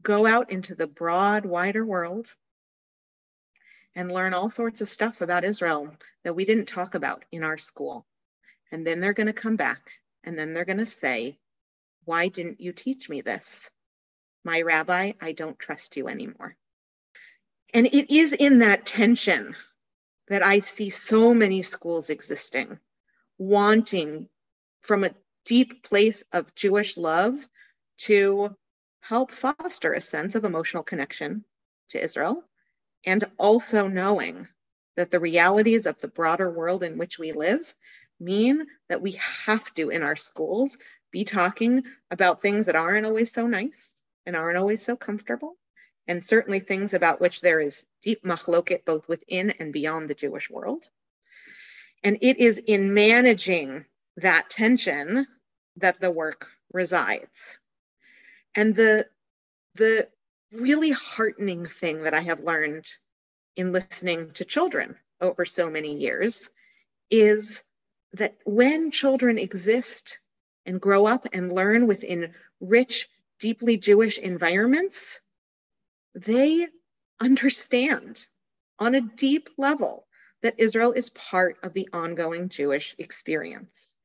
go 0.00 0.26
out 0.26 0.52
into 0.52 0.76
the 0.76 0.86
broad, 0.86 1.44
wider 1.44 1.84
world, 1.84 2.32
and 3.96 4.12
learn 4.12 4.32
all 4.32 4.48
sorts 4.48 4.80
of 4.80 4.88
stuff 4.88 5.22
about 5.22 5.42
Israel 5.42 5.92
that 6.22 6.36
we 6.36 6.44
didn't 6.44 6.66
talk 6.66 6.94
about 6.94 7.24
in 7.32 7.42
our 7.42 7.58
school. 7.58 8.06
And 8.70 8.86
then 8.86 9.00
they're 9.00 9.12
going 9.12 9.26
to 9.26 9.32
come 9.32 9.56
back 9.56 9.90
and 10.24 10.38
then 10.38 10.52
they're 10.54 10.64
going 10.64 10.78
to 10.78 10.86
say, 10.86 11.38
Why 12.04 12.28
didn't 12.28 12.60
you 12.60 12.72
teach 12.72 13.08
me 13.08 13.20
this? 13.20 13.70
My 14.44 14.62
rabbi, 14.62 15.12
I 15.20 15.32
don't 15.32 15.58
trust 15.58 15.96
you 15.96 16.08
anymore. 16.08 16.56
And 17.74 17.86
it 17.86 18.14
is 18.14 18.32
in 18.32 18.58
that 18.58 18.84
tension 18.84 19.54
that 20.28 20.42
I 20.42 20.60
see 20.60 20.90
so 20.90 21.34
many 21.34 21.62
schools 21.62 22.10
existing, 22.10 22.78
wanting 23.38 24.28
from 24.82 25.04
a 25.04 25.14
deep 25.44 25.82
place 25.82 26.22
of 26.32 26.54
Jewish 26.54 26.96
love 26.96 27.34
to 27.98 28.56
help 29.00 29.30
foster 29.30 29.92
a 29.92 30.00
sense 30.00 30.34
of 30.34 30.44
emotional 30.44 30.82
connection 30.82 31.44
to 31.90 32.02
Israel 32.02 32.44
and 33.04 33.24
also 33.38 33.88
knowing 33.88 34.48
that 34.96 35.10
the 35.10 35.20
realities 35.20 35.86
of 35.86 35.98
the 35.98 36.08
broader 36.08 36.50
world 36.50 36.82
in 36.82 36.98
which 36.98 37.18
we 37.18 37.32
live 37.32 37.74
mean 38.22 38.66
that 38.88 39.02
we 39.02 39.12
have 39.44 39.72
to, 39.74 39.90
in 39.90 40.02
our 40.02 40.16
schools, 40.16 40.78
be 41.10 41.24
talking 41.24 41.84
about 42.10 42.40
things 42.40 42.66
that 42.66 42.76
aren't 42.76 43.06
always 43.06 43.32
so 43.32 43.46
nice 43.46 44.00
and 44.24 44.36
aren't 44.36 44.58
always 44.58 44.84
so 44.84 44.96
comfortable, 44.96 45.56
and 46.06 46.24
certainly 46.24 46.60
things 46.60 46.94
about 46.94 47.20
which 47.20 47.40
there 47.40 47.60
is 47.60 47.84
deep 48.02 48.24
machloket 48.24 48.84
both 48.84 49.06
within 49.08 49.50
and 49.50 49.72
beyond 49.72 50.08
the 50.08 50.14
Jewish 50.14 50.48
world. 50.48 50.84
And 52.02 52.18
it 52.20 52.38
is 52.38 52.60
in 52.66 52.94
managing 52.94 53.84
that 54.16 54.50
tension 54.50 55.26
that 55.76 56.00
the 56.00 56.10
work 56.10 56.48
resides. 56.72 57.58
And 58.54 58.74
the, 58.74 59.06
the 59.74 60.08
really 60.52 60.90
heartening 60.90 61.66
thing 61.66 62.02
that 62.02 62.14
I 62.14 62.20
have 62.20 62.40
learned 62.40 62.86
in 63.56 63.72
listening 63.72 64.32
to 64.32 64.44
children 64.44 64.96
over 65.20 65.44
so 65.44 65.70
many 65.70 65.96
years 65.96 66.48
is 67.10 67.62
that 68.14 68.36
when 68.44 68.90
children 68.90 69.38
exist 69.38 70.18
and 70.66 70.80
grow 70.80 71.06
up 71.06 71.26
and 71.32 71.52
learn 71.52 71.86
within 71.86 72.34
rich, 72.60 73.08
deeply 73.40 73.76
Jewish 73.76 74.18
environments, 74.18 75.20
they 76.14 76.68
understand 77.20 78.26
on 78.78 78.94
a 78.94 79.00
deep 79.00 79.48
level 79.56 80.06
that 80.42 80.58
Israel 80.58 80.92
is 80.92 81.10
part 81.10 81.56
of 81.62 81.72
the 81.72 81.88
ongoing 81.92 82.48
Jewish 82.48 82.94
experience. 82.98 83.96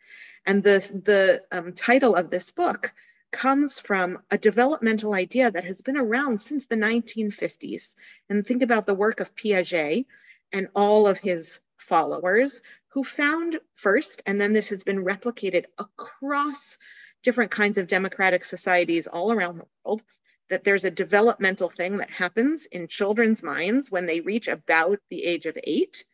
And 0.46 0.64
the, 0.64 0.80
the 1.04 1.44
um, 1.52 1.74
title 1.74 2.16
of 2.16 2.30
this 2.30 2.52
book 2.52 2.94
comes 3.32 3.80
from 3.80 4.20
a 4.32 4.38
developmental 4.38 5.14
idea 5.14 5.52
that 5.52 5.66
has 5.66 5.82
been 5.82 5.98
around 5.98 6.40
since 6.40 6.66
the 6.66 6.78
1950s. 6.78 7.94
And 8.30 8.46
think 8.46 8.64
about 8.64 8.86
the 8.86 8.94
work 8.94 9.20
of 9.20 9.36
Piaget 9.36 10.06
and 10.54 10.70
all 10.76 11.08
of 11.08 11.20
his 11.20 11.60
followers 11.78 12.62
who 12.90 13.04
found 13.04 13.60
first, 13.76 14.22
and 14.26 14.40
then 14.40 14.54
this 14.54 14.70
has 14.70 14.84
been 14.84 15.04
replicated 15.04 15.66
across 15.78 16.78
different 17.24 17.52
kinds 17.52 17.78
of 17.78 17.88
democratic 17.88 18.46
societies 18.46 19.08
all 19.08 19.32
around 19.32 19.58
the 19.58 19.66
world, 19.84 20.04
that 20.50 20.64
there's 20.64 20.86
a 20.86 20.92
developmental 20.92 21.70
thing 21.70 21.98
that 21.98 22.10
happens 22.10 22.66
in 22.68 22.88
children's 22.88 23.44
minds 23.44 23.92
when 23.92 24.06
they 24.06 24.22
reach 24.22 24.48
about 24.48 25.00
the 25.10 25.26
age 25.26 25.46
of 25.46 25.58
eight, 25.64 26.06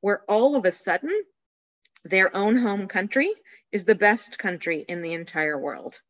where 0.00 0.22
all 0.28 0.54
of 0.54 0.64
a 0.64 0.72
sudden 0.72 1.10
their 2.04 2.34
own 2.34 2.56
home 2.56 2.86
country 2.86 3.32
is 3.72 3.84
the 3.84 3.94
best 3.94 4.38
country 4.38 4.84
in 4.88 5.02
the 5.02 5.12
entire 5.12 5.58
world. 5.58 6.00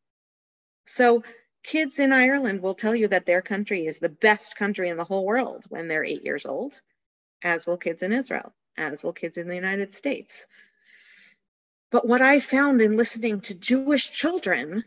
So 0.87 1.25
kids 1.63 1.99
in 1.99 2.13
Ireland 2.13 2.63
will 2.63 2.75
tell 2.75 2.95
you 2.95 3.09
that 3.09 3.27
their 3.27 3.43
country 3.43 3.87
is 3.87 3.99
the 3.99 4.09
best 4.09 4.57
country 4.57 4.91
in 4.91 4.97
the 4.97 5.05
whole 5.05 5.25
world 5.25 5.65
when 5.69 5.89
they're 5.89 6.05
eight 6.05 6.25
years 6.25 6.47
old, 6.47 6.81
as 7.43 7.67
will 7.67 7.77
kids 7.77 8.03
in 8.03 8.13
Israel, 8.13 8.55
as 8.81 9.03
will 9.03 9.13
kids 9.13 9.37
in 9.37 9.49
the 9.49 9.55
United 9.55 9.95
States. 9.95 10.47
But 11.91 12.07
what 12.07 12.23
I 12.23 12.41
found 12.41 12.81
in 12.81 12.97
listening 12.97 13.41
to 13.43 13.55
Jewish 13.55 14.11
children, 14.11 14.85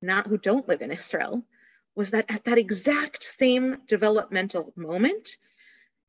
not 0.00 0.26
who 0.26 0.38
don't 0.38 0.68
live 0.68 0.82
in 0.82 0.90
Israel, 0.90 1.42
was 1.94 2.10
that 2.10 2.30
at 2.30 2.44
that 2.44 2.58
exact 2.58 3.22
same 3.22 3.78
developmental 3.86 4.72
moment, 4.76 5.36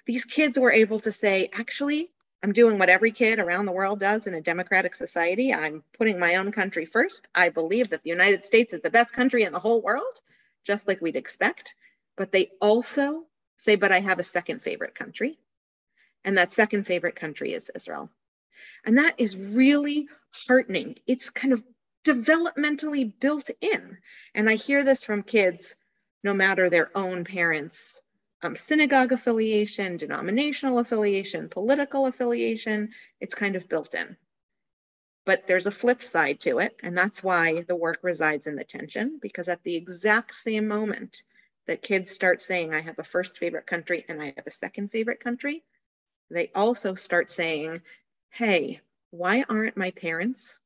these 0.05 0.25
kids 0.25 0.59
were 0.59 0.71
able 0.71 0.99
to 1.01 1.11
say, 1.11 1.49
actually, 1.53 2.09
I'm 2.43 2.51
doing 2.51 2.77
what 2.77 2.89
every 2.89 3.11
kid 3.11 3.39
around 3.39 3.65
the 3.65 3.71
world 3.71 4.01
does 4.01 4.27
in 4.27 4.33
a 4.33 4.41
democratic 4.41 4.95
society. 4.95 5.53
I'm 5.53 5.81
putting 5.97 6.19
my 6.19 6.35
own 6.35 6.51
country 6.51 6.85
first. 6.85 7.25
I 7.33 7.49
believe 7.49 7.89
that 7.89 8.01
the 8.01 8.09
United 8.09 8.43
States 8.45 8.73
is 8.73 8.81
the 8.81 8.89
best 8.89 9.13
country 9.13 9.43
in 9.43 9.53
the 9.53 9.59
whole 9.59 9.81
world, 9.81 10.21
just 10.65 10.85
like 10.87 11.01
we'd 11.01 11.15
expect. 11.15 11.75
But 12.17 12.33
they 12.33 12.51
also 12.59 13.23
say, 13.57 13.75
but 13.75 13.93
I 13.93 14.01
have 14.01 14.19
a 14.19 14.25
second 14.25 14.61
favorite 14.61 14.93
country. 14.93 15.39
And 16.25 16.37
that 16.37 16.53
second 16.53 16.85
favorite 16.85 17.15
country 17.15 17.53
is 17.53 17.71
Israel. 17.75 18.09
And 18.85 18.97
that 18.97 19.15
is 19.17 19.35
really 19.35 20.07
heartening. 20.31 20.95
It's 21.07 21.29
kind 21.29 21.53
of 21.53 21.63
developmentally 22.05 23.13
built 23.19 23.49
in. 23.61 23.97
And 24.35 24.49
I 24.49 24.55
hear 24.55 24.83
this 24.83 25.03
from 25.03 25.23
kids, 25.23 25.75
no 26.23 26.33
matter 26.33 26.69
their 26.69 26.95
own 26.95 27.23
parents' 27.23 28.01
um, 28.41 28.55
synagogue 28.55 29.11
affiliation, 29.11 29.97
denominational 29.97 30.79
affiliation, 30.79 31.49
political 31.49 32.07
affiliation. 32.07 32.89
It's 33.21 33.35
kind 33.35 33.55
of 33.55 33.69
built 33.69 33.93
in. 33.93 34.17
But 35.25 35.47
there's 35.47 35.67
a 35.67 35.71
flip 35.71 36.03
side 36.03 36.41
to 36.41 36.59
it. 36.59 36.75
And 36.83 36.97
that's 36.97 37.23
why 37.23 37.61
the 37.61 37.75
work 37.75 37.99
resides 38.01 38.47
in 38.47 38.57
the 38.57 38.65
tension, 38.65 39.19
because 39.21 39.47
at 39.47 39.63
the 39.63 39.75
exact 39.75 40.35
same 40.35 40.67
moment 40.67 41.23
that 41.67 41.81
kids 41.81 42.11
start 42.11 42.41
saying, 42.41 42.73
I 42.73 42.81
have 42.81 42.99
a 42.99 43.03
first 43.03 43.37
favorite 43.37 43.65
country 43.65 44.03
and 44.09 44.21
I 44.21 44.33
have 44.35 44.45
a 44.45 44.51
second 44.51 44.91
favorite 44.91 45.21
country, 45.21 45.63
they 46.33 46.51
also 46.55 46.95
start 46.95 47.31
saying, 47.31 47.81
hey, 48.29 48.81
why 49.11 49.43
aren't 49.47 49.77
my 49.77 49.91
parents, 49.91 50.59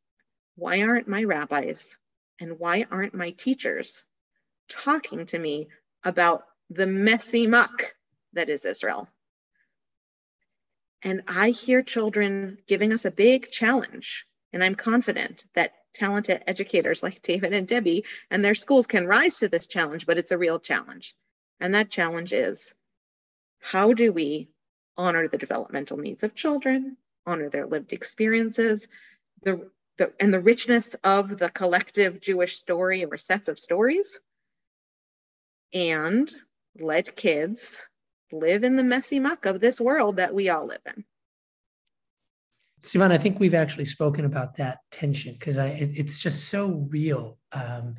why 0.55 0.83
aren't 0.83 1.07
my 1.07 1.23
rabbis, 1.23 1.97
and 2.39 2.59
why 2.59 2.85
aren't 2.89 3.13
my 3.13 3.31
teachers 3.31 4.05
talking 4.69 5.25
to 5.27 5.39
me 5.39 5.67
about 6.03 6.45
the 6.69 6.87
messy 6.87 7.47
muck 7.47 7.95
that 8.33 8.49
is 8.49 8.65
Israel. 8.65 9.07
And 11.03 11.23
I 11.27 11.51
hear 11.51 11.81
children 11.81 12.57
giving 12.67 12.93
us 12.93 13.05
a 13.05 13.11
big 13.11 13.51
challenge. 13.51 14.25
And 14.53 14.63
I'm 14.63 14.75
confident 14.75 15.45
that 15.53 15.73
talented 15.93 16.43
educators 16.47 17.03
like 17.03 17.21
David 17.21 17.53
and 17.53 17.67
Debbie 17.67 18.05
and 18.29 18.43
their 18.43 18.55
schools 18.55 18.87
can 18.87 19.07
rise 19.07 19.39
to 19.39 19.47
this 19.47 19.67
challenge, 19.67 20.05
but 20.05 20.17
it's 20.17 20.31
a 20.31 20.37
real 20.37 20.59
challenge. 20.59 21.15
And 21.59 21.73
that 21.73 21.89
challenge 21.89 22.33
is 22.33 22.73
how 23.59 23.93
do 23.93 24.11
we 24.11 24.49
honor 24.97 25.27
the 25.27 25.37
developmental 25.37 25.97
needs 25.97 26.23
of 26.23 26.35
children, 26.35 26.97
honor 27.25 27.49
their 27.49 27.67
lived 27.67 27.93
experiences, 27.93 28.87
the, 29.43 29.69
the, 29.97 30.13
and 30.19 30.33
the 30.33 30.41
richness 30.41 30.95
of 31.03 31.37
the 31.37 31.49
collective 31.49 32.21
Jewish 32.21 32.57
story 32.57 33.03
or 33.03 33.17
sets 33.17 33.47
of 33.47 33.59
stories, 33.59 34.19
and 35.73 36.31
let 36.79 37.15
kids 37.15 37.87
live 38.31 38.63
in 38.63 38.75
the 38.75 38.83
messy 38.83 39.19
muck 39.19 39.45
of 39.45 39.59
this 39.59 39.79
world 39.79 40.17
that 40.17 40.33
we 40.33 40.49
all 40.49 40.65
live 40.65 40.81
in. 40.85 41.05
Sivan, 42.81 43.11
I 43.11 43.17
think 43.17 43.39
we've 43.39 43.53
actually 43.53 43.85
spoken 43.85 44.25
about 44.25 44.55
that 44.57 44.79
tension 44.91 45.33
because 45.33 45.57
it, 45.57 45.91
it's 45.95 46.19
just 46.19 46.49
so 46.49 46.87
real, 46.89 47.37
um, 47.51 47.95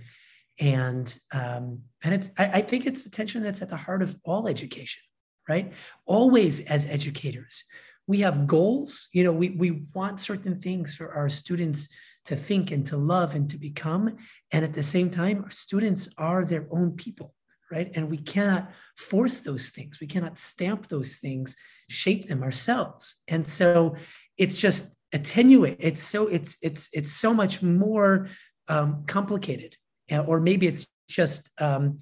and 0.61 1.17
um, 1.33 1.81
and 2.03 2.15
it's 2.15 2.31
I, 2.39 2.47
I 2.47 2.63
think 2.63 2.87
it's 2.87 3.03
the 3.03 3.11
tension 3.11 3.43
that's 3.43 3.61
at 3.61 3.71
the 3.71 3.77
heart 3.77 4.03
of 4.03 4.17
all 4.25 4.47
education, 4.47 5.03
right? 5.49 5.73
Always 6.07 6.61
as 6.61 6.87
educators, 6.87 7.65
we 8.07 8.21
have 8.21 8.47
goals. 8.47 9.09
You 9.13 9.25
know, 9.25 9.33
we 9.33 9.51
we 9.51 9.83
want 9.95 10.21
certain 10.21 10.61
things 10.61 10.95
for 10.95 11.13
our 11.13 11.29
students 11.29 11.89
to 12.27 12.37
think 12.37 12.71
and 12.71 12.85
to 12.87 12.97
love 12.97 13.35
and 13.35 13.49
to 13.51 13.57
become, 13.57 14.17
and 14.53 14.65
at 14.65 14.75
the 14.75 14.83
same 14.83 15.11
time, 15.11 15.45
our 15.45 15.51
students 15.51 16.09
are 16.19 16.45
their 16.45 16.67
own 16.71 16.93
people 16.93 17.35
right? 17.71 17.91
And 17.95 18.11
we 18.11 18.17
cannot 18.17 18.71
force 18.97 19.41
those 19.41 19.71
things. 19.71 20.01
We 20.01 20.07
cannot 20.07 20.39
stamp 20.39 20.89
those 20.89 21.17
things, 21.17 21.55
shape 21.89 22.29
them 22.29 22.43
ourselves. 22.43 23.17
And 23.29 23.47
so 23.47 23.97
it's 24.37 24.57
just 24.57 24.97
attenuate. 25.13 25.77
It's 25.79 26.03
so 26.03 26.29
it's 26.29 26.57
it's 26.63 26.89
it's 26.93 27.13
so 27.13 27.35
much 27.35 27.63
more 27.63 28.29
um, 28.69 29.05
complicated, 29.07 29.77
or 30.11 30.41
maybe 30.41 30.67
it's 30.67 30.87
just 31.09 31.51
um, 31.59 32.01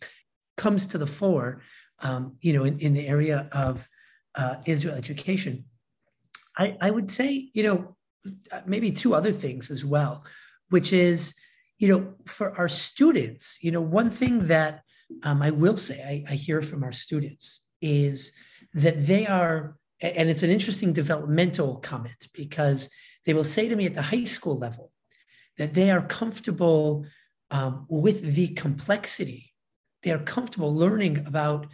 comes 0.56 0.86
to 0.88 0.98
the 0.98 1.06
fore, 1.06 1.62
um, 2.00 2.36
you 2.40 2.52
know, 2.52 2.64
in, 2.64 2.78
in 2.78 2.92
the 2.92 3.06
area 3.06 3.48
of 3.52 3.88
uh, 4.34 4.56
Israel 4.66 4.94
education. 4.94 5.64
I, 6.56 6.76
I 6.80 6.90
would 6.90 7.10
say, 7.10 7.50
you 7.52 7.62
know, 7.62 7.96
maybe 8.66 8.90
two 8.90 9.14
other 9.14 9.32
things 9.32 9.70
as 9.70 9.84
well, 9.84 10.24
which 10.70 10.92
is, 10.92 11.34
you 11.78 11.88
know, 11.88 12.14
for 12.26 12.56
our 12.58 12.68
students, 12.68 13.58
you 13.62 13.70
know, 13.70 13.80
one 13.80 14.10
thing 14.10 14.46
that 14.46 14.82
um, 15.22 15.42
I 15.42 15.50
will 15.50 15.76
say, 15.76 16.02
I, 16.02 16.32
I 16.32 16.34
hear 16.34 16.62
from 16.62 16.82
our 16.82 16.92
students 16.92 17.62
is 17.80 18.32
that 18.74 19.06
they 19.06 19.26
are, 19.26 19.76
and 20.00 20.28
it's 20.28 20.42
an 20.42 20.50
interesting 20.50 20.92
developmental 20.92 21.76
comment 21.76 22.28
because 22.32 22.90
they 23.24 23.34
will 23.34 23.44
say 23.44 23.68
to 23.68 23.76
me 23.76 23.86
at 23.86 23.94
the 23.94 24.02
high 24.02 24.24
school 24.24 24.58
level 24.58 24.92
that 25.58 25.74
they 25.74 25.90
are 25.90 26.02
comfortable 26.02 27.06
um, 27.50 27.86
with 27.88 28.34
the 28.34 28.48
complexity. 28.48 29.52
They 30.06 30.12
are 30.12 30.18
comfortable 30.18 30.72
learning 30.72 31.26
about 31.26 31.66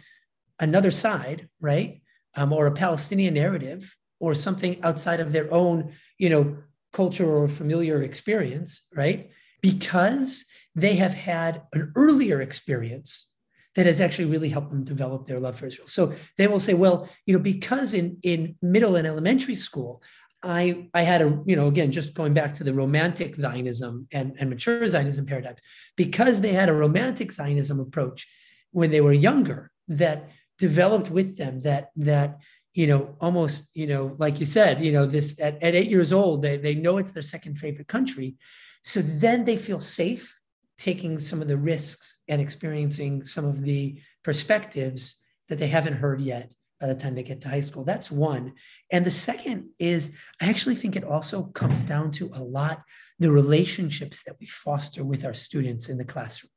another 0.59 0.89
side, 0.89 1.49
right? 1.61 2.01
Um, 2.33 2.51
or 2.51 2.65
a 2.65 2.71
Palestinian 2.71 3.35
narrative 3.35 3.95
or 4.19 4.33
something 4.33 4.83
outside 4.83 5.19
of 5.19 5.31
their 5.31 5.53
own, 5.53 5.93
you 6.17 6.31
know, 6.31 6.57
culture 6.93 7.31
or 7.31 7.47
familiar 7.47 8.01
experience, 8.01 8.87
right? 8.95 9.29
Because 9.61 10.45
they 10.73 10.95
have 10.95 11.13
had 11.13 11.61
an 11.73 11.91
earlier 11.95 12.41
experience 12.41 13.29
that 13.75 13.85
has 13.85 14.01
actually 14.01 14.25
really 14.25 14.49
helped 14.49 14.71
them 14.71 14.83
develop 14.83 15.27
their 15.27 15.39
love 15.39 15.55
for 15.55 15.67
Israel. 15.67 15.87
So 15.87 16.13
they 16.39 16.47
will 16.47 16.59
say, 16.59 16.73
well, 16.73 17.07
you 17.27 17.33
know, 17.35 17.39
because 17.39 17.93
in 17.93 18.17
in 18.23 18.55
middle 18.63 18.95
and 18.95 19.05
elementary 19.05 19.55
school, 19.67 20.01
I 20.43 20.89
I 20.93 21.03
had 21.03 21.21
a, 21.21 21.41
you 21.45 21.55
know, 21.55 21.67
again, 21.67 21.91
just 21.91 22.13
going 22.13 22.33
back 22.33 22.53
to 22.55 22.63
the 22.63 22.73
romantic 22.73 23.35
Zionism 23.35 24.07
and, 24.11 24.35
and 24.39 24.49
mature 24.49 24.87
Zionism 24.87 25.25
paradigms, 25.25 25.59
because 25.95 26.41
they 26.41 26.53
had 26.53 26.69
a 26.69 26.73
romantic 26.73 27.31
Zionism 27.31 27.79
approach 27.79 28.27
when 28.71 28.91
they 28.91 29.01
were 29.01 29.13
younger 29.13 29.71
that 29.87 30.29
developed 30.57 31.09
with 31.09 31.37
them 31.37 31.61
that 31.61 31.91
that 31.95 32.39
you 32.73 32.87
know 32.87 33.15
almost 33.21 33.69
you 33.73 33.87
know 33.87 34.15
like 34.19 34.39
you 34.39 34.45
said 34.45 34.81
you 34.81 34.91
know 34.91 35.05
this 35.05 35.39
at, 35.39 35.61
at 35.63 35.75
eight 35.75 35.89
years 35.89 36.13
old 36.13 36.41
they, 36.41 36.57
they 36.57 36.75
know 36.75 36.97
it's 36.97 37.11
their 37.11 37.23
second 37.23 37.55
favorite 37.55 37.87
country. 37.87 38.35
So 38.81 39.01
then 39.01 39.45
they 39.45 39.57
feel 39.57 39.79
safe 39.79 40.39
taking 40.77 41.19
some 41.19 41.41
of 41.41 41.47
the 41.47 41.57
risks 41.57 42.17
and 42.27 42.41
experiencing 42.41 43.23
some 43.23 43.45
of 43.45 43.61
the 43.61 44.01
perspectives 44.23 45.15
that 45.47 45.57
they 45.57 45.67
haven't 45.67 45.93
heard 45.93 46.19
yet 46.19 46.53
by 46.83 46.89
the 46.89 46.99
time 46.99 47.15
they 47.15 47.23
get 47.23 47.39
to 47.39 47.47
high 47.47 47.61
school. 47.61 47.85
That's 47.85 48.11
one. 48.11 48.55
And 48.91 49.05
the 49.05 49.09
second 49.09 49.69
is, 49.79 50.11
I 50.41 50.49
actually 50.49 50.75
think 50.75 50.97
it 50.97 51.05
also 51.05 51.43
comes 51.43 51.81
down 51.85 52.11
to 52.11 52.29
a 52.33 52.43
lot 52.43 52.83
the 53.19 53.31
relationships 53.31 54.23
that 54.23 54.35
we 54.41 54.47
foster 54.47 55.01
with 55.05 55.23
our 55.23 55.33
students 55.33 55.87
in 55.87 55.97
the 55.97 56.03
classroom. 56.03 56.49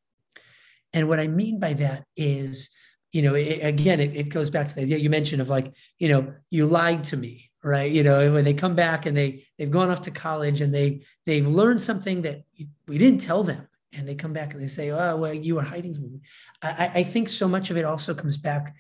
And 0.93 1.09
what 1.09 1.21
I 1.21 1.29
mean 1.29 1.61
by 1.61 1.75
that 1.75 2.07
is, 2.17 2.71
you 3.13 3.23
know, 3.23 3.37
it, 3.37 3.61
again, 3.63 4.01
it, 4.01 4.17
it 4.17 4.29
goes 4.29 4.51
back 4.51 4.67
to 4.67 4.75
the 4.75 4.81
idea 4.81 4.97
you 4.99 5.11
mentioned 5.11 5.41
of 5.41 5.49
like, 5.49 5.73
you 6.01 6.09
know, 6.09 6.35
you 6.51 6.67
lied 6.67 7.05
to 7.05 7.17
me, 7.17 7.53
right? 7.63 7.93
You 7.93 8.03
know, 8.03 8.33
when 8.33 8.45
they 8.45 8.55
come 8.55 8.75
back 8.75 9.07
and 9.07 9.17
they 9.17 9.45
they've 9.59 9.71
gone 9.71 9.91
off 9.91 10.01
to 10.03 10.11
college 10.11 10.61
and 10.61 10.75
they 10.75 11.03
they've 11.25 11.47
learned 11.47 11.81
something 11.81 12.23
that 12.23 12.43
we 12.89 12.99
didn't 12.99 13.21
tell 13.21 13.45
them, 13.45 13.69
and 13.93 14.09
they 14.09 14.17
come 14.17 14.33
back 14.33 14.55
and 14.55 14.61
they 14.61 14.67
say, 14.67 14.91
"Oh, 14.91 15.17
well, 15.19 15.33
you 15.33 15.55
were 15.55 15.63
hiding 15.63 15.95
something." 15.95 16.21
I, 16.63 16.91
I 16.97 17.03
think 17.05 17.29
so 17.29 17.47
much 17.47 17.71
of 17.71 17.77
it 17.77 17.85
also 17.85 18.13
comes 18.13 18.37
back 18.37 18.75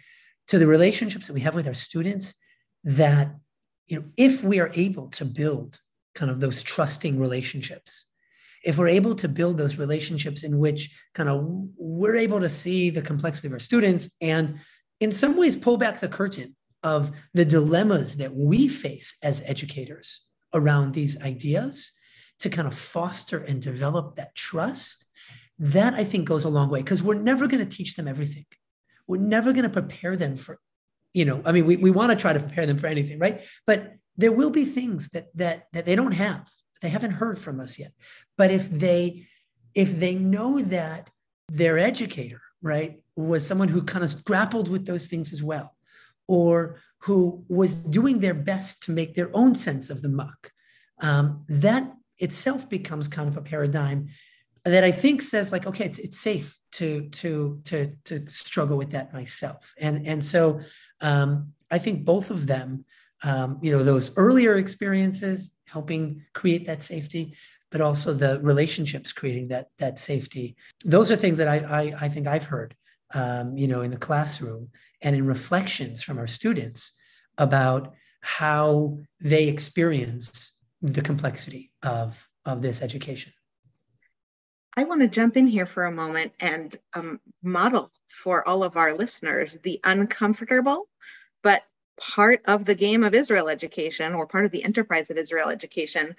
to 0.49 0.59
the 0.59 0.67
relationships 0.67 1.27
that 1.27 1.35
we 1.35 1.41
have 1.41 1.55
with 1.55 1.67
our 1.67 1.75
students. 1.75 2.35
That 2.85 3.35
you 3.87 3.99
know, 3.99 4.05
if 4.17 4.45
we 4.45 4.61
are 4.61 4.71
able 4.75 5.09
to 5.09 5.25
build 5.25 5.81
kind 6.15 6.31
of 6.31 6.41
those 6.41 6.63
trusting 6.63 7.19
relationships, 7.19 8.07
if 8.65 8.79
we're 8.79 8.89
able 8.89 9.15
to 9.15 9.29
build 9.29 9.57
those 9.57 9.79
relationships 9.79 10.43
in 10.43 10.59
which 10.59 10.91
kind 11.15 11.29
of 11.29 11.47
we're 11.77 12.17
able 12.17 12.41
to 12.41 12.49
see 12.49 12.91
the 12.91 13.03
complexity 13.03 13.49
of 13.49 13.53
our 13.53 13.61
students 13.61 14.11
and 14.21 14.59
in 15.01 15.13
some 15.13 15.37
ways 15.37 15.57
pull 15.57 15.77
back 15.77 16.01
the 16.01 16.09
curtain 16.09 16.57
of 16.83 17.11
the 17.35 17.45
dilemmas 17.45 18.17
that 18.17 18.35
we 18.35 18.69
face 18.69 19.17
as 19.23 19.43
educators 19.47 20.23
around 20.55 20.93
these 20.93 21.21
ideas 21.21 21.93
to 22.41 22.51
kind 22.51 22.69
of 22.69 22.75
foster 22.75 23.39
and 23.39 23.63
develop 23.63 24.17
that 24.17 24.35
trust, 24.35 25.07
that 25.59 25.95
I 25.95 26.05
think 26.05 26.27
goes 26.29 26.45
a 26.45 26.49
long 26.49 26.69
way 26.69 26.83
because 26.83 27.03
we're 27.03 27.15
never 27.15 27.47
going 27.47 27.67
to 27.67 27.77
teach 27.77 27.95
them 27.95 28.09
everything. 28.09 28.47
We're 29.07 29.21
never 29.21 29.53
going 29.53 29.65
to 29.65 29.71
prepare 29.71 30.17
them 30.17 30.37
for, 30.37 30.59
you 31.15 31.25
know, 31.25 31.43
I 31.45 31.53
mean, 31.53 31.67
we, 31.67 31.77
we 31.77 31.91
want 31.91 32.11
to 32.11 32.17
try 32.17 32.33
to 32.33 32.41
prepare 32.41 32.67
them 32.67 32.79
for 32.79 32.87
anything, 32.87 33.19
right? 33.19 33.43
But 33.67 33.95
there 34.17 34.33
will 34.33 34.51
be 34.51 34.65
things 34.65 35.09
that 35.11 35.27
that 35.35 35.67
that 35.73 35.85
they 35.85 35.95
don't 35.95 36.13
have, 36.13 36.49
they 36.83 36.89
haven't 36.89 37.13
heard 37.13 37.39
from 37.39 37.61
us 37.61 37.79
yet. 37.79 37.93
But 38.37 38.51
if 38.51 38.71
they 38.71 39.27
if 39.75 39.99
they 39.99 40.15
know 40.15 40.61
that 40.61 41.11
their 41.49 41.79
educator, 41.79 42.41
right, 42.63 43.01
was 43.15 43.47
someone 43.47 43.69
who 43.69 43.83
kind 43.83 44.05
of 44.05 44.25
grappled 44.25 44.69
with 44.69 44.87
those 44.87 45.09
things 45.09 45.33
as 45.33 45.43
well, 45.43 45.77
or 46.27 46.81
who 47.01 47.45
was 47.49 47.85
doing 47.85 48.21
their 48.21 48.35
best 48.35 48.83
to 48.85 48.91
make 48.91 49.15
their 49.15 49.31
own 49.35 49.55
sense 49.55 49.91
of 49.91 50.03
the 50.03 50.09
muck, 50.09 50.51
um, 51.01 51.45
that 51.49 51.93
itself 52.19 52.69
becomes 52.69 53.07
kind 53.07 53.29
of 53.29 53.37
a 53.37 53.43
paradigm 53.43 54.09
that 54.65 54.83
I 54.83 54.91
think 54.91 55.23
says 55.23 55.53
like, 55.53 55.67
okay, 55.67 55.85
it's 55.85 55.99
it's 55.99 56.19
safe 56.19 56.59
to 56.77 57.09
to 57.09 57.61
to 57.65 57.93
to 58.05 58.25
struggle 58.31 58.77
with 58.77 58.91
that 58.91 59.13
myself, 59.13 59.73
and 59.79 60.07
and 60.07 60.25
so 60.25 60.61
um, 61.01 61.53
I 61.71 61.79
think 61.79 62.05
both 62.05 62.31
of 62.31 62.47
them, 62.47 62.85
um, 63.23 63.59
you 63.63 63.73
know, 63.73 63.83
those 63.83 64.13
earlier 64.17 64.57
experiences 64.57 65.53
helping 65.67 66.23
create 66.35 66.67
that 66.67 66.83
safety, 66.83 67.35
but 67.71 67.81
also 67.81 68.13
the 68.13 68.41
relationships 68.41 69.13
creating 69.13 69.49
that 69.49 69.69
that 69.79 69.99
safety. 69.99 70.57
Those 70.85 71.11
are 71.11 71.17
things 71.17 71.39
that 71.39 71.49
I 71.49 71.59
I, 71.59 71.83
I 72.05 72.09
think 72.11 72.27
I've 72.27 72.45
heard, 72.45 72.75
um, 73.15 73.57
you 73.57 73.69
know, 73.69 73.81
in 73.81 73.91
the 73.91 73.97
classroom 74.09 74.69
and 75.01 75.17
in 75.17 75.27
reflections 75.27 76.03
from 76.03 76.19
our 76.19 76.27
students 76.27 76.93
about 77.39 77.95
how 78.21 78.99
they 79.21 79.49
experience 79.49 80.53
the 80.83 81.03
complexity 81.03 81.73
of 81.83 82.29
of 82.45 82.61
this 82.61 82.83
education. 82.83 83.33
I 84.77 84.85
want 84.85 85.01
to 85.01 85.09
jump 85.09 85.37
in 85.37 85.47
here 85.47 85.67
for 85.67 85.85
a 85.85 85.93
moment 85.93 86.33
and 86.39 86.77
um, 86.95 87.21
model 87.43 87.91
for 88.09 88.47
all 88.47 88.63
of 88.63 88.77
our 88.77 88.95
listeners 88.95 89.57
the 89.63 89.81
uncomfortable, 89.85 90.89
but 91.43 91.63
part 91.99 92.43
of 92.47 92.65
the 92.65 92.75
game 92.75 93.03
of 93.03 93.15
Israel 93.15 93.49
education 93.49 94.15
or 94.15 94.27
part 94.27 94.45
of 94.45 94.51
the 94.51 94.65
enterprise 94.65 95.11
of 95.11 95.17
Israel 95.17 95.49
education 95.49 96.15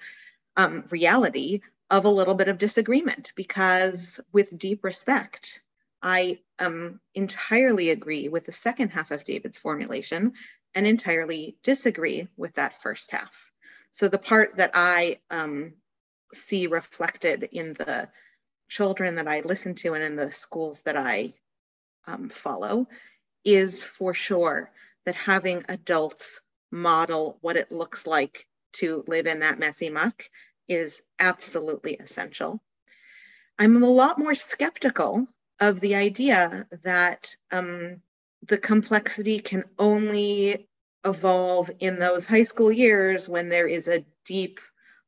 um, 0.56 0.84
reality 0.90 1.60
of 1.90 2.04
a 2.04 2.10
little 2.10 2.34
bit 2.34 2.48
of 2.48 2.58
disagreement 2.58 3.32
because 3.36 4.20
with 4.32 4.58
deep 4.58 4.84
respect 4.84 5.62
i 6.02 6.38
um, 6.58 7.00
entirely 7.14 7.90
agree 7.90 8.28
with 8.28 8.44
the 8.44 8.52
second 8.52 8.90
half 8.90 9.10
of 9.10 9.24
david's 9.24 9.56
formulation 9.56 10.32
and 10.74 10.86
entirely 10.86 11.56
disagree 11.62 12.28
with 12.36 12.54
that 12.54 12.74
first 12.74 13.10
half. 13.10 13.50
So 13.90 14.08
the 14.08 14.18
part 14.18 14.56
that 14.56 14.72
i 14.74 15.18
um, 15.30 15.74
see 16.32 16.66
reflected 16.66 17.48
in 17.52 17.72
the 17.72 18.08
children 18.68 19.16
that 19.16 19.28
i 19.28 19.40
listen 19.40 19.74
to 19.74 19.94
and 19.94 20.04
in 20.04 20.16
the 20.16 20.30
schools 20.32 20.82
that 20.82 20.96
i 20.96 21.32
um, 22.06 22.28
follow 22.28 22.86
is 23.44 23.82
for 23.82 24.14
sure 24.14 24.70
that 25.06 25.14
having 25.14 25.64
adults 25.68 26.40
model 26.70 27.38
what 27.40 27.56
it 27.56 27.72
looks 27.72 28.06
like 28.06 28.46
to 28.72 29.04
live 29.06 29.26
in 29.26 29.40
that 29.40 29.58
messy 29.58 29.90
muck 29.90 30.24
is 30.68 31.00
absolutely 31.18 31.94
essential. 31.94 32.62
I'm 33.58 33.82
a 33.82 33.86
lot 33.88 34.18
more 34.18 34.34
skeptical 34.34 35.26
of 35.60 35.80
the 35.80 35.96
idea 35.96 36.66
that 36.84 37.34
um, 37.50 38.02
the 38.46 38.58
complexity 38.58 39.40
can 39.40 39.64
only 39.78 40.68
evolve 41.04 41.70
in 41.80 41.98
those 41.98 42.26
high 42.26 42.42
school 42.42 42.70
years 42.70 43.28
when 43.28 43.48
there 43.48 43.66
is 43.66 43.88
a 43.88 44.04
deep, 44.24 44.60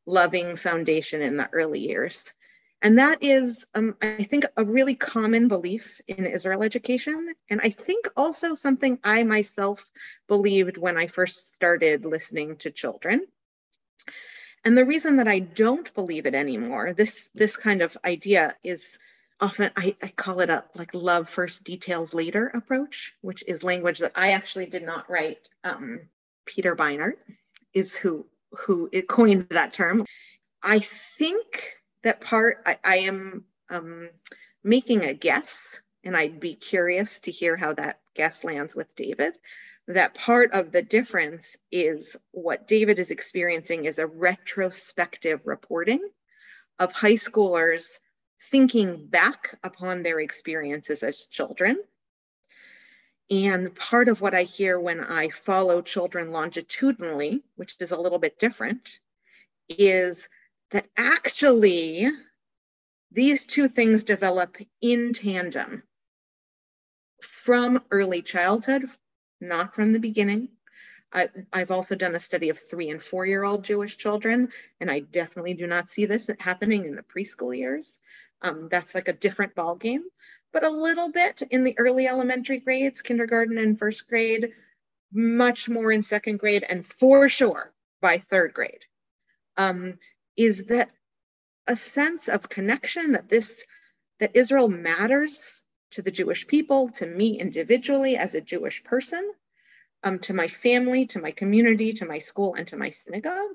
loving 0.06 0.56
foundation 0.56 1.22
in 1.22 1.36
the 1.36 1.48
early 1.52 1.80
years. 1.80 2.34
And 2.82 2.98
that 2.98 3.22
is, 3.22 3.66
um, 3.74 3.94
I 4.00 4.24
think, 4.24 4.46
a 4.56 4.64
really 4.64 4.94
common 4.94 5.48
belief 5.48 6.00
in 6.08 6.24
Israel 6.24 6.62
education. 6.62 7.34
And 7.50 7.60
I 7.62 7.70
think 7.70 8.08
also 8.16 8.54
something 8.54 8.98
I 9.04 9.22
myself 9.24 9.88
believed 10.28 10.78
when 10.78 10.96
I 10.96 11.06
first 11.06 11.54
started 11.54 12.06
listening 12.06 12.56
to 12.58 12.70
children. 12.70 13.26
And 14.64 14.76
the 14.76 14.86
reason 14.86 15.16
that 15.16 15.28
I 15.28 15.40
don't 15.40 15.92
believe 15.94 16.26
it 16.26 16.34
anymore, 16.34 16.92
this 16.94 17.30
this 17.34 17.56
kind 17.56 17.82
of 17.82 17.96
idea 18.04 18.56
is 18.62 18.98
often 19.40 19.70
I, 19.76 19.96
I 20.02 20.08
call 20.08 20.40
it 20.40 20.50
a 20.50 20.64
like 20.74 20.94
love 20.94 21.28
first 21.28 21.64
details 21.64 22.12
later 22.12 22.46
approach, 22.48 23.14
which 23.22 23.42
is 23.46 23.62
language 23.62 24.00
that 24.00 24.12
I 24.14 24.32
actually 24.32 24.66
did 24.66 24.84
not 24.84 25.10
write. 25.10 25.48
Um, 25.64 26.00
Peter 26.44 26.76
Beinart 26.76 27.16
is 27.72 27.96
who 27.96 28.26
who 28.52 28.90
coined 29.08 29.48
that 29.50 29.72
term. 29.72 30.04
I 30.62 30.80
think 30.80 31.79
that 32.02 32.20
part 32.20 32.62
I, 32.66 32.78
I 32.84 32.96
am 32.98 33.44
um, 33.68 34.10
making 34.64 35.04
a 35.04 35.14
guess, 35.14 35.80
and 36.04 36.16
I'd 36.16 36.40
be 36.40 36.54
curious 36.54 37.20
to 37.20 37.30
hear 37.30 37.56
how 37.56 37.74
that 37.74 38.00
guess 38.14 38.44
lands 38.44 38.74
with 38.74 38.94
David 38.96 39.34
that 39.90 40.14
part 40.14 40.52
of 40.52 40.70
the 40.70 40.82
difference 40.82 41.56
is 41.72 42.16
what 42.30 42.68
David 42.68 42.98
is 42.98 43.10
experiencing 43.10 43.86
is 43.86 43.98
a 43.98 44.06
retrospective 44.06 45.40
reporting 45.44 46.08
of 46.78 46.92
high 46.92 47.14
schoolers 47.14 47.98
thinking 48.50 49.06
back 49.08 49.58
upon 49.64 50.02
their 50.02 50.20
experiences 50.20 51.02
as 51.02 51.26
children. 51.26 51.76
And 53.30 53.74
part 53.74 54.08
of 54.08 54.20
what 54.20 54.34
I 54.34 54.44
hear 54.44 54.78
when 54.78 55.00
I 55.00 55.28
follow 55.28 55.82
children 55.82 56.30
longitudinally, 56.30 57.42
which 57.56 57.76
is 57.80 57.90
a 57.90 58.00
little 58.00 58.18
bit 58.18 58.38
different, 58.38 59.00
is 59.68 60.28
that 60.70 60.86
actually 60.96 62.08
these 63.12 63.44
two 63.44 63.68
things 63.68 64.04
develop 64.04 64.56
in 64.80 65.12
tandem 65.12 65.82
from 67.20 67.82
early 67.90 68.22
childhood, 68.22 68.88
not 69.40 69.74
from 69.74 69.92
the 69.92 69.98
beginning. 69.98 70.48
I, 71.12 71.28
have 71.52 71.72
also 71.72 71.96
done 71.96 72.14
a 72.14 72.20
study 72.20 72.50
of 72.50 72.58
three 72.58 72.90
and 72.90 73.02
four 73.02 73.26
year 73.26 73.42
old 73.42 73.64
Jewish 73.64 73.96
children, 73.96 74.50
and 74.80 74.90
I 74.90 75.00
definitely 75.00 75.54
do 75.54 75.66
not 75.66 75.88
see 75.88 76.06
this 76.06 76.30
happening 76.38 76.84
in 76.84 76.94
the 76.94 77.02
preschool 77.02 77.56
years. 77.56 77.98
Um, 78.42 78.68
that's 78.70 78.94
like 78.94 79.08
a 79.08 79.12
different 79.12 79.56
ball 79.56 79.74
game, 79.74 80.04
but 80.52 80.64
a 80.64 80.70
little 80.70 81.10
bit 81.10 81.42
in 81.50 81.64
the 81.64 81.76
early 81.78 82.06
elementary 82.06 82.60
grades, 82.60 83.02
kindergarten 83.02 83.58
and 83.58 83.78
first 83.78 84.06
grade, 84.06 84.52
much 85.12 85.68
more 85.68 85.90
in 85.90 86.04
second 86.04 86.38
grade, 86.38 86.64
and 86.68 86.86
for 86.86 87.28
sure 87.28 87.72
by 88.00 88.18
third 88.18 88.54
grade. 88.54 88.84
Um, 89.56 89.98
is 90.40 90.64
that 90.64 90.90
a 91.66 91.76
sense 91.76 92.28
of 92.28 92.48
connection 92.48 93.12
that 93.12 93.28
this 93.28 93.64
that 94.20 94.34
Israel 94.34 94.68
matters 94.68 95.62
to 95.92 96.02
the 96.02 96.10
Jewish 96.10 96.46
people, 96.46 96.88
to 96.90 97.06
me 97.06 97.38
individually 97.38 98.16
as 98.16 98.34
a 98.34 98.40
Jewish 98.40 98.82
person, 98.84 99.32
um, 100.02 100.18
to 100.20 100.34
my 100.34 100.48
family, 100.48 101.06
to 101.06 101.20
my 101.20 101.30
community, 101.30 101.92
to 101.94 102.06
my 102.06 102.18
school, 102.18 102.54
and 102.54 102.66
to 102.68 102.76
my 102.76 102.90
synagogue, 102.90 103.50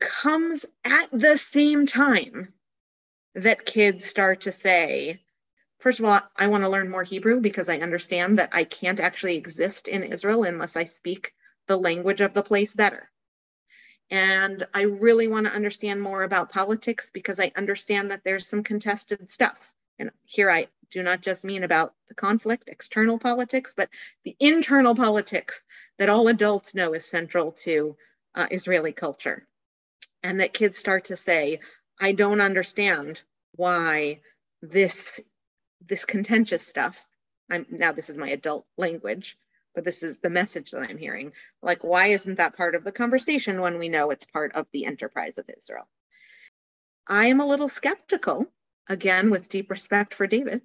comes 0.00 0.64
at 0.84 1.08
the 1.12 1.36
same 1.36 1.86
time 1.86 2.52
that 3.34 3.66
kids 3.66 4.04
start 4.04 4.42
to 4.42 4.52
say, 4.52 5.22
first 5.78 6.00
of 6.00 6.04
all, 6.04 6.20
I 6.36 6.48
want 6.48 6.64
to 6.64 6.68
learn 6.68 6.90
more 6.90 7.04
Hebrew 7.04 7.40
because 7.40 7.68
I 7.68 7.78
understand 7.78 8.38
that 8.38 8.50
I 8.52 8.64
can't 8.64 9.00
actually 9.00 9.36
exist 9.36 9.88
in 9.88 10.02
Israel 10.04 10.44
unless 10.44 10.76
I 10.76 10.84
speak 10.84 11.32
the 11.68 11.78
language 11.78 12.20
of 12.20 12.34
the 12.34 12.42
place 12.42 12.74
better. 12.74 13.11
And 14.12 14.66
I 14.74 14.82
really 14.82 15.26
want 15.26 15.46
to 15.46 15.54
understand 15.54 16.02
more 16.02 16.22
about 16.22 16.52
politics 16.52 17.10
because 17.14 17.40
I 17.40 17.50
understand 17.56 18.10
that 18.10 18.22
there's 18.22 18.46
some 18.46 18.62
contested 18.62 19.32
stuff. 19.32 19.74
And 19.98 20.10
here 20.26 20.50
I 20.50 20.68
do 20.90 21.02
not 21.02 21.22
just 21.22 21.44
mean 21.44 21.64
about 21.64 21.94
the 22.08 22.14
conflict, 22.14 22.68
external 22.68 23.18
politics, 23.18 23.72
but 23.74 23.88
the 24.24 24.36
internal 24.38 24.94
politics 24.94 25.62
that 25.98 26.10
all 26.10 26.28
adults 26.28 26.74
know 26.74 26.92
is 26.92 27.06
central 27.06 27.52
to 27.52 27.96
uh, 28.34 28.46
Israeli 28.50 28.92
culture. 28.92 29.46
And 30.22 30.40
that 30.40 30.52
kids 30.52 30.76
start 30.76 31.06
to 31.06 31.16
say, 31.16 31.60
I 31.98 32.12
don't 32.12 32.42
understand 32.42 33.22
why 33.52 34.20
this, 34.60 35.20
this 35.86 36.04
contentious 36.04 36.66
stuff, 36.66 37.02
I'm 37.50 37.64
now 37.70 37.92
this 37.92 38.10
is 38.10 38.18
my 38.18 38.28
adult 38.28 38.66
language, 38.76 39.38
but 39.74 39.84
this 39.84 40.02
is 40.02 40.18
the 40.18 40.30
message 40.30 40.70
that 40.70 40.82
I'm 40.82 40.98
hearing. 40.98 41.32
Like, 41.62 41.84
why 41.84 42.08
isn't 42.08 42.36
that 42.36 42.56
part 42.56 42.74
of 42.74 42.84
the 42.84 42.92
conversation 42.92 43.60
when 43.60 43.78
we 43.78 43.88
know 43.88 44.10
it's 44.10 44.26
part 44.26 44.52
of 44.54 44.66
the 44.72 44.86
enterprise 44.86 45.38
of 45.38 45.50
Israel? 45.56 45.88
I 47.06 47.26
am 47.26 47.40
a 47.40 47.46
little 47.46 47.68
skeptical, 47.68 48.46
again, 48.88 49.30
with 49.30 49.48
deep 49.48 49.70
respect 49.70 50.14
for 50.14 50.26
David, 50.26 50.62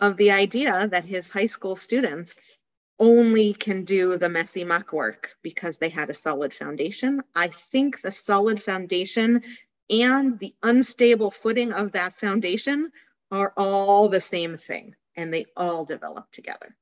of 0.00 0.16
the 0.16 0.30
idea 0.30 0.88
that 0.88 1.04
his 1.04 1.28
high 1.28 1.46
school 1.46 1.76
students 1.76 2.34
only 2.98 3.52
can 3.52 3.84
do 3.84 4.16
the 4.16 4.28
messy 4.28 4.64
muck 4.64 4.92
work 4.92 5.36
because 5.42 5.76
they 5.76 5.88
had 5.88 6.10
a 6.10 6.14
solid 6.14 6.52
foundation. 6.52 7.22
I 7.34 7.48
think 7.48 8.00
the 8.00 8.12
solid 8.12 8.62
foundation 8.62 9.42
and 9.90 10.38
the 10.38 10.54
unstable 10.62 11.30
footing 11.30 11.72
of 11.72 11.92
that 11.92 12.14
foundation 12.14 12.92
are 13.30 13.52
all 13.56 14.08
the 14.08 14.20
same 14.20 14.56
thing 14.56 14.94
and 15.16 15.32
they 15.32 15.46
all 15.56 15.84
develop 15.84 16.30
together. 16.30 16.76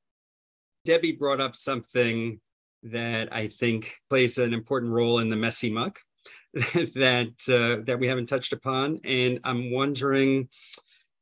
Debbie 0.85 1.13
brought 1.13 1.41
up 1.41 1.55
something 1.57 2.41
that 2.83 3.33
I 3.33 3.49
think 3.49 3.99
plays 4.09 4.39
an 4.39 4.55
important 4.55 4.93
role 4.93 5.19
in 5.19 5.29
the 5.29 5.37
messy 5.37 5.71
muck 5.71 6.01
that 6.55 7.35
uh, 7.49 7.85
that 7.85 7.99
we 7.99 8.09
haven't 8.09 8.29
touched 8.29 8.53
upon, 8.53 9.01
and 9.05 9.41
I'm 9.45 9.73
wondering 9.73 10.49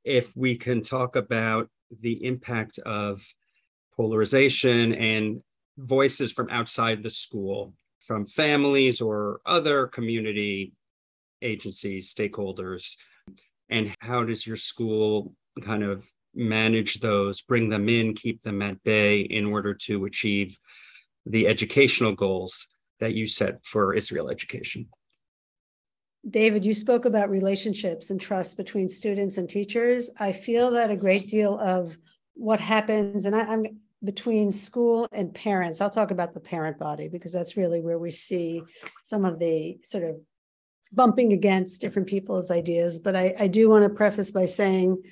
if 0.05 0.35
we 0.37 0.57
can 0.57 0.83
talk 0.83 1.17
about 1.17 1.69
the 1.91 2.25
impact 2.25 2.79
of 2.79 3.23
polarization 3.95 4.95
and 4.95 5.43
voices 5.77 6.33
from 6.33 6.49
outside 6.51 7.03
the 7.03 7.11
school, 7.11 7.75
from 8.01 8.25
families 8.25 9.01
or 9.01 9.41
other 9.45 9.87
community 9.87 10.73
agencies, 11.43 12.13
stakeholders, 12.13 12.97
and 13.69 13.95
how 14.01 14.25
does 14.25 14.47
your 14.47 14.57
school 14.57 15.35
kind 15.61 15.83
of 15.83 16.09
manage 16.39 17.01
those, 17.01 17.43
bring 17.43 17.69
them 17.69 17.89
in, 17.89 18.15
keep 18.15 18.43
them 18.43 18.63
at 18.63 18.83
bay 18.85 19.21
in 19.21 19.45
order 19.45 19.75
to 19.75 20.05
achieve 20.05 20.59
the 21.27 21.47
educational 21.47 22.15
goals 22.15 22.69
that 23.01 23.15
you 23.15 23.27
set 23.27 23.65
for 23.65 23.95
Israel 23.95 24.31
education? 24.31 24.89
David, 26.29 26.65
you 26.65 26.75
spoke 26.75 27.05
about 27.05 27.31
relationships 27.31 28.11
and 28.11 28.21
trust 28.21 28.57
between 28.57 28.89
students 28.89 29.39
and 29.39 29.49
teachers. 29.49 30.11
I 30.19 30.33
feel 30.33 30.71
that 30.73 30.91
a 30.91 30.97
great 30.97 31.29
deal 31.29 31.59
of 31.59 31.97
what 32.35 32.61
happens, 32.61 33.27
and 33.27 33.35
I, 33.35 33.53
am 33.53 33.65
between 34.05 34.53
school 34.53 35.09
and 35.13 35.35
parents. 35.35 35.81
I'll 35.81 35.91
talk 35.91 36.11
about 36.11 36.35
the 36.35 36.41
parent 36.41 36.79
body 36.79 37.09
because 37.09 37.33
that's 37.33 37.57
really 37.57 37.81
where 37.81 37.99
we 37.99 38.11
see 38.11 38.63
some 39.03 39.25
of 39.25 39.39
the 39.39 39.79
sort 39.83 40.05
of 40.05 40.21
bumping 40.93 41.33
against 41.33 41.81
different 41.81 42.09
people's 42.09 42.51
ideas. 42.51 42.99
But 42.99 43.17
I, 43.17 43.35
I 43.39 43.47
do 43.49 43.69
want 43.69 43.85
to 43.85 43.91
preface 43.91 44.31
by 44.31 44.45
saying 44.45 45.03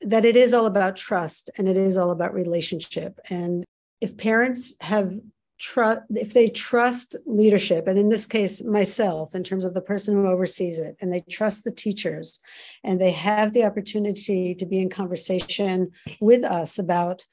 that 0.00 0.24
it 0.24 0.36
is 0.36 0.54
all 0.54 0.66
about 0.66 0.96
trust 0.96 1.50
and 1.56 1.68
it 1.68 1.76
is 1.76 1.96
all 1.96 2.10
about 2.10 2.34
relationship. 2.34 3.18
And 3.30 3.64
if 4.00 4.16
parents 4.16 4.74
have 4.80 5.14
trust 5.58 6.02
if 6.10 6.34
they 6.34 6.48
trust 6.48 7.16
leadership 7.26 7.86
and 7.86 7.96
in 7.98 8.08
this 8.08 8.26
case 8.26 8.62
myself 8.64 9.34
in 9.34 9.44
terms 9.44 9.64
of 9.64 9.72
the 9.72 9.80
person 9.80 10.14
who 10.14 10.26
oversees 10.26 10.80
it 10.80 10.96
and 11.00 11.12
they 11.12 11.22
trust 11.30 11.62
the 11.62 11.70
teachers 11.70 12.40
and 12.82 13.00
they 13.00 13.12
have 13.12 13.52
the 13.52 13.64
opportunity 13.64 14.54
to 14.54 14.66
be 14.66 14.80
in 14.80 14.90
conversation 14.90 15.90
with 16.20 16.44
us 16.44 16.78
about 16.78 17.24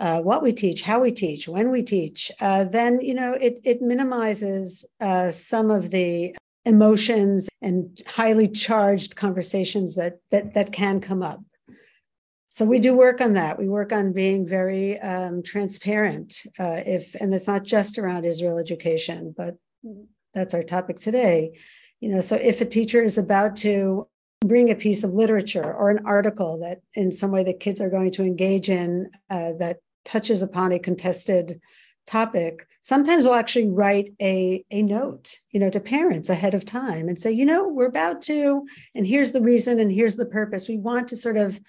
uh, 0.00 0.20
what 0.20 0.42
we 0.42 0.52
teach 0.52 0.82
how 0.82 1.00
we 1.00 1.12
teach 1.12 1.46
when 1.46 1.70
we 1.70 1.82
teach 1.82 2.30
uh, 2.40 2.64
then 2.64 3.00
you 3.00 3.14
know 3.14 3.34
it, 3.34 3.60
it 3.64 3.80
minimizes 3.80 4.84
uh, 5.00 5.30
some 5.30 5.70
of 5.70 5.90
the 5.90 6.34
emotions 6.64 7.48
and 7.62 8.02
highly 8.06 8.48
charged 8.48 9.14
conversations 9.14 9.94
that 9.94 10.18
that 10.30 10.54
that 10.54 10.72
can 10.72 11.00
come 11.00 11.22
up 11.22 11.40
so 12.52 12.64
we 12.64 12.80
do 12.80 12.96
work 12.96 13.20
on 13.20 13.34
that. 13.34 13.60
We 13.60 13.68
work 13.68 13.92
on 13.92 14.12
being 14.12 14.44
very 14.44 14.98
um, 14.98 15.40
transparent. 15.40 16.34
Uh, 16.58 16.82
if 16.84 17.14
and 17.14 17.32
it's 17.32 17.46
not 17.46 17.62
just 17.62 17.96
around 17.96 18.26
Israel 18.26 18.58
education, 18.58 19.32
but 19.36 19.54
that's 20.34 20.52
our 20.52 20.64
topic 20.64 20.98
today. 20.98 21.52
You 22.00 22.08
know, 22.08 22.20
so 22.20 22.34
if 22.34 22.60
a 22.60 22.64
teacher 22.64 23.04
is 23.04 23.18
about 23.18 23.54
to 23.56 24.08
bring 24.40 24.68
a 24.68 24.74
piece 24.74 25.04
of 25.04 25.14
literature 25.14 25.72
or 25.72 25.90
an 25.90 26.04
article 26.04 26.58
that 26.58 26.80
in 26.94 27.12
some 27.12 27.30
way 27.30 27.44
the 27.44 27.54
kids 27.54 27.80
are 27.80 27.90
going 27.90 28.10
to 28.10 28.24
engage 28.24 28.68
in 28.68 29.08
uh, 29.30 29.52
that 29.60 29.78
touches 30.04 30.42
upon 30.42 30.72
a 30.72 30.78
contested 30.78 31.60
topic 32.06 32.66
sometimes 32.80 33.24
we'll 33.24 33.34
actually 33.34 33.68
write 33.68 34.08
a, 34.20 34.64
a 34.70 34.82
note 34.82 35.36
you 35.50 35.60
know 35.60 35.68
to 35.68 35.78
parents 35.78 36.30
ahead 36.30 36.54
of 36.54 36.64
time 36.64 37.06
and 37.06 37.20
say 37.20 37.30
you 37.30 37.44
know 37.44 37.68
we're 37.68 37.86
about 37.86 38.22
to 38.22 38.66
and 38.94 39.06
here's 39.06 39.32
the 39.32 39.40
reason 39.42 39.78
and 39.78 39.92
here's 39.92 40.16
the 40.16 40.26
purpose 40.26 40.66
we 40.66 40.78
want 40.78 41.06
to 41.06 41.14
sort 41.14 41.36
of 41.36 41.60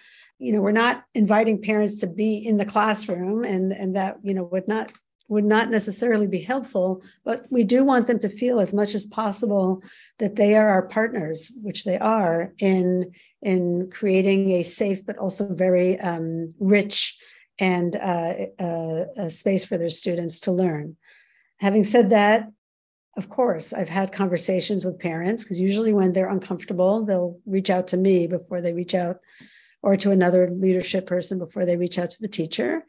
you 0.42 0.52
know 0.52 0.60
we're 0.60 0.72
not 0.72 1.04
inviting 1.14 1.62
parents 1.62 1.98
to 1.98 2.08
be 2.08 2.36
in 2.36 2.58
the 2.58 2.66
classroom 2.66 3.44
and 3.44 3.72
and 3.72 3.96
that 3.96 4.18
you 4.24 4.34
know 4.34 4.44
would 4.44 4.68
not 4.68 4.92
would 5.28 5.46
not 5.46 5.70
necessarily 5.70 6.28
be 6.28 6.42
helpful 6.42 7.02
but 7.24 7.48
we 7.52 7.64
do 7.64 7.84
want 7.84 8.08
them 8.08 8.20
to 8.20 8.28
feel 8.28 8.60
as 8.60 8.74
much 8.74 8.96
as 8.96 9.06
possible 9.06 9.82
that 10.18 10.36
they 10.36 10.56
are 10.56 10.68
our 10.68 10.88
partners 10.88 11.52
which 11.62 11.84
they 11.84 11.98
are 12.00 12.54
in 12.60 13.12
in 13.42 13.90
creating 13.92 14.52
a 14.52 14.64
safe 14.64 15.06
but 15.06 15.18
also 15.18 15.54
very 15.54 16.00
um, 16.00 16.54
rich 16.60 17.18
and 17.60 17.96
uh, 17.96 18.34
uh, 18.60 19.06
a 19.18 19.30
space 19.30 19.64
for 19.64 19.78
their 19.78 19.90
students 19.90 20.40
to 20.40 20.52
learn. 20.52 20.98
Having 21.60 21.84
said 21.84 22.10
that 22.10 22.50
of 23.18 23.28
course 23.28 23.74
i've 23.74 23.90
had 23.90 24.12
conversations 24.14 24.86
with 24.86 24.98
parents 24.98 25.44
because 25.44 25.60
usually 25.60 25.92
when 25.92 26.14
they're 26.14 26.30
uncomfortable 26.30 27.04
they'll 27.04 27.38
reach 27.46 27.70
out 27.70 27.88
to 27.88 27.98
me 27.98 28.26
before 28.26 28.62
they 28.62 28.74
reach 28.74 28.96
out 28.96 29.18
or 29.84 29.96
to 29.96 30.12
another 30.12 30.48
leadership 30.48 31.06
person 31.06 31.40
before 31.40 31.66
they 31.66 31.78
reach 31.78 31.98
out 31.98 32.12
to 32.12 32.22
the 32.22 32.28
teacher. 32.28 32.86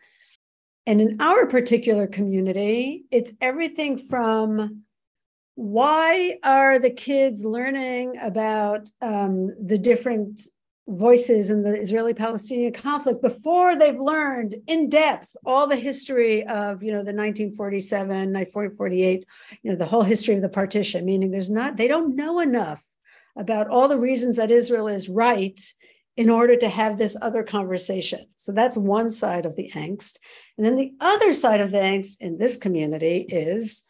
And 0.87 1.01
in 1.01 1.21
our 1.21 1.47
particular 1.47 2.07
community, 2.07 3.05
it's 3.11 3.33
everything 3.41 3.97
from 3.97 4.83
why 5.55 6.39
are 6.43 6.79
the 6.79 6.91
kids 6.91 7.45
learning 7.45 8.17
about 8.21 8.91
um, 9.01 9.51
the 9.65 9.79
different 9.79 10.41
voices 10.89 11.51
in 11.51 11.63
the 11.63 11.81
Israeli 11.81 12.15
Palestinian 12.15 12.73
conflict 12.73 13.23
before 13.23 13.77
they've 13.77 14.01
learned 14.01 14.57
in 14.67 14.89
depth 14.89 15.37
all 15.45 15.67
the 15.67 15.77
history 15.77 16.45
of, 16.47 16.83
you 16.83 16.91
know, 16.91 17.05
the 17.05 17.15
1947, 17.15 18.09
1948, 18.09 19.25
you 19.63 19.71
know, 19.71 19.77
the 19.77 19.87
whole 19.87 20.03
history 20.03 20.35
of 20.35 20.43
the 20.43 20.49
partition, 20.49 21.05
meaning 21.05 21.31
there's 21.31 21.51
not, 21.51 21.77
they 21.77 21.87
don't 21.87 22.17
know 22.17 22.41
enough 22.41 22.83
about 23.37 23.69
all 23.69 23.89
the 23.89 23.99
reasons 23.99 24.37
that 24.37 24.51
Israel 24.51 24.89
is 24.89 25.09
right 25.09 25.61
in 26.17 26.29
order 26.29 26.57
to 26.57 26.69
have 26.69 26.99
this 26.99 27.17
other 27.23 27.43
conversation. 27.43 28.27
So 28.37 28.53
that's 28.53 28.77
one 28.77 29.11
side 29.11 29.47
of 29.47 29.57
the 29.57 29.71
angst. 29.75 30.19
And 30.57 30.67
then 30.67 30.77
the 30.77 30.93
other 31.01 31.33
side 31.33 31.61
of 31.61 31.71
the 31.71 31.79
angst 31.79 32.21
in 32.21 32.39
this 32.39 32.57
community 32.57 33.27
is 33.29 33.85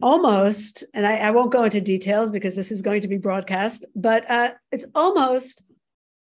almost, 0.00 0.84
and 0.94 1.06
I, 1.06 1.16
I 1.16 1.30
won't 1.30 1.52
go 1.52 1.64
into 1.64 1.80
details 1.80 2.30
because 2.30 2.56
this 2.56 2.72
is 2.72 2.80
going 2.80 3.02
to 3.02 3.08
be 3.08 3.18
broadcast, 3.18 3.84
but 3.94 4.28
uh, 4.30 4.52
it's 4.72 4.86
almost, 4.94 5.62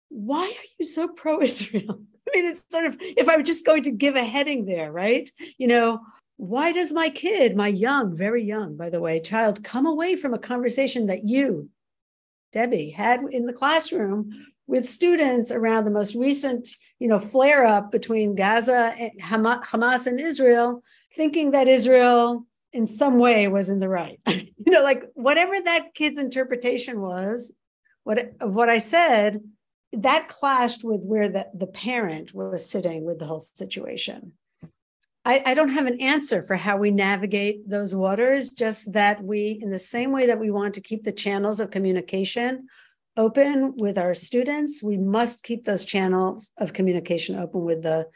why 0.09 0.43
are 0.45 0.67
you 0.79 0.85
so 0.85 1.07
pro 1.07 1.41
Israel? 1.41 2.01
I 2.27 2.31
mean, 2.33 2.45
it's 2.45 2.63
sort 2.69 2.85
of, 2.85 2.97
if 2.99 3.27
I'm 3.27 3.43
just 3.43 3.65
going 3.65 3.83
to 3.83 3.91
give 3.91 4.15
a 4.15 4.23
heading 4.23 4.65
there, 4.65 4.91
right? 4.91 5.29
You 5.57 5.67
know, 5.67 6.01
why 6.37 6.71
does 6.71 6.93
my 6.93 7.09
kid, 7.09 7.55
my 7.55 7.67
young, 7.67 8.15
very 8.15 8.43
young, 8.43 8.77
by 8.77 8.89
the 8.89 9.01
way, 9.01 9.19
child, 9.19 9.63
come 9.63 9.85
away 9.85 10.15
from 10.15 10.33
a 10.33 10.39
conversation 10.39 11.07
that 11.07 11.27
you, 11.27 11.69
Debbie, 12.53 12.91
had 12.91 13.21
in 13.31 13.45
the 13.45 13.53
classroom 13.53 14.31
with 14.69 14.87
students 14.87 15.51
around 15.51 15.83
the 15.83 15.91
most 15.91 16.13
recent, 16.13 16.69
you 16.99 17.07
know, 17.07 17.17
flare 17.17 17.65
up 17.65 17.91
between 17.91 18.35
Gaza 18.35 18.93
and 18.99 19.11
Hamas 19.19 20.05
and 20.05 20.19
Israel, 20.19 20.83
thinking 21.15 21.51
that 21.51 21.67
Israel 21.67 22.45
in 22.71 22.85
some 22.85 23.17
way 23.17 23.47
was 23.47 23.71
in 23.71 23.79
the 23.79 23.89
right. 23.89 24.19
you 24.27 24.71
know, 24.71 24.83
like 24.83 25.05
whatever 25.15 25.53
that 25.65 25.95
kid's 25.95 26.19
interpretation 26.19 27.01
was, 27.01 27.51
what 28.03 28.19
of 28.39 28.53
what 28.53 28.69
I 28.69 28.77
said, 28.77 29.41
that 29.91 30.27
clashed 30.27 30.83
with 30.83 31.01
where 31.01 31.29
the, 31.29 31.47
the 31.55 31.65
parent 31.65 32.31
was 32.35 32.69
sitting 32.69 33.03
with 33.03 33.17
the 33.17 33.25
whole 33.25 33.39
situation. 33.39 34.33
I, 35.25 35.41
I 35.47 35.53
don't 35.55 35.69
have 35.69 35.87
an 35.87 35.99
answer 35.99 36.43
for 36.43 36.55
how 36.55 36.77
we 36.77 36.91
navigate 36.91 37.67
those 37.67 37.95
waters, 37.95 38.51
just 38.51 38.93
that 38.93 39.23
we, 39.23 39.57
in 39.63 39.71
the 39.71 39.79
same 39.79 40.11
way 40.11 40.27
that 40.27 40.39
we 40.39 40.51
want 40.51 40.75
to 40.75 40.81
keep 40.81 41.03
the 41.03 41.11
channels 41.11 41.59
of 41.59 41.71
communication 41.71 42.67
open 43.19 43.75
with 43.77 43.97
our 43.97 44.15
students. 44.15 44.81
We 44.81 44.97
must 44.97 45.43
keep 45.43 45.65
those 45.65 45.83
channels 45.83 46.51
of 46.57 46.73
communication 46.73 47.35
open 47.35 47.65
with 47.65 47.83
the 47.83 48.07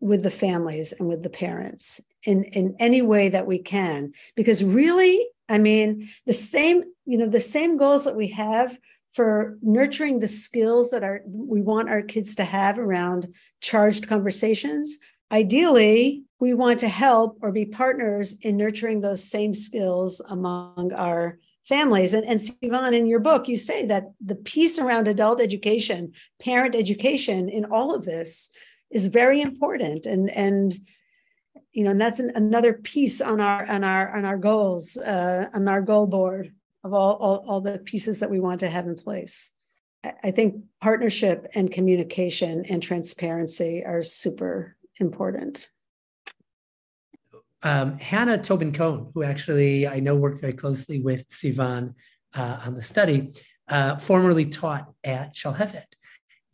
with 0.00 0.22
the 0.22 0.30
families 0.30 0.92
and 0.92 1.08
with 1.08 1.22
the 1.22 1.30
parents 1.30 2.00
in 2.24 2.44
in 2.44 2.74
any 2.78 3.02
way 3.02 3.28
that 3.28 3.46
we 3.46 3.58
can 3.58 4.12
because 4.36 4.62
really 4.62 5.26
i 5.48 5.58
mean 5.58 6.08
the 6.24 6.32
same 6.32 6.82
you 7.04 7.18
know 7.18 7.26
the 7.26 7.40
same 7.40 7.76
goals 7.76 8.04
that 8.04 8.14
we 8.14 8.28
have 8.28 8.78
for 9.12 9.58
nurturing 9.60 10.20
the 10.20 10.28
skills 10.28 10.90
that 10.90 11.02
are 11.02 11.22
we 11.26 11.60
want 11.60 11.88
our 11.88 12.02
kids 12.02 12.36
to 12.36 12.44
have 12.44 12.78
around 12.78 13.26
charged 13.60 14.06
conversations 14.08 14.98
ideally 15.32 16.22
we 16.38 16.54
want 16.54 16.78
to 16.78 16.88
help 16.88 17.36
or 17.42 17.50
be 17.50 17.64
partners 17.64 18.36
in 18.42 18.56
nurturing 18.56 19.00
those 19.00 19.24
same 19.24 19.52
skills 19.52 20.22
among 20.28 20.92
our 20.94 21.38
families. 21.68 22.14
And, 22.14 22.24
and 22.24 22.40
Sivan, 22.40 22.94
in 22.94 23.06
your 23.06 23.20
book, 23.20 23.48
you 23.48 23.56
say 23.56 23.84
that 23.86 24.04
the 24.24 24.34
piece 24.34 24.78
around 24.78 25.06
adult 25.06 25.40
education, 25.40 26.12
parent 26.40 26.74
education 26.74 27.48
in 27.48 27.66
all 27.66 27.94
of 27.94 28.04
this 28.04 28.50
is 28.90 29.08
very 29.08 29.40
important. 29.40 30.06
And, 30.06 30.30
and 30.30 30.74
you 31.72 31.84
know, 31.84 31.90
and 31.90 31.98
that's 31.98 32.18
an, 32.18 32.32
another 32.34 32.72
piece 32.72 33.20
on 33.20 33.40
our 33.40 33.70
on 33.70 33.84
our 33.84 34.16
on 34.16 34.24
our 34.24 34.38
goals, 34.38 34.96
uh, 34.96 35.48
on 35.52 35.68
our 35.68 35.82
goal 35.82 36.06
board 36.06 36.52
of 36.82 36.94
all, 36.94 37.16
all, 37.16 37.44
all 37.46 37.60
the 37.60 37.78
pieces 37.78 38.20
that 38.20 38.30
we 38.30 38.40
want 38.40 38.60
to 38.60 38.70
have 38.70 38.86
in 38.86 38.94
place. 38.94 39.50
I 40.22 40.30
think 40.30 40.64
partnership 40.80 41.48
and 41.54 41.70
communication 41.70 42.64
and 42.68 42.82
transparency 42.82 43.84
are 43.84 44.00
super 44.00 44.76
important 45.00 45.68
um, 47.62 47.98
Hannah 47.98 48.38
Tobin 48.38 48.72
Cohen, 48.72 49.10
who 49.14 49.22
actually 49.22 49.86
I 49.86 50.00
know 50.00 50.14
worked 50.14 50.40
very 50.40 50.52
closely 50.52 51.00
with 51.00 51.28
Sivan 51.28 51.94
uh, 52.34 52.60
on 52.64 52.74
the 52.74 52.82
study, 52.82 53.34
uh, 53.68 53.96
formerly 53.98 54.46
taught 54.46 54.92
at 55.04 55.34
Shalhevet. 55.34 55.84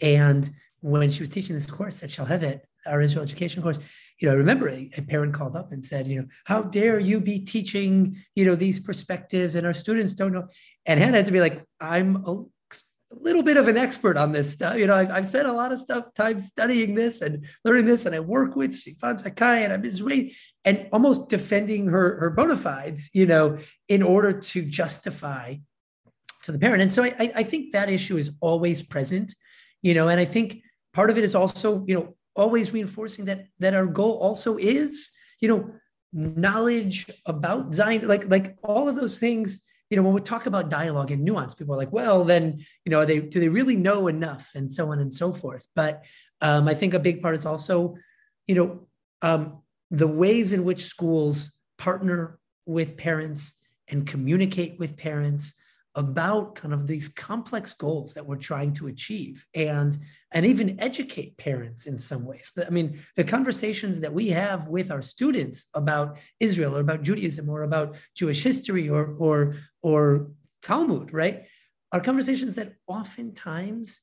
And 0.00 0.48
when 0.80 1.11
she 1.11 1.20
was 1.20 1.28
teaching 1.28 1.55
this 1.55 1.70
course 1.70 2.02
at 2.02 2.11
Shalhevet, 2.11 2.61
our 2.86 3.00
Israel 3.00 3.22
education 3.22 3.62
course, 3.62 3.78
you 4.20 4.28
know, 4.28 4.34
I 4.34 4.38
remember 4.38 4.68
a, 4.68 4.90
a, 4.96 5.02
parent 5.02 5.34
called 5.34 5.57
up 5.57 5.72
and 5.72 5.82
said, 5.82 6.07
you 6.07 6.20
know, 6.20 6.26
how 6.44 6.62
dare 6.62 7.00
you 7.00 7.20
be 7.20 7.40
teaching, 7.40 8.16
you 8.34 8.44
know, 8.44 8.55
these 8.55 8.78
perspectives 8.78 9.55
and 9.55 9.66
our 9.66 9.74
students 9.74 10.14
don't 10.14 10.32
know. 10.32 10.46
And 10.86 11.00
Hannah 11.00 11.16
had 11.16 11.26
to 11.26 11.32
be 11.32 11.40
like, 11.40 11.64
I'm 11.80 12.48
a, 13.12 13.16
little 13.16 13.42
bit 13.42 13.57
of 13.57 13.68
an 13.68 13.76
expert 13.76 14.16
on 14.16 14.32
this 14.32 14.52
stuff. 14.52 14.76
You 14.76 14.86
know, 14.86 14.94
I've, 14.94 15.11
I've, 15.11 15.26
spent 15.26 15.46
a 15.46 15.52
lot 15.52 15.72
of 15.72 15.80
stuff 15.80 16.12
time 16.14 16.40
studying 16.40 16.94
this 16.94 17.22
and 17.22 17.46
learning 17.64 17.86
this, 17.86 18.07
and 18.07 18.14
I 18.14 18.20
work 18.20 18.57
with 18.57 18.72
Sivan 18.72 19.22
Zakai 19.22 19.64
and 19.64 19.72
I'm 19.72 19.84
Israeli, 19.84 20.36
and 20.64 20.88
almost 20.92 21.28
defending 21.28 21.86
her 21.88 22.18
her 22.18 22.30
bona 22.30 22.57
fides, 22.57 23.11
you 23.12 23.26
know, 23.26 23.59
in 23.88 24.02
order 24.02 24.32
to 24.32 24.62
justify 24.64 25.57
to 26.42 26.52
the 26.52 26.59
parent. 26.59 26.82
And 26.82 26.92
so 26.92 27.05
I, 27.05 27.32
I 27.34 27.42
think 27.42 27.72
that 27.72 27.88
issue 27.88 28.16
is 28.16 28.32
always 28.40 28.82
present, 28.82 29.34
you 29.82 29.94
know, 29.94 30.09
and 30.09 30.20
I 30.20 30.24
think 30.24 30.62
part 30.92 31.11
of 31.11 31.18
it 31.18 31.24
is 31.24 31.34
also, 31.34 31.84
you 31.86 31.94
know, 31.94 32.16
always 32.36 32.72
reinforcing 32.72 33.26
that 33.26 33.46
that 33.59 33.74
our 33.74 33.86
goal 33.86 34.18
also 34.18 34.57
is, 34.57 35.11
you 35.40 35.48
know, 35.48 35.70
knowledge 36.12 37.11
about 37.26 37.74
Zion, 37.74 38.07
like 38.07 38.28
like 38.28 38.57
all 38.62 38.88
of 38.88 38.96
those 38.96 39.18
things. 39.18 39.62
You 39.95 40.01
know, 40.01 40.07
when 40.07 40.14
we 40.14 40.22
talk 40.22 40.47
about 40.47 40.70
dialogue 40.70 41.12
and 41.12 41.22
nuance, 41.22 41.55
people 41.55 41.72
are 41.72 41.78
like, 41.78 41.92
well, 41.92 42.24
then, 42.24 42.66
you 42.84 42.90
know, 42.90 43.05
they 43.05 43.20
do 43.20 43.38
they 43.38 43.49
really 43.49 43.76
know 43.76 44.09
enough, 44.09 44.51
and 44.57 44.68
so 44.68 44.90
on 44.90 44.99
and 44.99 45.14
so 45.14 45.32
forth. 45.32 45.68
But 45.76 46.03
um, 46.40 46.66
I 46.66 46.74
think 46.74 46.95
a 46.95 46.99
big 46.99 47.22
part 47.22 47.36
is 47.36 47.47
also, 47.47 47.95
you 48.49 48.57
know, 48.57 48.88
um, 49.22 49.62
the 49.92 50.09
ways 50.09 50.53
in 50.53 50.64
which 50.64 50.82
schools 50.82 51.57
partner 51.78 52.40
with 52.66 52.97
parents 52.97 53.55
and 53.86 54.05
communicate 54.05 54.80
with 54.80 54.97
parents 54.97 55.55
about 55.95 56.57
kind 56.57 56.74
of 56.74 56.88
these 56.88 57.07
complex 57.07 57.72
goals 57.72 58.14
that 58.14 58.26
we're 58.26 58.34
trying 58.34 58.72
to 58.72 58.88
achieve 58.88 59.47
and 59.55 59.97
and 60.35 60.45
even 60.45 60.78
educate 60.80 61.39
parents 61.39 61.87
in 61.87 61.97
some 61.97 62.26
ways. 62.26 62.53
I 62.66 62.70
mean 62.70 62.99
the 63.16 63.24
conversations 63.24 64.01
that 64.01 64.12
we 64.12 64.28
have 64.28 64.68
with 64.68 64.91
our 64.91 65.01
students 65.01 65.68
about 65.74 66.18
israel 66.41 66.76
or 66.76 66.80
about 66.80 67.03
judaism 67.03 67.49
or 67.49 67.62
about 67.62 67.97
jewish 68.14 68.43
history 68.43 68.89
or 68.89 69.14
or 69.18 69.57
or 69.82 70.30
talmud 70.61 71.12
right 71.12 71.45
are 71.93 72.01
conversations 72.01 72.57
that 72.57 72.74
oftentimes 72.89 74.01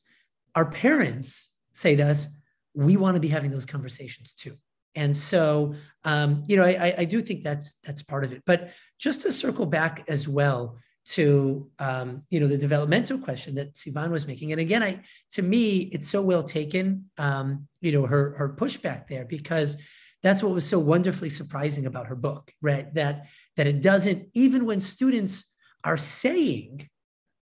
our 0.56 0.66
parents 0.66 1.50
say 1.74 1.96
to 1.96 2.04
us 2.04 2.28
we 2.74 2.96
want 2.96 3.16
to 3.16 3.20
be 3.20 3.28
having 3.28 3.52
those 3.52 3.66
conversations 3.66 4.34
too. 4.34 4.58
And 4.96 5.16
so 5.16 5.76
um, 6.04 6.44
you 6.48 6.56
know 6.58 6.64
I, 6.64 6.96
I 7.00 7.06
do 7.06 7.22
think 7.22 7.44
that's 7.44 7.74
that's 7.84 8.02
part 8.02 8.24
of 8.24 8.32
it. 8.32 8.44
But 8.46 8.72
just 8.98 9.22
to 9.24 9.32
circle 9.32 9.66
back 9.66 10.06
as 10.08 10.28
well 10.28 10.78
to 11.04 11.70
um, 11.80 12.24
you 12.30 12.40
know 12.40 12.48
the 12.48 12.58
developmental 12.58 13.18
question 13.18 13.56
that 13.56 13.74
Sivan 13.74 14.12
was 14.12 14.28
making. 14.28 14.52
And 14.52 14.62
again, 14.62 14.84
I 14.84 15.02
to 15.32 15.42
me, 15.42 15.90
it's 15.94 16.08
so 16.08 16.22
well 16.22 16.44
taken. 16.44 17.10
Um, 17.18 17.68
you 17.82 17.92
know 17.92 18.06
her 18.06 18.36
her 18.38 18.50
pushback 18.50 19.08
there 19.08 19.26
because 19.26 19.78
that's 20.24 20.44
what 20.44 20.54
was 20.54 20.68
so 20.68 20.80
wonderfully 20.80 21.30
surprising 21.30 21.86
about 21.86 22.08
her 22.08 22.16
book, 22.16 22.52
right? 22.62 22.94
That 22.94 23.26
that 23.58 23.68
it 23.68 23.82
doesn't 23.82 24.28
even 24.34 24.66
when 24.66 24.82
students 24.82 25.52
are 25.84 25.98
saying, 25.98 26.88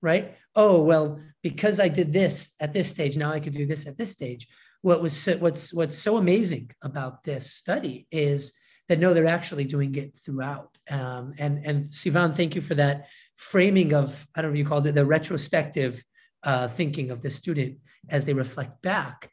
right? 0.01 0.38
Oh 0.55 0.82
well, 0.82 1.20
because 1.43 1.80
I 1.80 1.89
did 1.89 2.14
this 2.14 2.55
at 2.60 2.74
this 2.74 2.89
stage, 2.89 3.18
now 3.18 3.32
I 3.32 3.39
could 3.39 3.53
do 3.53 3.66
this 3.66 3.88
at 3.88 3.97
this 3.97 4.12
stage. 4.12 4.47
What 4.82 5.01
was 5.01 5.16
so, 5.16 5.38
what's 5.38 5.74
what's 5.74 5.97
so 5.97 6.18
amazing 6.18 6.72
about 6.82 7.24
this 7.24 7.51
study 7.51 8.07
is 8.12 8.53
that 8.88 8.99
no, 8.99 9.14
they're 9.14 9.28
actually 9.28 9.66
doing 9.66 9.93
it 9.95 10.18
throughout. 10.18 10.78
Um, 10.89 11.34
and 11.38 11.66
and 11.66 11.86
Sivan, 11.86 12.36
thank 12.36 12.55
you 12.55 12.62
for 12.62 12.76
that 12.76 13.07
framing 13.40 13.94
of, 13.94 14.28
I 14.36 14.42
don't 14.42 14.52
know 14.52 14.56
if 14.56 14.60
you 14.60 14.66
called 14.66 14.86
it 14.86 14.96
the 14.96 15.06
retrospective 15.06 16.04
uh, 16.44 16.68
thinking 16.68 17.10
of 17.10 17.22
the 17.22 17.30
student 17.30 17.78
as 18.10 18.26
they 18.26 18.34
reflect 18.34 18.82
back, 18.82 19.32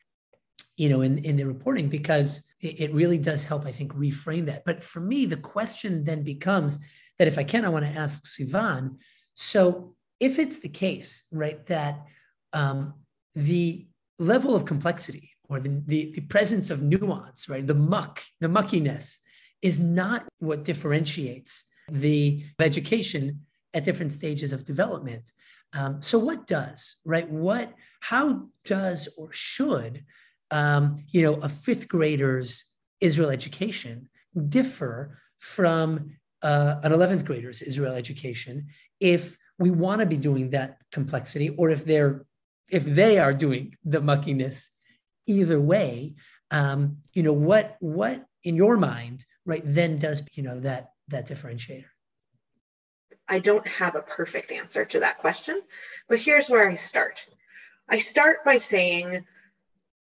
you 0.77 0.89
know, 0.89 1.01
in, 1.01 1.19
in 1.19 1.37
the 1.37 1.45
reporting, 1.45 1.89
because 1.89 2.45
it, 2.61 2.81
it 2.81 2.95
really 2.95 3.19
does 3.19 3.45
help, 3.45 3.67
I 3.67 3.73
think, 3.73 3.93
reframe 3.95 4.47
that. 4.47 4.65
But 4.65 4.85
for 4.85 5.01
me, 5.01 5.27
the 5.27 5.37
question 5.37 6.05
then 6.05 6.23
becomes 6.23 6.79
that 7.19 7.27
if 7.27 7.37
I 7.37 7.43
can, 7.43 7.65
I 7.65 7.69
want 7.69 7.85
to 7.85 7.91
ask 7.91 8.23
Sivan. 8.23 8.99
So 9.35 9.97
if 10.21 10.39
it's 10.39 10.61
the 10.61 10.69
case, 10.69 11.25
right, 11.33 11.67
that 11.67 12.07
um, 12.53 12.95
the 13.35 13.89
level 14.21 14.55
of 14.55 14.65
complexity 14.65 15.33
or 15.49 15.59
the, 15.59 15.83
the, 15.85 16.13
the, 16.13 16.21
presence 16.21 16.71
of 16.71 16.81
nuance, 16.81 17.49
right, 17.49 17.67
the 17.67 17.75
muck, 17.75 18.23
the 18.41 18.49
muckiness 18.49 19.19
is 19.63 19.81
not 19.81 20.29
what 20.39 20.63
differentiates 20.63 21.65
the 21.91 22.45
education 22.61 23.46
at 23.77 23.85
different 23.85 24.13
stages 24.13 24.55
of 24.55 24.65
development. 24.65 25.33
Um, 25.75 26.01
so 26.01 26.19
what 26.19 26.47
does, 26.47 26.97
right? 27.05 27.29
What, 27.29 27.75
how 28.01 28.47
does 28.65 29.07
or 29.19 29.29
should, 29.33 30.05
um, 30.51 31.05
you 31.09 31.21
know, 31.23 31.35
a 31.35 31.49
fifth 31.49 31.87
grader's 31.87 32.65
Israel 33.01 33.29
education 33.29 34.09
differ 34.49 35.19
from 35.39 36.17
uh, 36.43 36.77
an 36.83 36.93
11th 36.93 37.27
grader's 37.27 37.61
Israel 37.61 37.95
education 37.95 38.69
if 38.99 39.37
we 39.59 39.71
want 39.71 40.01
to 40.01 40.07
be 40.07 40.17
doing 40.17 40.51
that 40.51 40.79
complexity 40.91 41.51
or 41.51 41.69
if 41.69 41.85
they're, 41.85 42.25
if 42.71 42.85
they 42.85 43.19
are 43.19 43.35
doing 43.35 43.75
the 43.85 44.01
muckiness 44.01 44.71
either 45.27 45.61
way, 45.61 46.15
um, 46.51 46.97
you 47.13 47.23
know, 47.23 47.35
what, 47.35 47.77
what 47.81 48.25
in 48.43 48.57
your 48.57 48.79
mind, 48.79 49.27
right, 49.45 49.63
then 49.65 49.99
does, 49.99 50.23
you 50.33 50.43
know, 50.43 50.61
that, 50.61 50.93
that 51.09 51.29
differentiator? 51.29 51.85
I 53.29 53.41
don't 53.41 53.67
have 53.67 53.95
a 53.97 54.03
perfect 54.03 54.53
answer 54.53 54.85
to 54.85 55.01
that 55.01 55.19
question, 55.19 55.61
but 56.09 56.21
here's 56.21 56.49
where 56.49 56.69
I 56.69 56.77
start. 56.77 57.27
I 57.89 57.99
start 57.99 58.45
by 58.45 58.59
saying, 58.59 59.25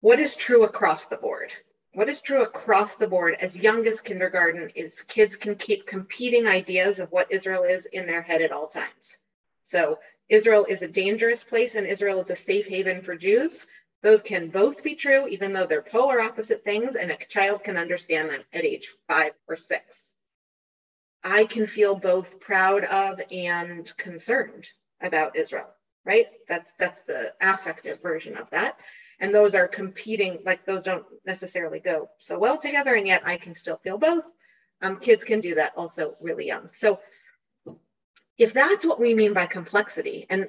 what 0.01 0.20
is 0.20 0.36
true 0.36 0.63
across 0.63 1.05
the 1.05 1.18
board? 1.18 1.51
What 1.93 2.09
is 2.09 2.22
true 2.22 2.43
across 2.43 2.95
the 2.95 3.07
board 3.07 3.36
as 3.39 3.57
young 3.57 3.88
as 3.88 4.01
kindergarten 4.01 4.70
is 4.76 5.01
kids 5.01 5.36
can 5.36 5.55
keep 5.55 5.88
competing 5.88 6.47
ideas 6.47 6.99
of 6.99 7.11
what 7.11 7.32
Israel 7.32 7.63
is 7.63 7.88
in 7.88 8.05
their 8.05 8.22
head 8.22 8.41
at 8.41 8.51
all 8.51 8.68
times. 8.68 9.18
So 9.63 9.97
Israel 10.30 10.65
is 10.70 10.84
a 10.84 10.88
dangerous 10.88 11.43
place 11.43 11.74
and 11.74 11.88
Israel 11.88 12.20
is 12.20 12.30
a 12.30 12.36
safe 12.36 12.68
haven 12.68 13.01
for 13.01 13.15
Jews. 13.15 13.65
Those 14.03 14.22
can 14.22 14.49
both 14.49 14.84
be 14.84 14.93
true, 14.93 15.28
even 15.28 15.53
though 15.53 15.65
they're 15.65 15.82
polar 15.82 16.22
opposite 16.22 16.63
things, 16.63 16.95
and 16.95 17.09
a 17.09 17.18
child 17.18 17.63
can 17.63 17.78
understand 17.78 18.30
them 18.30 18.43
at 18.53 18.63
age 18.63 18.93
five 19.07 19.32
or 19.47 19.57
six. 19.57 20.07
I 21.24 21.45
can 21.45 21.68
feel 21.68 21.95
both 21.95 22.39
proud 22.39 22.84
of 22.86 23.22
and 23.32 23.91
concerned 23.97 24.70
about 25.01 25.36
Israel, 25.36 25.74
right? 26.05 26.28
That's 26.47 26.72
that's 26.80 27.01
the 27.01 27.34
affective 27.41 28.01
version 28.01 28.38
of 28.38 28.49
that. 28.51 28.78
And 29.20 29.34
those 29.34 29.55
are 29.55 29.68
competing, 29.68 30.39
like 30.45 30.65
those 30.65 30.84
don't 30.84 31.05
necessarily 31.26 31.80
go 31.80 32.09
so 32.20 32.38
well 32.38 32.57
together, 32.57 32.93
and 32.93 33.07
yet 33.07 33.24
I 33.26 33.38
can 33.38 33.55
still 33.55 33.78
feel 33.78 33.97
both. 33.97 34.24
Um, 34.82 34.99
kids 34.99 35.24
can 35.24 35.39
do 35.39 35.55
that 35.55 35.74
also 35.76 36.15
really 36.22 36.45
young. 36.45 36.70
So 36.72 36.99
if 38.38 38.53
that's 38.53 38.86
what 38.86 38.99
we 38.99 39.15
mean 39.15 39.34
by 39.34 39.47
complexity, 39.47 40.28
and 40.30 40.47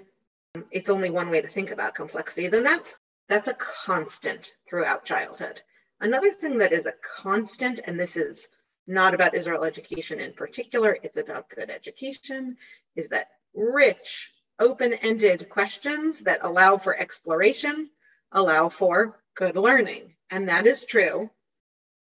it's 0.71 0.91
only 0.91 1.11
one 1.11 1.31
way 1.31 1.41
to 1.41 1.49
think 1.49 1.71
about 1.71 1.95
complexity, 1.95 2.49
then 2.49 2.63
that's 2.63 2.97
that's 3.29 3.49
a 3.49 3.55
constant 3.55 4.55
throughout 4.69 5.05
childhood. 5.05 5.61
Another 6.01 6.31
thing 6.31 6.59
that 6.59 6.73
is 6.73 6.87
a 6.87 6.95
constant, 7.03 7.81
and 7.87 7.99
this 7.99 8.17
is 8.17 8.49
not 8.89 9.15
about 9.15 9.35
Israel 9.35 9.65
education 9.65 10.19
in 10.19 10.33
particular, 10.33 10.97
it's 11.03 11.19
about 11.19 11.49
good 11.51 11.71
education, 11.71 12.57
is 12.97 13.09
that 13.09 13.29
rich, 13.55 14.33
open-ended 14.59 15.49
questions 15.49 16.21
that 16.21 16.41
allow 16.43 16.77
for 16.77 16.97
exploration, 16.97 17.91
allow 18.33 18.69
for 18.69 19.21
good 19.35 19.57
learning. 19.57 20.15
And 20.31 20.49
that 20.49 20.67
is 20.67 20.85
true 20.85 21.31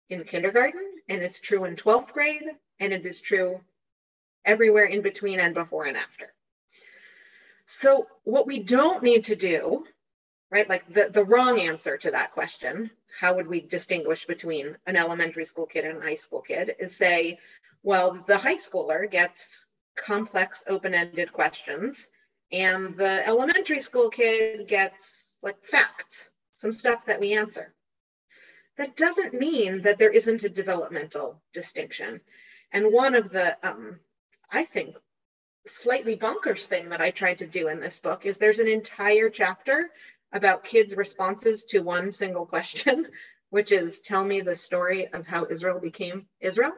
in 0.09 0.25
kindergarten, 0.25 0.83
and 1.09 1.23
it's 1.23 1.41
true 1.41 1.65
in 1.65 1.77
12th 1.77 2.13
grade, 2.13 2.45
and 2.81 2.93
it 2.93 3.05
is 3.05 3.21
true 3.21 3.61
everywhere 4.45 4.85
in 4.85 5.03
between 5.03 5.41
and 5.41 5.55
before 5.55 5.87
and 5.87 5.97
after. 5.97 6.33
So 7.67 8.07
what 8.23 8.47
we 8.47 8.61
don't 8.61 9.03
need 9.03 9.25
to 9.27 9.37
do, 9.37 9.85
right, 10.51 10.69
like 10.69 10.87
the, 10.89 11.11
the 11.13 11.25
wrong 11.25 11.61
answer 11.61 11.97
to 11.97 12.11
that 12.11 12.33
question 12.33 12.91
how 13.19 13.35
would 13.35 13.47
we 13.47 13.61
distinguish 13.61 14.27
between 14.27 14.77
an 14.87 14.97
elementary 14.97 15.45
school 15.45 15.67
kid 15.67 15.85
and 15.85 15.99
a 15.99 16.07
high 16.07 16.17
school 16.17 16.43
kid 16.43 16.75
is 16.79 16.95
say, 16.95 17.39
well, 17.83 18.13
the 18.27 18.37
high 18.37 18.59
schooler 18.59 19.11
gets 19.11 19.67
complex 19.97 20.63
open-ended 20.69 21.33
questions 21.33 22.09
and 22.53 22.95
the 22.97 23.27
elementary 23.27 23.81
school 23.81 24.11
kid 24.11 24.69
gets 24.69 25.39
like 25.43 25.63
facts, 25.65 26.31
some 26.53 26.73
stuff 26.73 27.07
that 27.07 27.21
we 27.21 27.33
answer. 27.33 27.73
That 28.77 28.97
doesn't 28.97 29.33
mean 29.33 29.83
that 29.83 29.99
there 29.99 30.13
isn't 30.13 30.45
a 30.45 30.51
developmental 30.51 31.41
distinction. 31.55 32.21
And 32.73 32.93
one 32.93 33.15
of 33.15 33.31
the, 33.31 33.57
um, 33.67 33.99
I 34.51 34.65
think, 34.65 34.97
slightly 35.67 36.17
bonkers 36.17 36.65
thing 36.65 36.91
that 36.91 37.01
I 37.01 37.11
tried 37.11 37.39
to 37.39 37.47
do 37.47 37.69
in 37.69 37.81
this 37.81 37.99
book 37.99 38.27
is 38.27 38.37
there's 38.37 38.59
an 38.59 38.69
entire 38.69 39.31
chapter 39.31 39.91
about 40.33 40.65
kids' 40.65 40.97
responses 40.97 41.65
to 41.67 41.81
one 41.81 42.13
single 42.13 42.47
question, 42.47 43.07
which 43.51 43.73
is 43.73 44.01
tell 44.01 44.25
me 44.25 44.41
the 44.41 44.57
story 44.57 45.07
of 45.13 45.27
how 45.27 45.47
Israel 45.49 45.79
became 45.79 46.27
Israel. 46.41 46.75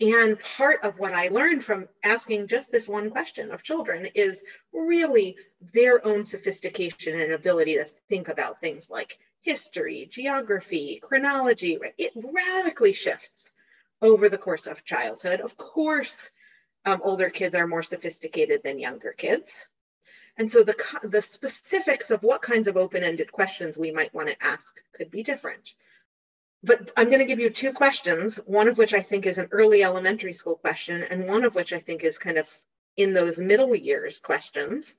And 0.00 0.38
part 0.38 0.84
of 0.84 0.98
what 0.98 1.14
I 1.14 1.28
learned 1.28 1.64
from 1.64 1.88
asking 2.04 2.48
just 2.48 2.70
this 2.70 2.88
one 2.88 3.08
question 3.08 3.50
of 3.50 3.62
children 3.62 4.08
is 4.14 4.42
really 4.72 5.36
their 5.72 6.06
own 6.06 6.24
sophistication 6.24 7.18
and 7.18 7.32
ability 7.32 7.76
to 7.76 7.86
think 8.10 8.28
about 8.28 8.60
things 8.60 8.90
like 8.90 9.18
history, 9.40 10.06
geography, 10.10 11.00
chronology. 11.02 11.78
It 11.96 12.12
radically 12.14 12.92
shifts 12.92 13.52
over 14.02 14.28
the 14.28 14.36
course 14.36 14.66
of 14.66 14.84
childhood. 14.84 15.40
Of 15.40 15.56
course, 15.56 16.30
um, 16.84 17.00
older 17.02 17.30
kids 17.30 17.54
are 17.54 17.66
more 17.66 17.82
sophisticated 17.82 18.62
than 18.62 18.78
younger 18.78 19.12
kids. 19.12 19.66
And 20.38 20.50
so 20.50 20.62
the, 20.62 20.76
the 21.02 21.22
specifics 21.22 22.10
of 22.10 22.22
what 22.22 22.42
kinds 22.42 22.68
of 22.68 22.76
open-ended 22.76 23.32
questions 23.32 23.78
we 23.78 23.90
might 23.90 24.12
want 24.14 24.28
to 24.28 24.44
ask 24.44 24.80
could 24.92 25.10
be 25.10 25.22
different. 25.22 25.74
But 26.62 26.90
I'm 26.96 27.08
going 27.08 27.20
to 27.20 27.26
give 27.26 27.40
you 27.40 27.50
two 27.50 27.72
questions, 27.72 28.36
one 28.44 28.68
of 28.68 28.76
which 28.76 28.92
I 28.92 29.00
think 29.00 29.24
is 29.24 29.38
an 29.38 29.48
early 29.50 29.82
elementary 29.82 30.32
school 30.32 30.56
question, 30.56 31.02
and 31.02 31.26
one 31.26 31.44
of 31.44 31.54
which 31.54 31.72
I 31.72 31.78
think 31.78 32.02
is 32.02 32.18
kind 32.18 32.38
of 32.38 32.48
in 32.96 33.12
those 33.12 33.38
middle 33.38 33.74
years 33.74 34.20
questions. 34.20 34.94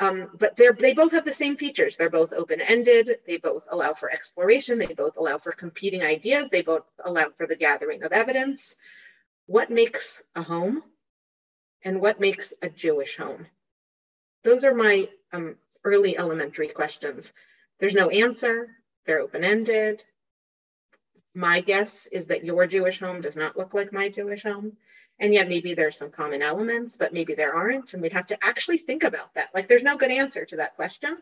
Um, 0.00 0.30
but 0.38 0.56
they 0.56 0.94
both 0.94 1.12
have 1.12 1.24
the 1.24 1.32
same 1.32 1.56
features. 1.56 1.96
They're 1.96 2.08
both 2.08 2.32
open-ended. 2.32 3.18
They 3.26 3.38
both 3.38 3.64
allow 3.68 3.94
for 3.94 4.10
exploration. 4.10 4.78
They 4.78 4.86
both 4.86 5.16
allow 5.16 5.38
for 5.38 5.52
competing 5.52 6.02
ideas. 6.02 6.48
They 6.50 6.62
both 6.62 6.84
allow 7.04 7.30
for 7.36 7.46
the 7.46 7.56
gathering 7.56 8.04
of 8.04 8.12
evidence. 8.12 8.76
What 9.46 9.70
makes 9.70 10.22
a 10.36 10.42
home 10.42 10.82
and 11.82 12.00
what 12.00 12.20
makes 12.20 12.54
a 12.62 12.68
Jewish 12.68 13.16
home? 13.16 13.46
Those 14.44 14.64
are 14.64 14.74
my 14.74 15.08
um, 15.32 15.56
early 15.84 16.16
elementary 16.16 16.68
questions. 16.68 17.32
There's 17.78 17.94
no 17.94 18.08
answer. 18.08 18.68
They're 19.06 19.20
open-ended. 19.20 20.04
My 21.34 21.60
guess 21.60 22.06
is 22.10 22.26
that 22.26 22.44
your 22.44 22.66
Jewish 22.66 22.98
home 22.98 23.20
does 23.20 23.36
not 23.36 23.56
look 23.56 23.74
like 23.74 23.92
my 23.92 24.08
Jewish 24.08 24.42
home. 24.42 24.76
And 25.20 25.34
yet 25.34 25.48
maybe 25.48 25.74
there's 25.74 25.98
some 25.98 26.10
common 26.10 26.42
elements, 26.42 26.96
but 26.96 27.12
maybe 27.12 27.34
there 27.34 27.54
aren't. 27.54 27.92
And 27.92 28.02
we'd 28.02 28.12
have 28.12 28.28
to 28.28 28.44
actually 28.44 28.78
think 28.78 29.02
about 29.02 29.34
that. 29.34 29.48
Like 29.54 29.66
there's 29.66 29.82
no 29.82 29.96
good 29.96 30.10
answer 30.10 30.44
to 30.44 30.56
that 30.56 30.76
question. 30.76 31.18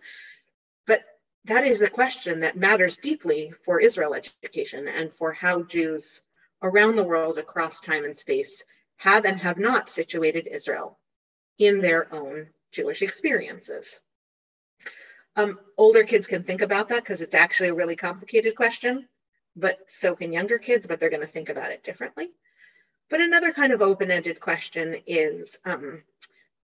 But 0.87 1.05
that 1.47 1.67
is 1.67 1.81
a 1.81 1.89
question 1.89 2.41
that 2.41 2.57
matters 2.57 2.99
deeply 2.99 3.53
for 3.63 3.81
Israel 3.81 4.15
education 4.15 4.89
and 4.89 5.13
for 5.13 5.33
how 5.33 5.63
Jews 5.63 6.23
around 6.63 6.97
the 6.97 7.05
world 7.05 7.39
across 7.39 7.81
time 7.81 8.05
and 8.05 8.17
space 8.17 8.65
have 8.97 9.25
and 9.25 9.39
have 9.41 9.59
not 9.59 9.89
situated 9.89 10.47
Israel 10.47 10.99
in 11.59 11.81
their 11.81 12.13
own 12.15 12.49
Jewish 12.73 13.03
experiences. 13.03 14.01
Um, 15.37 15.59
older 15.77 16.03
kids 16.03 16.27
can 16.27 16.43
think 16.43 16.63
about 16.63 16.89
that 16.89 17.03
because 17.03 17.21
it's 17.21 17.35
actually 17.35 17.69
a 17.69 17.75
really 17.75 17.97
complicated 17.97 18.55
question, 18.55 19.07
but 19.55 19.79
so 19.89 20.15
can 20.15 20.33
younger 20.33 20.59
kids, 20.59 20.87
but 20.87 20.99
they're 20.99 21.11
going 21.11 21.21
to 21.21 21.27
think 21.27 21.51
about 21.51 21.71
it 21.71 21.83
differently. 21.83 22.31
But 23.11 23.21
another 23.21 23.53
kind 23.53 23.73
of 23.73 23.83
open-ended 23.83 24.41
question 24.41 24.97
is, 25.07 25.59
um, 25.65 26.03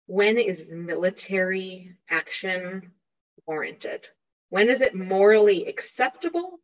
when 0.07 0.37
is 0.37 0.67
military 0.69 1.95
action 2.09 2.91
warranted? 3.47 4.07
When 4.49 4.69
is 4.69 4.81
it 4.81 4.93
morally 4.93 5.65
acceptable? 5.65 6.59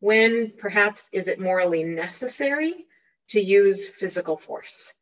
When 0.00 0.50
perhaps 0.50 1.08
is 1.12 1.28
it 1.28 1.40
morally 1.40 1.82
necessary 1.82 2.86
to 3.30 3.40
use 3.40 3.86
physical 3.86 4.36
force? 4.36 4.92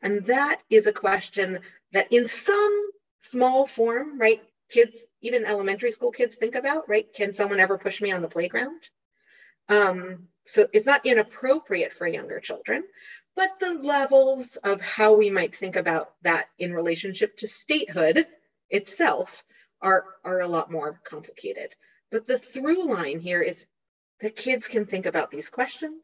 And 0.00 0.24
that 0.26 0.60
is 0.70 0.86
a 0.86 0.92
question 0.92 1.60
that 1.92 2.08
in 2.10 2.26
some 2.26 2.90
small 3.22 3.66
form, 3.66 4.18
right, 4.18 4.42
kids, 4.70 5.04
even 5.20 5.44
elementary 5.44 5.90
school 5.90 6.10
kids 6.10 6.36
think 6.36 6.54
about, 6.54 6.88
right? 6.88 7.06
Can 7.14 7.32
someone 7.32 7.60
ever 7.60 7.78
push 7.78 8.00
me 8.00 8.12
on 8.12 8.22
the 8.22 8.28
playground? 8.28 8.80
Um, 9.68 10.28
so 10.46 10.66
it's 10.72 10.86
not 10.86 11.06
inappropriate 11.06 11.92
for 11.92 12.06
younger 12.06 12.40
children, 12.40 12.84
but 13.36 13.48
the 13.60 13.74
levels 13.74 14.56
of 14.56 14.80
how 14.80 15.14
we 15.14 15.30
might 15.30 15.54
think 15.54 15.76
about 15.76 16.12
that 16.22 16.46
in 16.58 16.74
relationship 16.74 17.36
to 17.38 17.48
statehood 17.48 18.26
itself 18.70 19.44
are, 19.80 20.04
are 20.24 20.40
a 20.40 20.48
lot 20.48 20.70
more 20.70 21.00
complicated. 21.04 21.74
But 22.10 22.26
the 22.26 22.38
through 22.38 22.86
line 22.86 23.20
here 23.20 23.40
is 23.40 23.66
that 24.20 24.36
kids 24.36 24.68
can 24.68 24.84
think 24.84 25.06
about 25.06 25.30
these 25.30 25.48
questions 25.48 26.02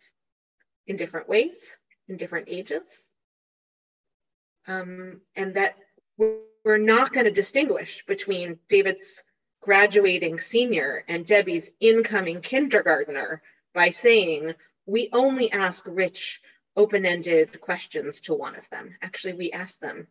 in 0.86 0.96
different 0.96 1.28
ways, 1.28 1.78
in 2.08 2.16
different 2.16 2.48
ages, 2.48 3.02
um, 4.66 5.20
and 5.36 5.54
that 5.54 5.76
we're 6.64 6.78
not 6.78 7.12
going 7.12 7.26
to 7.26 7.30
distinguish 7.30 8.04
between 8.06 8.58
David's 8.68 9.22
graduating 9.60 10.38
senior 10.38 11.04
and 11.08 11.26
Debbie's 11.26 11.70
incoming 11.80 12.40
kindergartner 12.40 13.42
by 13.74 13.90
saying 13.90 14.54
we 14.86 15.08
only 15.12 15.52
ask 15.52 15.84
rich 15.86 16.40
open-ended 16.76 17.60
questions 17.60 18.20
to 18.22 18.34
one 18.34 18.56
of 18.56 18.68
them. 18.70 18.96
Actually, 19.02 19.34
we 19.34 19.50
ask 19.50 19.80
them 19.80 20.06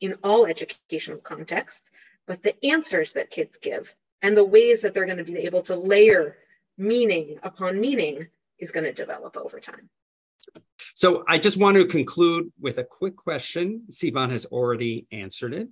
in 0.00 0.16
all 0.22 0.46
educational 0.46 1.18
contexts, 1.18 1.90
but 2.26 2.42
the 2.42 2.54
answers 2.64 3.14
that 3.14 3.30
kids 3.30 3.58
give 3.58 3.94
and 4.22 4.36
the 4.36 4.44
ways 4.44 4.82
that 4.82 4.94
they're 4.94 5.06
going 5.06 5.18
to 5.18 5.24
be 5.24 5.38
able 5.38 5.62
to 5.62 5.76
layer 5.76 6.36
meaning 6.78 7.38
upon 7.42 7.80
meaning 7.80 8.28
is 8.58 8.70
going 8.70 8.84
to 8.84 8.92
develop 8.92 9.36
over 9.36 9.60
time. 9.60 9.90
So 10.94 11.24
I 11.28 11.38
just 11.38 11.56
want 11.56 11.76
to 11.76 11.84
conclude 11.84 12.52
with 12.60 12.78
a 12.78 12.84
quick 12.84 13.16
question. 13.16 13.82
Sivan 13.90 14.30
has 14.30 14.46
already 14.46 15.06
answered 15.10 15.54
it, 15.54 15.68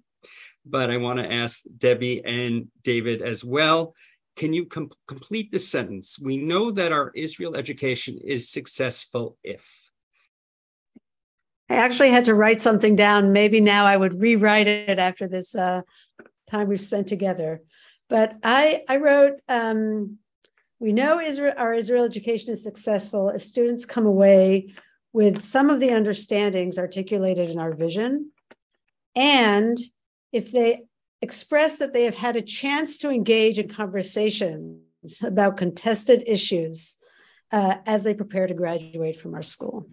but 0.65 0.91
I 0.91 0.97
want 0.97 1.19
to 1.19 1.33
ask 1.33 1.65
Debbie 1.77 2.25
and 2.25 2.69
David 2.83 3.23
as 3.23 3.45
well. 3.45 3.95
Can 4.37 4.53
you 4.53 4.67
com 4.67 4.91
complete 5.07 5.51
the 5.51 5.59
sentence? 5.59 6.19
We 6.19 6.37
know 6.37 6.71
that 6.71 6.93
our 6.93 7.11
Israel 7.15 7.57
education 7.57 8.19
is 8.25 8.49
successful 8.51 9.37
if. 9.43 9.91
I 11.69 11.75
actually 11.75 12.11
had 12.11 12.25
to 12.25 12.35
write 12.35 12.61
something 12.61 12.97
down. 12.97 13.33
Maybe 13.33 13.61
now 13.61 13.87
I 13.87 13.97
would 13.97 14.21
rewrite 14.21 14.67
it 14.67 14.99
after 14.99 15.29
this 15.29 15.55
uh, 15.55 15.83
time 16.49 16.69
we've 16.69 16.81
spent 16.81 17.07
together. 17.07 17.63
But 18.09 18.37
I, 18.43 18.83
I 18.89 18.97
wrote, 18.97 19.35
um, 19.49 20.19
we 20.81 20.93
know 20.93 21.21
Israel, 21.21 21.55
our 21.57 21.75
Israel 21.75 22.05
education 22.05 22.53
is 22.53 22.63
successful 22.63 23.29
if 23.29 23.43
students 23.43 23.85
come 23.85 24.07
away 24.07 24.75
with 25.13 25.45
some 25.45 25.71
of 25.71 25.81
the 25.81 25.91
understandings 25.91 26.79
articulated 26.79 27.51
in 27.51 27.59
our 27.59 27.73
vision, 27.73 28.33
and 29.15 29.79
if 30.33 30.53
they 30.53 30.85
express 31.23 31.77
that 31.77 31.93
they 31.93 32.05
have 32.05 32.15
had 32.15 32.37
a 32.37 32.43
chance 32.43 32.99
to 32.99 33.11
engage 33.11 33.59
in 33.59 33.69
conversations 33.69 35.23
about 35.23 35.57
contested 35.57 36.23
issues 36.27 36.97
uh, 37.53 37.77
as 37.87 38.05
they 38.05 38.15
prepare 38.15 38.47
to 38.47 38.55
graduate 38.55 39.21
from 39.21 39.35
our 39.35 39.43
school. 39.43 39.89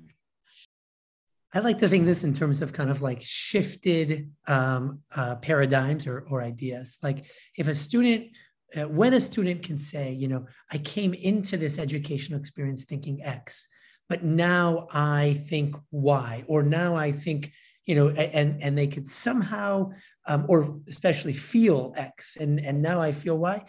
I 1.53 1.59
like 1.59 1.77
to 1.79 1.89
think 1.89 2.05
this 2.05 2.23
in 2.23 2.33
terms 2.33 2.61
of 2.61 2.73
kind 2.73 2.89
of 2.89 3.01
like 3.01 3.21
shifted 3.21 4.31
um, 4.47 4.99
uh, 5.15 5.35
paradigms 5.35 6.05
or, 6.05 6.25
or 6.29 6.41
ideas. 6.41 6.97
Like 7.01 7.25
if 7.55 7.67
a 7.67 7.75
student, 7.75 8.27
uh, 8.75 8.88
when 8.88 9.13
a 9.13 9.21
student 9.21 9.63
can 9.63 9.77
say, 9.77 10.11
you 10.11 10.27
know, 10.27 10.45
I 10.71 10.77
came 10.77 11.13
into 11.13 11.57
this 11.57 11.79
educational 11.79 12.39
experience 12.39 12.83
thinking 12.83 13.23
X, 13.23 13.67
but 14.09 14.23
now 14.23 14.88
I 14.91 15.41
think 15.47 15.75
Y, 15.91 16.43
or 16.47 16.63
now 16.63 16.95
I 16.95 17.11
think, 17.11 17.51
you 17.88 17.95
know, 17.95 18.09
and 18.09 18.61
and 18.61 18.77
they 18.77 18.85
could 18.85 19.07
somehow, 19.07 19.91
um, 20.27 20.45
or 20.47 20.79
especially 20.88 21.33
feel 21.33 21.93
X, 21.97 22.38
and 22.39 22.59
and 22.59 22.81
now 22.81 23.01
I 23.01 23.11
feel 23.13 23.38
Y, 23.38 23.63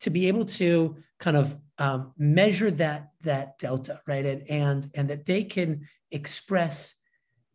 to 0.00 0.10
be 0.10 0.28
able 0.28 0.44
to 0.44 0.96
kind 1.18 1.36
of 1.36 1.56
um, 1.78 2.12
measure 2.18 2.70
that 2.70 3.08
that 3.22 3.58
delta, 3.58 4.00
right, 4.06 4.24
and 4.24 4.42
and 4.48 4.90
and 4.94 5.10
that 5.10 5.26
they 5.26 5.42
can 5.42 5.88
express 6.10 6.94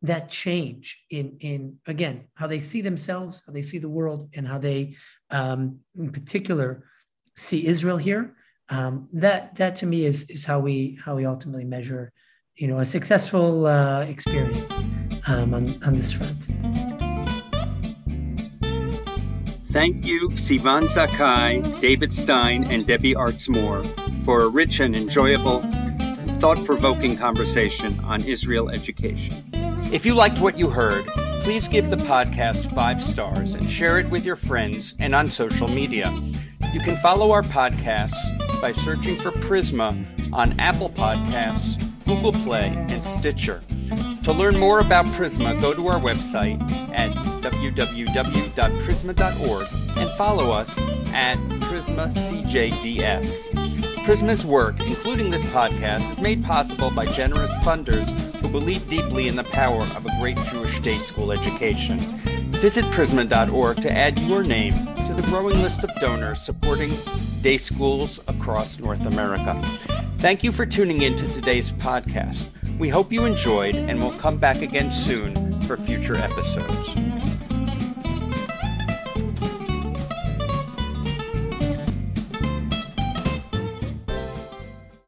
that 0.02 0.28
change 0.30 1.06
in 1.10 1.38
in 1.40 1.78
again 1.88 2.26
how 2.36 2.46
they 2.46 2.60
see 2.60 2.82
themselves 2.82 3.42
how 3.48 3.52
they 3.52 3.64
see 3.64 3.80
the 3.80 3.90
world 3.90 4.30
and 4.36 4.48
how 4.48 4.58
they 4.58 4.96
um, 5.32 5.80
in 5.98 6.12
particular 6.12 6.84
see 7.36 7.66
israel 7.68 7.98
here. 7.98 8.36
Um, 8.70 9.08
that 9.14 9.56
that 9.56 9.76
to 9.78 9.86
me 9.86 10.06
is 10.06 10.24
is 10.30 10.44
how 10.44 10.60
we 10.60 10.98
how 11.04 11.16
we 11.16 11.26
ultimately 11.26 11.64
measure 11.64 12.12
you 12.56 12.68
know 12.68 12.80
a 12.80 12.86
successful 12.86 13.68
uh, 13.68 14.02
experience 14.02 14.74
um, 15.28 15.54
on, 15.54 15.82
on 15.84 15.94
this 15.94 16.12
front 16.12 16.48
Thank 19.70 20.06
you, 20.06 20.30
Sivan 20.30 20.86
Zakai, 20.86 21.80
David 21.82 22.12
Stein, 22.12 22.64
and 22.64 22.88
Debbie 22.88 23.14
Artsmoor 23.14 24.24
for 24.24 24.42
a 24.42 24.48
rich 24.48 24.80
and 24.80 24.96
enjoyable 24.96 25.60
and 25.62 26.36
thought 26.38 26.66
provoking 26.66 27.16
conversation 27.16 28.00
on 28.00 28.24
Israel 28.24 28.72
education. 28.72 29.44
If 29.92 30.06
you 30.06 30.16
liked 30.16 30.40
what 30.40 30.58
you 30.58 30.70
heard, 30.70 31.06
please 31.42 31.68
give 31.68 31.90
the 31.90 31.98
podcast 31.98 32.74
five 32.74 33.02
stars 33.02 33.54
and 33.54 33.70
share 33.70 34.00
it 34.00 34.10
with 34.10 34.26
your 34.26 34.36
friends 34.36 34.96
and 35.00 35.14
on 35.14 35.30
social 35.30 35.68
media. 35.68 36.12
You 36.74 36.80
can 36.80 36.98
follow 36.98 37.32
our 37.32 37.44
podcasts 37.44 38.62
by 38.62 38.72
searching 38.72 39.16
for 39.18 39.32
Prizmah 39.32 40.34
on 40.34 40.60
Apple 40.60 40.90
Podcasts, 40.90 41.87
Google 42.08 42.32
Play, 42.32 42.70
and 42.90 43.04
Stitcher. 43.04 43.62
To 44.24 44.32
learn 44.32 44.58
more 44.58 44.80
about 44.80 45.06
Prizmah, 45.08 45.60
go 45.60 45.74
to 45.74 45.88
our 45.88 46.00
website 46.00 46.62
at 46.94 47.12
www.prizmah.org 47.42 49.68
and 49.98 50.10
follow 50.12 50.52
us 50.52 50.80
at 51.14 51.38
Prizmah 51.68 52.14
CJDS. 52.14 54.06
Prizmah's 54.06 54.46
work, 54.46 54.80
including 54.88 55.32
this 55.32 55.44
podcast, 55.46 56.10
is 56.14 56.22
made 56.22 56.46
possible 56.46 56.92
by 56.92 57.06
generous 57.08 57.52
funders 57.60 58.10
who 58.38 58.48
believe 58.48 58.88
deeply 58.88 59.28
in 59.28 59.36
the 59.36 59.44
power 59.44 59.82
of 59.82 60.06
a 60.06 60.20
great 60.22 60.38
Jewish 60.50 60.80
day 60.80 61.00
school 61.00 61.34
education. 61.34 62.00
Visit 62.62 62.86
Prizmah.org 62.86 63.82
to 63.82 63.92
add 63.92 64.18
your 64.20 64.44
name 64.44 64.72
to 64.72 65.14
the 65.14 65.24
growing 65.24 65.62
list 65.62 65.84
of 65.84 65.94
donors 65.96 66.40
supporting 66.40 66.94
day 67.42 67.58
schools 67.58 68.22
across 68.30 68.80
North 68.80 69.06
America. 69.06 69.62
Thank 70.18 70.44
you 70.44 70.52
for 70.52 70.66
tuning 70.66 71.04
in 71.04 71.16
to 71.18 71.28
today's 71.28 71.72
podcast. 71.72 72.48
We 72.80 72.90
hope 72.90 73.14
you 73.14 73.26
enjoyed 73.26 73.76
and 73.76 74.02
will 74.02 74.14
come 74.14 74.38
back 74.38 74.64
again 74.64 74.92
soon 74.92 75.62
for 75.62 75.78
future 75.78 76.16
episodes. 76.16 77.17